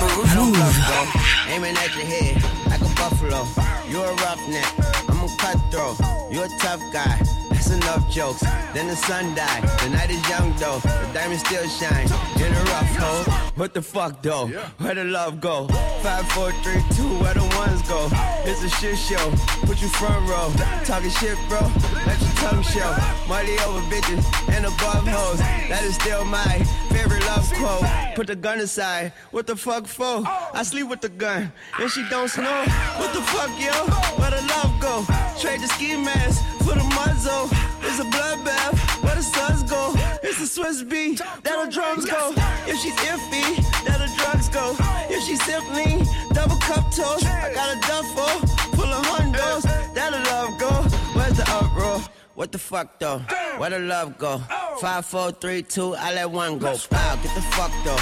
Move, 0.00 0.34
move. 0.34 1.48
Aiming 1.48 1.76
at 1.76 1.94
your 1.94 2.06
head 2.06 2.42
like 2.66 2.80
a 2.80 2.94
buffalo. 2.96 3.46
You're 3.88 4.06
a 4.10 4.14
roughneck. 4.14 4.72
I'm 5.10 5.20
a 5.24 5.28
cutthroat. 5.38 5.98
You're 6.32 6.46
a 6.46 6.58
tough 6.60 6.80
guy. 6.92 7.20
That's 7.50 7.70
enough 7.70 8.10
jokes. 8.10 8.40
Then 8.72 8.88
the 8.88 8.96
sun 8.96 9.34
died. 9.34 9.62
The 9.80 9.90
night 9.90 10.10
is 10.10 10.28
young 10.28 10.56
though. 10.56 10.78
The 10.80 11.10
diamond 11.12 11.40
still 11.40 11.68
shine. 11.68 12.06
In 12.36 12.52
a 12.52 12.62
rough 12.64 12.96
hole. 12.96 13.34
What 13.56 13.74
the 13.74 13.82
fuck 13.82 14.22
though? 14.22 14.46
Where 14.78 14.94
the 14.94 15.04
love 15.04 15.40
go? 15.40 15.68
Five, 16.02 16.26
four, 16.32 16.50
three, 16.62 16.82
two. 16.96 17.08
Where 17.22 17.34
the 17.34 17.44
ones 17.56 17.82
go? 17.82 18.08
It's 18.44 18.62
a 18.64 18.68
shit 18.68 18.96
show. 18.98 19.30
Put 19.66 19.80
you 19.82 19.88
front 19.88 20.28
row. 20.28 20.50
Talking 20.84 21.10
shit, 21.10 21.38
bro. 21.48 21.60
Let 22.06 22.20
your 22.20 22.33
tongue 22.44 22.62
show. 22.62 22.90
Money 23.26 23.56
over 23.64 23.80
bitches 23.92 24.24
and 24.54 24.66
above 24.66 25.06
hoes. 25.08 25.38
That 25.70 25.82
is 25.82 25.94
still 25.94 26.24
my 26.24 26.52
favorite 26.92 27.24
love 27.24 27.50
quote. 27.54 27.84
Put 28.14 28.26
the 28.26 28.36
gun 28.36 28.58
aside. 28.60 29.12
What 29.30 29.46
the 29.46 29.56
fuck 29.56 29.86
for? 29.86 30.22
I 30.52 30.62
sleep 30.62 30.88
with 30.88 31.00
the 31.00 31.08
gun. 31.08 31.52
And 31.80 31.90
she 31.90 32.02
don't 32.10 32.28
snow. 32.28 32.58
What 33.00 33.12
the 33.14 33.22
fuck, 33.32 33.52
yo? 33.66 33.72
Where 34.20 34.30
the 34.30 34.42
love 34.54 34.72
go? 34.80 34.94
Trade 35.40 35.60
the 35.60 35.68
ski 35.68 35.96
mask 35.96 36.44
for 36.64 36.74
the 36.80 36.86
muzzle. 36.98 37.48
It's 37.86 37.98
a 38.00 38.06
bloodbath. 38.14 38.76
Where 39.02 39.16
the 39.16 39.22
suns 39.22 39.62
go? 39.62 39.94
It's 40.22 40.40
a 40.40 40.46
Swiss 40.46 40.82
beat. 40.82 41.18
That 41.44 41.56
the 41.64 41.70
drums 41.72 42.04
go. 42.04 42.32
If 42.66 42.76
she's 42.80 42.96
iffy, 43.12 43.48
that 43.86 43.98
the 44.04 44.10
drugs 44.20 44.48
go. 44.48 44.76
If 45.08 45.22
she's 45.24 45.42
simply 45.44 46.04
double 46.34 46.60
cup 46.68 46.84
toast, 46.92 47.24
I 47.24 47.52
got 47.54 47.68
a 47.76 47.80
duffel 47.88 48.32
full 48.76 48.92
of 48.98 49.04
hundos. 49.06 49.62
That 49.94 50.10
the 50.12 50.20
love 50.30 50.58
go. 50.58 50.72
Where's 51.16 51.36
the 51.38 51.46
uproar? 51.48 52.02
What 52.34 52.50
the 52.50 52.58
fuck 52.58 52.98
though? 52.98 53.18
Where 53.58 53.70
the 53.70 53.78
love 53.78 54.18
go? 54.18 54.38
Five, 54.80 55.06
four, 55.06 55.30
three, 55.30 55.62
two, 55.62 55.94
I 55.94 56.12
let 56.14 56.30
one 56.30 56.58
go. 56.58 56.76
Wow, 56.90 57.16
get 57.22 57.34
the 57.34 57.42
fuck 57.42 57.70
though. 57.84 57.96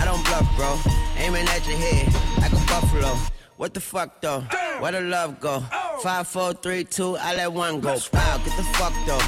I 0.00 0.04
don't 0.04 0.24
bluff, 0.24 0.46
bro. 0.56 0.76
Aiming 1.18 1.46
at 1.48 1.66
your 1.68 1.78
head 1.78 2.12
like 2.38 2.52
a 2.52 2.66
buffalo. 2.66 3.16
What 3.56 3.74
the 3.74 3.80
fuck 3.80 4.20
though? 4.20 4.40
Where 4.80 4.92
the 4.92 5.02
love 5.02 5.38
go? 5.38 5.60
Five, 6.02 6.26
four, 6.26 6.52
three, 6.52 6.82
two, 6.84 7.16
I 7.16 7.36
let 7.36 7.52
one 7.52 7.80
go. 7.80 7.96
Wow, 8.12 8.38
get 8.38 8.56
the 8.56 8.64
fuck 8.74 8.92
though. 9.06 9.20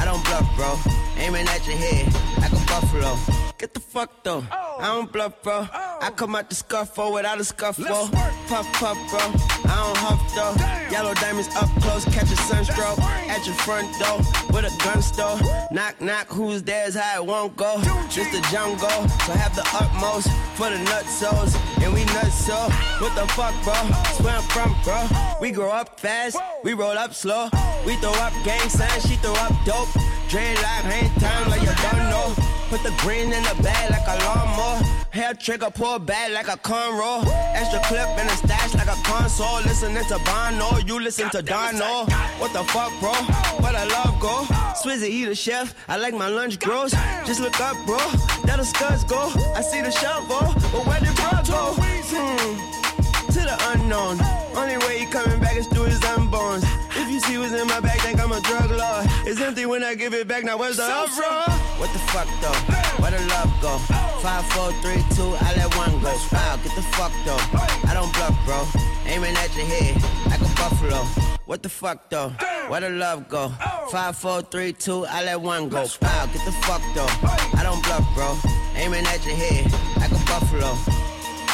I 0.00 0.04
don't 0.06 0.24
bluff, 0.24 0.48
bro. 0.56 0.78
Aiming 1.22 1.46
at 1.48 1.66
your 1.66 1.76
head 1.76 2.06
like 2.40 2.52
a 2.52 2.66
buffalo. 2.66 3.45
Get 3.58 3.72
the 3.72 3.80
fuck 3.80 4.22
though. 4.22 4.44
I 4.50 4.88
don't 4.88 5.10
bluff, 5.10 5.42
bro. 5.42 5.66
I 5.72 6.10
come 6.14 6.36
out 6.36 6.50
the 6.50 6.54
scuffle 6.54 7.14
without 7.14 7.40
a 7.40 7.44
scuffle. 7.44 7.86
Puff, 7.86 8.66
puff, 8.74 8.98
bro. 9.08 9.18
I 9.64 9.76
don't 9.80 9.96
huff 9.96 10.20
though. 10.36 10.92
Yellow 10.92 11.14
diamonds 11.14 11.48
up 11.56 11.70
close, 11.80 12.04
catch 12.04 12.30
a 12.30 12.36
sunstroke 12.36 12.98
at 13.00 13.46
your 13.46 13.54
front 13.56 13.88
door 13.98 14.18
with 14.52 14.70
a 14.70 14.84
gun 14.84 15.00
store. 15.00 15.40
Knock, 15.70 15.98
knock, 16.02 16.28
who's 16.28 16.62
there's 16.62 16.96
how 16.96 17.22
it 17.22 17.26
won't 17.26 17.56
go. 17.56 17.80
Just 18.10 18.30
the 18.32 18.46
jungle, 18.52 19.08
so 19.24 19.32
have 19.32 19.56
the 19.56 19.66
utmost 19.72 20.28
for 20.54 20.68
the 20.68 20.76
nutsos. 20.84 21.56
And 21.82 21.94
we 21.94 22.04
nuts 22.12 22.34
so. 22.34 22.56
What 23.00 23.14
the 23.14 23.26
fuck, 23.32 23.54
bro? 23.64 23.72
That's 23.72 24.20
where 24.20 24.36
I'm 24.36 24.42
from, 24.42 24.76
bro. 24.84 25.08
We 25.40 25.50
grow 25.50 25.70
up 25.70 25.98
fast, 25.98 26.36
we 26.62 26.74
roll 26.74 26.98
up 26.98 27.14
slow. 27.14 27.48
We 27.86 27.96
throw 27.96 28.12
up 28.12 28.34
gang 28.44 28.68
signs, 28.68 29.08
she 29.08 29.16
throw 29.16 29.32
up 29.32 29.52
dope. 29.64 29.88
Dreadlock, 30.28 30.82
hang 30.84 31.10
time 31.20 31.48
like 31.48 31.62
you 31.62 31.68
don't 31.68 32.10
know. 32.10 32.34
Put 32.68 32.82
the 32.82 32.92
green 32.98 33.32
in 33.32 33.42
the 33.44 33.54
bag 33.62 33.90
like 33.90 34.06
a 34.08 34.24
lawnmower. 34.24 34.82
Hair 35.10 35.34
trigger, 35.34 35.70
pull 35.70 36.00
back 36.00 36.32
like 36.32 36.48
a 36.48 36.58
cornrow. 36.58 37.24
Extra 37.54 37.80
clip 37.84 38.08
in 38.18 38.26
a 38.26 38.36
stash 38.36 38.74
like 38.74 38.88
a 38.88 39.00
console. 39.04 39.60
Listening 39.62 40.04
to 40.08 40.18
Bono, 40.26 40.78
you 40.84 41.00
listen 41.00 41.30
to 41.30 41.42
Dono. 41.42 42.06
What 42.40 42.52
the 42.52 42.64
fuck, 42.64 42.92
bro? 42.98 43.12
Where 43.62 43.72
the 43.72 43.86
love 43.92 44.18
go? 44.20 44.44
Swizzy, 44.82 45.10
he 45.10 45.24
the 45.24 45.34
chef. 45.34 45.74
I 45.88 45.96
like 45.96 46.12
my 46.12 46.28
lunch 46.28 46.58
gross. 46.58 46.90
Just 47.24 47.40
look 47.40 47.60
up, 47.60 47.76
bro. 47.86 47.98
That'll 48.44 48.64
scuds 48.64 49.04
go. 49.04 49.30
I 49.54 49.62
see 49.62 49.80
the 49.80 49.92
shovel, 49.92 50.40
but 50.72 50.86
where 50.86 50.98
did 50.98 51.14
bro 51.14 51.30
go? 51.46 51.74
Hmm. 51.78 52.76
To 53.26 53.40
the 53.40 53.56
unknown. 53.72 54.18
Only 54.56 54.78
way 54.86 54.98
he 54.98 55.06
coming 55.06 55.38
back 55.38 55.56
is 55.56 55.68
through 55.68 55.84
his 55.84 56.00
unborns. 56.00 56.64
If 56.96 57.08
you 57.10 57.20
see 57.20 57.38
what's 57.38 57.52
in 57.52 57.68
my 57.68 57.78
bag, 57.78 58.00
think 58.00 58.18
I'm 58.18 58.32
a 58.32 58.40
drug 58.40 58.70
lord. 58.70 59.06
It's 59.24 59.40
empty 59.40 59.66
when 59.66 59.84
I 59.84 59.94
give 59.94 60.14
it 60.14 60.26
back. 60.26 60.42
Now 60.44 60.56
where's 60.56 60.78
the 60.78 60.84
uproar? 60.84 61.44
What 61.78 61.92
the 61.92 61.98
fuck 61.98 62.28
though? 62.40 62.58
Where 63.02 63.10
the 63.10 63.20
love 63.28 63.52
go? 63.60 63.78
Five, 64.22 64.44
four, 64.46 64.72
three, 64.82 65.02
two. 65.14 65.34
I 65.40 65.54
let 65.56 65.76
one 65.76 66.00
go. 66.00 66.14
Wow, 66.32 66.56
get 66.62 66.74
the 66.74 66.82
fuck 66.82 67.12
though. 67.24 67.38
I 67.88 67.92
don't 67.94 68.12
bluff, 68.14 68.34
bro. 68.44 68.66
Aiming 69.06 69.36
at 69.36 69.54
your 69.54 69.66
head 69.66 70.02
like 70.26 70.40
a 70.40 70.54
buffalo. 70.56 71.04
What 71.44 71.62
the 71.62 71.68
fuck 71.68 72.10
though? 72.10 72.30
Where 72.68 72.80
the 72.80 72.90
love 72.90 73.28
go? 73.28 73.48
Five, 73.90 74.16
four, 74.16 74.42
three, 74.42 74.72
two. 74.72 75.04
I 75.06 75.22
let 75.24 75.40
one 75.40 75.68
go. 75.68 75.86
Wow, 76.02 76.26
get 76.32 76.44
the 76.44 76.52
fuck 76.52 76.82
though. 76.94 77.06
I 77.58 77.62
don't 77.62 77.82
bluff, 77.84 78.04
bro. 78.14 78.36
Aiming 78.74 79.06
at 79.06 79.24
your 79.24 79.36
head 79.36 79.70
like 79.96 80.10
a 80.10 80.24
buffalo. 80.26 81.05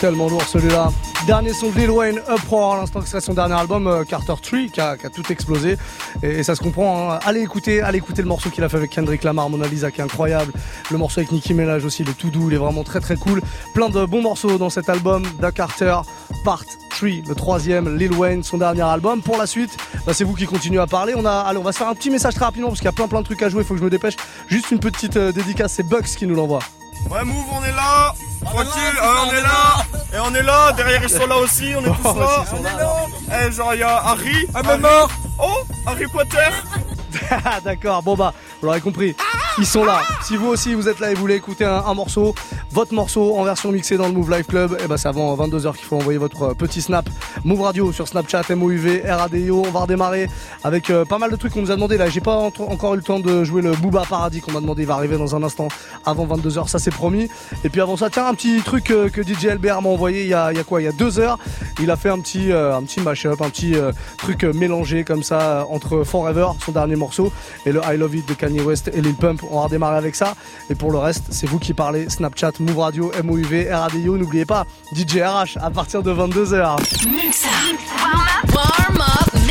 Tellement 0.03 0.29
lourd 0.29 0.43
celui-là. 0.43 0.91
Dernier 1.29 1.53
son 1.53 1.71
de 1.71 1.77
Lil 1.77 1.89
Wayne, 1.89 2.21
Uproar, 2.29 2.73
à 2.73 2.77
l'instant 2.79 3.01
que 3.01 3.07
serait 3.07 3.21
son 3.21 3.35
dernier 3.35 3.55
album, 3.55 3.87
euh, 3.87 4.03
Carter 4.03 4.35
Tree, 4.43 4.69
qui 4.69 4.81
a, 4.81 4.97
tout 4.97 5.31
explosé. 5.31 5.77
Et, 6.25 6.43
ça 6.43 6.57
se 6.57 6.61
comprend. 6.61 7.13
hein. 7.13 7.21
Allez 7.25 7.41
écouter, 7.41 7.83
allez 7.83 7.99
écouter 7.99 8.21
le 8.21 8.27
morceau 8.27 8.51
qu'il 8.51 8.65
a 8.65 8.69
fait 8.69 8.79
avec 8.79 8.91
Kendrick 8.91 9.23
Lamar, 9.23 9.49
Mona 9.49 9.69
Lisa, 9.69 9.93
qui 9.93 10.01
est 10.01 10.05
incroyable. 10.05 10.53
Le 10.91 10.99
morceau 10.99 11.21
avec 11.21 11.31
Nicki 11.31 11.55
Minaj 11.55 11.85
aussi, 11.85 12.03
est 12.03 12.19
tout 12.19 12.31
doux, 12.31 12.51
il 12.51 12.55
est 12.55 12.59
vraiment 12.59 12.83
très 12.83 12.99
très 12.99 13.15
cool. 13.15 13.43
Plein 13.75 13.91
de 13.91 14.05
bons 14.05 14.23
morceaux 14.23 14.59
dans 14.59 14.71
cet 14.71 14.89
album, 14.89 15.23
Da 15.39 15.53
Carter, 15.53 15.99
Part 16.45 16.65
3, 16.91 17.09
le 17.29 17.35
troisième, 17.37 17.97
Lil 17.97 18.13
Wayne, 18.13 18.43
son 18.43 18.59
dernier 18.59 18.83
album. 18.83 19.23
Pour 19.23 19.37
la 19.37 19.47
suite, 19.47 19.77
bah, 20.05 20.15
c'est 20.15 20.25
vous 20.25 20.35
qui 20.35 20.47
continuez 20.47 20.81
à 20.81 20.89
parler. 20.89 21.15
On 21.17 21.25
a, 21.25 21.31
allez, 21.31 21.59
on 21.59 21.63
va 21.63 21.71
se 21.71 21.79
faire 21.79 21.89
un 21.89 21.95
petit 21.95 22.11
message 22.11 22.35
très 22.35 22.45
rapidement 22.45 22.71
parce 22.71 22.81
qu'il 22.81 22.87
y 22.87 22.89
a 22.89 22.93
plein 22.93 23.07
plein 23.07 23.21
de 23.21 23.27
trucs 23.27 23.43
à 23.45 23.49
jouer. 23.49 23.63
Il 23.63 23.67
faut 23.67 23.75
que 23.75 23.81
je 23.81 23.85
me 23.85 23.91
dépêche. 23.91 24.17
Juste 24.49 24.73
une 24.73 24.81
petite 24.81 25.17
euh, 25.17 25.31
dédicace, 25.31 25.75
c'est 25.75 25.87
Bugs 25.87 26.03
qui 26.03 26.27
nous 26.27 26.35
l'envoie. 26.35 26.59
Ouais, 27.09 27.25
Move, 27.25 27.45
on 27.53 27.65
est 27.65 27.71
là. 27.71 28.13
Tranquille, 28.45 28.99
euh, 29.03 29.15
on 29.27 29.33
est 29.33 29.41
là. 29.41 29.85
Et 30.15 30.19
on 30.21 30.35
est 30.35 30.43
là. 30.43 30.73
Derrière, 30.73 31.03
ils 31.03 31.09
sont 31.09 31.27
là 31.27 31.39
aussi. 31.39 31.73
On 31.77 31.81
est 31.81 31.97
tous 31.97 32.19
là. 32.19 32.45
Eh, 33.47 33.53
genre, 33.53 33.75
il 33.75 33.81
y 33.81 33.83
a 33.83 33.97
Harry. 34.05 34.47
Ah, 34.55 34.63
même 34.63 34.81
mort. 34.81 35.11
Oh, 35.39 35.63
Harry 35.87 36.07
Potter. 36.07 36.51
D'accord, 37.65 38.03
bon 38.03 38.15
bah, 38.15 38.33
vous 38.63 38.67
l'aurez 38.69 38.81
compris, 38.81 39.17
ils 39.59 39.67
sont 39.67 39.85
là. 39.85 40.03
Si 40.23 40.37
vous 40.37 40.47
aussi 40.47 40.75
vous 40.75 40.89
êtes 40.89 41.01
là 41.01 41.11
et 41.11 41.15
vous 41.15 41.21
voulez 41.21 41.35
écouter 41.35 41.65
un, 41.65 41.95
morceau, 41.95 42.33
votre 42.71 42.95
morceau 42.95 43.37
en 43.37 43.43
version 43.43 43.73
mixée 43.73 43.97
dans 43.97 44.07
le 44.07 44.13
Move 44.13 44.31
Live 44.31 44.45
Club, 44.47 44.79
et 44.83 44.87
bah 44.87 44.97
c'est 44.97 45.09
avant 45.09 45.35
22h 45.37 45.75
qu'il 45.75 45.85
faut 45.85 45.97
envoyer 45.97 46.17
votre 46.17 46.43
euh, 46.43 46.55
petit 46.55 46.81
snap 46.81 47.09
Move 47.45 47.61
Radio 47.61 47.91
sur 47.91 48.07
Snapchat, 48.07 48.45
MOUV, 48.55 49.03
RADIO. 49.05 49.65
On 49.67 49.71
va 49.73 49.81
redémarrer 49.81 50.29
avec 50.63 50.91
euh, 50.91 51.05
pas 51.05 51.19
mal 51.19 51.33
de 51.33 51.37
trucs 51.37 51.53
qu'on 51.55 51.63
nous 51.63 51.73
a 51.73 51.75
demandé 51.75 51.97
là. 51.97 52.09
J'ai 52.09 52.21
pas 52.21 52.37
en- 52.37 52.53
encore 52.69 52.95
eu 52.95 52.99
le 52.99 53.03
temps 53.03 53.19
de 53.19 53.43
jouer 53.43 53.63
le 53.63 53.73
Booba 53.73 54.05
Paradis 54.09 54.41
qu'on 54.41 54.53
m'a 54.53 54.61
demandé, 54.61 54.83
il 54.83 54.89
va 54.89 54.95
arriver 54.95 55.19
dans 55.19 55.35
un 55.35 55.43
instant 55.43 55.67
avant 56.07 56.25
22h, 56.25 56.69
ça 56.69 56.79
c'est 56.79 56.93
promis. 56.93 57.29
Et 57.65 57.69
puis 57.69 57.81
avant 57.81 57.97
ça, 57.97 58.11
tiens, 58.11 58.29
un 58.29 58.35
petit 58.35 58.61
truc 58.63 58.93
euh, 58.93 59.09
que 59.09 59.23
DJ 59.23 59.47
LBR 59.47 59.83
m'a 59.83 59.89
envoyé 59.89 60.23
il 60.23 60.29
y, 60.29 60.35
a, 60.35 60.53
quoi? 60.65 60.81
Il 60.81 60.85
y 60.85 60.89
a 60.89 60.93
deux 60.93 61.19
heures. 61.19 61.41
Il 61.81 61.91
a 61.91 61.97
fait 61.97 62.11
un 62.11 62.21
petit, 62.21 62.53
un 62.53 62.83
petit 62.85 63.01
mashup, 63.01 63.41
un 63.41 63.51
petit 63.51 63.75
truc 64.19 64.45
mélangé 64.45 65.03
comme 65.03 65.25
ça 65.25 65.67
entre 65.69 66.05
Forever, 66.05 66.47
son 66.65 66.71
dernier 66.71 66.95
morceau, 66.95 67.33
et 67.67 67.73
le 67.73 67.81
I 67.85 67.97
Love 67.97 68.15
It 68.15 68.29
de 68.29 68.35
Kanye 68.35 68.52
West 68.61 68.91
et 68.93 69.01
Lil 69.01 69.15
Pump. 69.15 69.43
On 69.51 69.57
va 69.57 69.65
redémarrer 69.65 69.97
avec 69.97 70.15
ça. 70.15 70.35
Et 70.71 70.75
pour 70.75 70.93
le 70.93 70.99
reste, 70.99 71.25
c'est 71.31 71.47
vous 71.47 71.59
qui 71.59 71.75
parlez. 71.75 72.09
Snapchat, 72.09 72.53
Move 72.61 72.79
Radio, 72.79 73.13
MOUV, 73.23 73.69
RADIO. 73.71 74.17
N'oubliez 74.17 74.45
pas, 74.45 74.67
DJ 74.95 75.23
RH 75.23 75.59
à 75.61 75.71
partir 75.71 76.03
de 76.03 76.13
22h. 76.13 76.77
Mix 77.09 77.45
up. 77.45 77.79
Warm 78.55 79.01
up. 79.01 79.42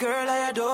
Girl, 0.00 0.30
I 0.30 0.48
adore 0.48 0.69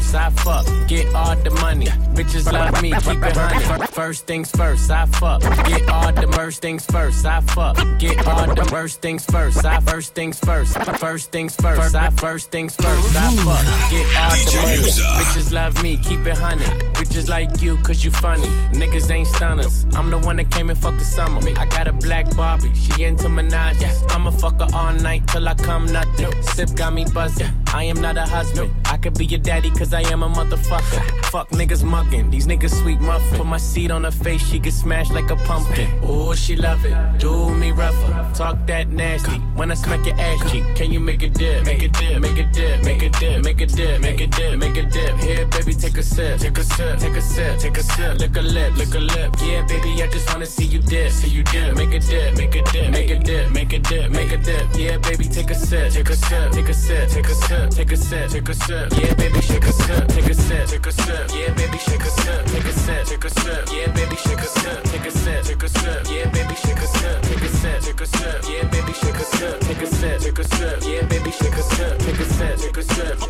first, 0.00 0.14
I 0.14 0.30
fuck, 0.30 0.66
get 0.88 1.14
all 1.14 1.36
the 1.36 1.50
money. 1.50 1.86
Bitches 2.14 2.50
love 2.50 2.82
me, 2.82 2.90
keep 2.90 3.22
it 3.22 3.36
honey. 3.36 3.86
First 3.86 4.26
things 4.26 4.50
first, 4.50 4.90
I 4.90 5.06
fuck, 5.06 5.40
get 5.66 5.88
all 5.88 6.12
the 6.12 6.26
first 6.32 6.62
things 6.62 6.86
first, 6.86 7.24
I 7.26 7.40
fuck, 7.40 7.76
get 7.98 8.26
all 8.26 8.54
the 8.54 8.64
first 8.64 9.00
things 9.00 9.24
first, 9.26 9.64
I 9.64 9.80
first 9.80 10.14
things 10.14 10.38
first, 10.38 10.78
first 10.98 11.30
things 11.30 11.56
first, 11.56 11.94
I 11.94 12.10
first 12.10 12.50
things 12.50 12.76
first, 12.76 13.16
I 13.16 13.30
fuck, 13.36 13.90
get 13.90 14.06
all 14.16 14.30
the 14.30 14.60
money. 14.64 14.90
Bitches 15.20 15.52
love 15.52 15.82
me, 15.82 15.96
keep 15.98 16.26
it 16.26 16.36
honey. 16.36 16.64
Bitches 16.94 17.28
like 17.28 17.62
you, 17.62 17.76
cause 17.78 18.04
you 18.04 18.10
funny. 18.10 18.48
Niggas 18.72 19.10
ain't 19.10 19.28
stunners. 19.28 19.86
I'm 19.94 20.10
the 20.10 20.18
one 20.18 20.36
that 20.36 20.50
came 20.50 20.70
and 20.70 20.78
fucked 20.78 20.98
the 20.98 21.04
summer. 21.04 21.40
I 21.58 21.66
got 21.66 21.88
a 21.88 21.92
black 21.92 22.34
Barbie, 22.36 22.74
she 22.74 23.04
into 23.04 23.28
Minaj. 23.28 23.80
I'ma 24.10 24.30
fuck 24.30 24.60
her 24.60 24.68
all 24.74 24.92
night 24.92 25.26
till 25.28 25.48
I 25.48 25.54
come 25.54 25.86
nothing. 25.86 26.42
Sip 26.42 26.74
got 26.74 26.92
me 26.92 27.04
buzzing. 27.14 27.50
I 27.72 27.84
am 27.84 28.00
not 28.00 28.16
a 28.16 28.26
husband. 28.26 28.70
Could 29.02 29.16
be 29.16 29.24
your 29.24 29.40
daddy, 29.40 29.70
cause 29.70 29.94
I 29.94 30.02
am 30.12 30.22
a 30.22 30.28
motherfucker. 30.28 31.24
Fuck 31.30 31.48
niggas 31.50 31.82
mugging, 31.82 32.30
these 32.30 32.46
niggas 32.46 32.74
sweet 32.82 33.00
muffin. 33.00 33.38
Put 33.38 33.46
my 33.46 33.56
seed 33.56 33.90
on 33.90 34.04
her 34.04 34.10
face, 34.10 34.46
she 34.46 34.58
get 34.58 34.74
smashed 34.74 35.12
like 35.12 35.30
a 35.30 35.36
pumpkin. 35.36 35.88
Oh, 36.02 36.34
she 36.34 36.54
love 36.54 36.84
it. 36.84 36.94
Do 37.18 37.54
me 37.54 37.70
rougher. 37.70 38.30
Talk 38.34 38.66
that 38.66 38.88
nasty. 38.88 39.38
When 39.56 39.70
I 39.70 39.74
smack 39.74 40.04
your 40.04 40.20
ass 40.20 40.50
cheek, 40.50 40.64
can 40.76 40.92
you 40.92 41.00
make 41.00 41.22
a 41.22 41.30
dip? 41.30 41.64
Make 41.64 41.82
a 41.82 41.88
dip, 41.88 42.20
make 42.20 42.38
a 42.38 42.44
dip, 42.52 42.84
make 42.84 43.02
a 43.02 43.08
dip, 43.08 43.42
make 43.42 43.60
a 43.60 43.66
dip, 43.66 44.00
make 44.02 44.20
a 44.20 44.26
dip, 44.26 44.58
make 44.58 44.76
a 44.76 44.82
dip. 44.82 45.16
Here, 45.20 45.46
baby, 45.46 45.72
take 45.72 45.96
a 45.96 46.02
sip, 46.02 46.38
take 46.38 46.58
a 46.58 46.64
sip, 46.64 46.98
take 46.98 47.16
a 47.16 47.22
sip, 47.22 47.58
take 47.58 47.78
a 47.78 47.82
sip. 47.82 48.18
Lick 48.18 48.36
a 48.36 48.42
lip, 48.42 48.76
lick 48.76 48.94
a 48.94 48.98
lip. 48.98 49.34
Yeah, 49.40 49.66
baby, 49.66 50.02
I 50.02 50.08
just 50.12 50.28
wanna 50.30 50.44
see 50.44 50.66
you 50.66 50.80
dip, 50.80 51.10
see 51.10 51.28
you 51.28 51.42
dip. 51.44 51.74
Make 51.74 51.94
a 51.94 52.00
dip, 52.00 52.36
make 52.36 52.54
a 52.54 52.62
dip, 52.70 52.90
make 52.90 53.10
a 53.10 53.18
dip, 53.18 53.50
make 53.50 53.72
a 53.72 53.78
dip, 53.78 54.10
make 54.10 54.32
a 54.32 54.36
dip. 54.36 54.66
Yeah, 54.76 54.98
baby, 54.98 55.24
take 55.24 55.50
a 55.50 55.54
sip, 55.54 55.90
take 55.92 56.10
a 56.10 56.16
sip, 56.16 56.52
take 56.52 56.68
a 56.68 56.74
sip, 56.74 57.08
take 57.08 57.28
a 57.28 57.34
sip, 57.34 57.70
take 57.70 57.92
a 57.92 57.96
sip, 57.96 58.30
take 58.30 58.48
a 58.48 58.54
sip. 58.54 58.89
Yeah, 58.98 59.14
baby, 59.14 59.40
shake 59.40 59.64
a 59.64 59.72
sip, 59.72 60.08
take 60.08 60.30
a 60.30 60.34
sip, 60.34 60.68
take 60.68 60.86
a 60.86 60.92
sip. 60.92 61.30
Yeah, 61.34 61.54
baby, 61.54 61.78
shake 61.78 62.02
a 62.02 62.10
sip, 62.10 62.46
take 62.46 62.64
a 62.64 62.72
sip, 62.72 63.06
take 63.06 63.24
a 63.24 63.30
sip. 63.30 63.68
Yeah, 63.72 63.92
baby, 63.92 64.16
shake 64.16 64.38
a 64.38 64.46
sip, 64.46 64.82
take 64.84 65.06
a 65.06 65.10
sip, 65.10 65.44
take 65.44 65.62
a 65.62 65.68
sip. 65.68 66.06
Yeah, 66.10 66.28
baby, 66.30 66.54
shake 66.54 66.78
a 66.78 66.86
sip, 66.86 67.22
take 67.22 67.42
a 67.42 67.48
sip, 67.48 67.80
take 67.82 68.00
a 68.00 68.06
sip. 68.06 68.44
Yeah, 68.48 68.64
baby, 68.70 68.92
shake 68.92 69.16
a 69.16 69.24
sip, 69.24 69.60
take 69.60 69.82
a 69.82 69.86
sip, 69.86 70.20
take 70.20 70.38
a 70.38 70.44
sip. 70.44 70.82
Yeah, 70.82 71.02
baby, 71.06 71.30
shake 71.30 71.56
a 71.56 71.62
sip, 71.62 71.98
take 71.98 72.20
a 72.20 72.24
sip, 72.24 72.58
take 72.58 72.76
a 72.76 72.82
sip. 72.82 73.20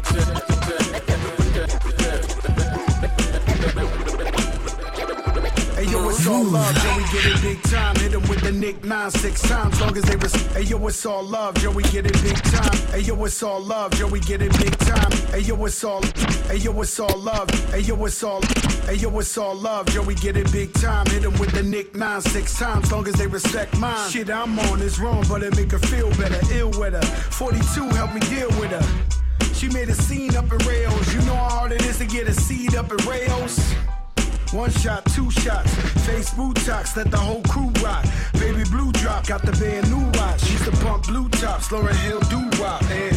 Hey 2.01 2.30
yo, 5.91 6.09
it's 6.09 6.27
all 6.27 6.45
love, 6.45 6.75
Joey 6.77 7.05
get 7.13 7.27
it 7.27 7.43
big 7.43 7.63
time. 7.63 7.97
Hit 7.97 8.13
him 8.13 8.23
with 8.29 8.41
the 8.43 8.53
Nick 8.53 8.85
9 8.85 9.11
six 9.11 9.43
times, 9.43 9.81
long 9.81 9.97
as 9.97 10.05
they 10.05 10.17
res- 10.17 10.47
Hey 10.53 10.63
yo, 10.63 10.87
it's 10.87 11.05
all 11.05 11.23
love, 11.23 11.55
Joey 11.57 11.83
get 11.85 12.07
it 12.07 12.23
big 12.23 12.37
time. 12.37 12.77
Hey 12.91 13.01
yo, 13.01 13.25
it's 13.25 13.43
all 13.43 13.61
love, 13.61 13.93
Joey 13.93 14.21
get 14.21 14.43
it 14.43 14.57
big 14.59 14.77
time. 14.79 15.11
Hey 15.33 15.41
yo, 15.41 15.65
it's 15.65 15.83
all. 15.85 16.03
Hey 16.49 16.57
yo, 16.57 16.81
it's 16.81 17.01
all 17.01 17.19
love. 17.19 17.51
Hey 17.71 17.81
yo, 17.81 18.05
it's 18.05 18.23
all. 18.23 18.43
Hey 18.87 18.95
yo, 18.95 19.19
it's 19.19 19.37
all 19.37 19.55
love, 19.55 19.87
Joey 19.87 20.15
get 20.15 20.37
it 20.37 20.51
big 20.53 20.73
time. 20.75 21.07
Hit 21.07 21.25
him 21.25 21.37
with 21.39 21.53
the 21.53 21.63
Nick 21.63 21.95
9 21.95 22.21
six 22.21 22.59
times, 22.59 22.91
long 22.93 23.07
as 23.09 23.15
they 23.15 23.27
respect 23.27 23.77
mine. 23.79 24.11
Shit, 24.11 24.31
I'm 24.31 24.59
on 24.59 24.81
is 24.81 25.01
wrong, 25.01 25.25
but 25.29 25.43
it 25.43 25.57
make 25.57 25.73
her 25.73 25.79
feel 25.79 26.11
better. 26.11 26.41
Ill 26.53 26.71
with 26.71 26.95
her. 26.95 27.03
42 27.03 27.89
help 27.91 28.15
me 28.15 28.21
deal 28.21 28.49
with 28.61 28.71
her. 28.71 29.55
She 29.55 29.69
made 29.69 29.89
a 29.89 29.95
scene 29.95 30.37
up 30.37 30.51
in 30.53 30.59
rails. 30.67 31.15
You 31.15 31.21
know 31.23 31.35
how 31.35 31.49
hard 31.49 31.73
it 31.73 31.85
is 31.85 31.99
to 31.99 32.07
get 32.07 32.29
a 32.29 32.33
seed 32.33 32.75
up 32.75 32.91
in 32.91 32.97
rails. 33.07 33.59
One 34.53 34.71
shot, 34.73 35.07
two 35.07 35.31
shots, 35.31 35.73
face 36.05 36.31
Botox, 36.35 36.97
let 36.97 37.11
the 37.11 37.17
whole 37.17 37.41
crew 37.43 37.71
rock. 37.85 38.05
Baby 38.33 38.65
blue 38.65 38.91
drop, 38.93 39.27
got 39.27 39.43
the 39.43 39.53
band 39.53 39.89
new 39.91 40.05
watch. 40.19 40.51
Used 40.51 40.65
to 40.65 40.73
pump 40.85 41.07
blue 41.07 41.29
tops, 41.29 41.71
Lauren 41.71 41.95
Hill 41.99 42.19
do 42.29 42.51
wop, 42.61 42.83
and 42.91 43.17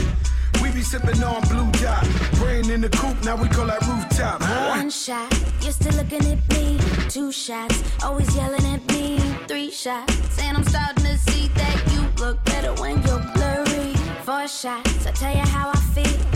we 0.62 0.72
be 0.72 0.84
sipping 0.84 1.24
on 1.24 1.42
blue 1.50 1.72
dot. 1.82 2.08
Brain 2.36 2.70
in 2.70 2.82
the 2.82 2.90
coop, 2.90 3.22
now 3.24 3.36
we 3.36 3.48
call 3.50 3.66
that 3.66 3.82
rooftop. 3.88 4.44
Huh? 4.44 4.78
One 4.78 4.92
shot, 4.92 5.34
you're 5.62 5.72
still 5.72 5.94
looking 5.96 6.24
at 6.32 6.50
me. 6.52 6.78
Two 7.10 7.32
shots, 7.32 7.82
always 8.04 8.34
yelling 8.36 8.66
at 8.68 8.86
me. 8.94 9.18
Three 9.48 9.72
shots, 9.72 10.40
and 10.40 10.56
I'm 10.58 10.64
starting 10.64 11.04
to 11.04 11.18
see 11.18 11.48
that 11.56 11.94
you 11.94 12.24
look 12.24 12.46
better 12.46 12.74
when 12.80 13.02
you're 13.08 13.26
blurry. 13.34 13.96
Four 14.24 14.48
shots, 14.48 15.08
I 15.08 15.12
tell 15.12 15.36
you 15.36 15.42
how 15.42 15.72
I 15.72 15.80
feel. 15.96 16.33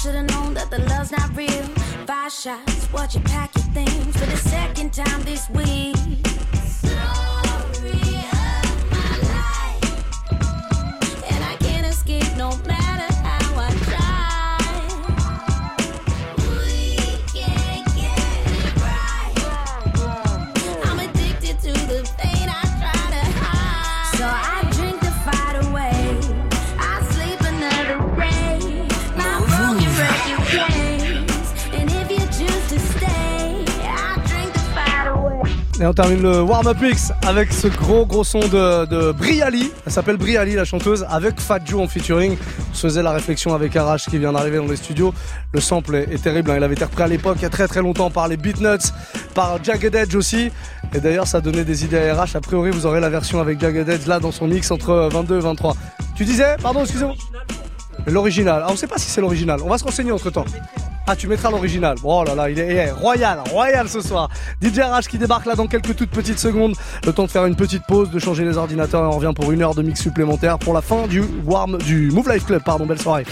Should've 0.00 0.30
known 0.30 0.54
that 0.54 0.70
the 0.70 0.78
love's 0.78 1.10
not 1.10 1.36
real. 1.36 1.64
Five 2.06 2.32
shots, 2.32 2.92
watch 2.92 3.16
you 3.16 3.20
pack 3.22 3.52
your 3.56 3.64
things 3.74 4.16
for 4.16 4.26
the 4.26 4.36
second 4.36 4.92
time 4.92 5.22
this 5.22 5.50
week. 5.50 6.47
Et 35.80 35.86
on 35.86 35.92
termine 35.92 36.22
le 36.22 36.42
warm-up 36.42 36.80
mix 36.80 37.12
avec 37.24 37.52
ce 37.52 37.68
gros 37.68 38.04
gros 38.04 38.24
son 38.24 38.40
de, 38.40 39.12
Briali. 39.12 39.70
Elle 39.86 39.92
s'appelle 39.92 40.16
Briali, 40.16 40.54
la 40.54 40.64
chanteuse, 40.64 41.06
avec 41.08 41.38
Fat 41.40 41.60
Joe 41.64 41.82
en 41.82 41.86
featuring. 41.86 42.36
On 42.72 42.74
se 42.74 42.88
faisait 42.88 43.02
la 43.02 43.12
réflexion 43.12 43.54
avec 43.54 43.76
Arash 43.76 44.06
qui 44.06 44.18
vient 44.18 44.32
d'arriver 44.32 44.56
dans 44.56 44.66
les 44.66 44.74
studios. 44.74 45.14
Le 45.52 45.60
sample 45.60 45.94
est, 45.94 46.20
terrible. 46.20 46.50
hein. 46.50 46.56
Il 46.56 46.64
avait 46.64 46.74
été 46.74 46.84
repris 46.84 47.04
à 47.04 47.06
l'époque, 47.06 47.36
il 47.38 47.42
y 47.42 47.46
a 47.46 47.50
très 47.50 47.68
très 47.68 47.80
longtemps, 47.80 48.10
par 48.10 48.26
les 48.26 48.36
Beatnuts, 48.36 48.90
par 49.34 49.62
Jagged 49.62 49.94
Edge 49.94 50.16
aussi. 50.16 50.50
Et 50.94 51.00
d'ailleurs, 51.00 51.28
ça 51.28 51.40
donnait 51.40 51.64
des 51.64 51.84
idées 51.84 52.08
à 52.08 52.24
RH. 52.24 52.34
A 52.34 52.40
priori, 52.40 52.72
vous 52.72 52.84
aurez 52.84 52.98
la 52.98 53.08
version 53.08 53.40
avec 53.40 53.60
Jagged 53.60 53.88
Edge 53.88 54.06
là 54.06 54.18
dans 54.18 54.32
son 54.32 54.48
mix 54.48 54.72
entre 54.72 55.08
22 55.12 55.36
et 55.36 55.40
23. 55.40 55.76
Tu 56.16 56.24
disais 56.24 56.56
Pardon, 56.60 56.80
excusez-moi 56.82 57.14
L'original. 58.08 58.64
Ah, 58.66 58.70
on 58.72 58.76
sait 58.76 58.88
pas 58.88 58.98
si 58.98 59.10
c'est 59.10 59.20
l'original. 59.20 59.60
On 59.64 59.68
va 59.68 59.78
se 59.78 59.84
renseigner 59.84 60.10
entre 60.10 60.30
temps. 60.30 60.44
Ah, 61.10 61.16
tu 61.16 61.26
mettras 61.26 61.50
l'original. 61.50 61.96
Oh 62.04 62.22
là 62.22 62.34
là, 62.34 62.50
il 62.50 62.58
est 62.58 62.90
royal, 62.90 63.38
royal 63.50 63.88
ce 63.88 64.02
soir. 64.02 64.28
DJ 64.62 64.80
RH 64.80 65.08
qui 65.08 65.16
débarque 65.16 65.46
là 65.46 65.54
dans 65.54 65.66
quelques 65.66 65.96
toutes 65.96 66.10
petites 66.10 66.38
secondes. 66.38 66.74
Le 67.06 67.14
temps 67.14 67.24
de 67.24 67.30
faire 67.30 67.46
une 67.46 67.56
petite 67.56 67.82
pause, 67.88 68.10
de 68.10 68.18
changer 68.18 68.44
les 68.44 68.58
ordinateurs 68.58 69.04
et 69.04 69.06
on 69.06 69.12
revient 69.18 69.32
pour 69.34 69.50
une 69.50 69.62
heure 69.62 69.74
de 69.74 69.80
mix 69.80 70.02
supplémentaire 70.02 70.58
pour 70.58 70.74
la 70.74 70.82
fin 70.82 71.06
du 71.06 71.24
Warm, 71.46 71.78
du 71.78 72.10
Move 72.10 72.30
Life 72.30 72.44
Club. 72.44 72.62
Pardon, 72.62 72.84
belle 72.84 73.00
soirée. 73.00 73.24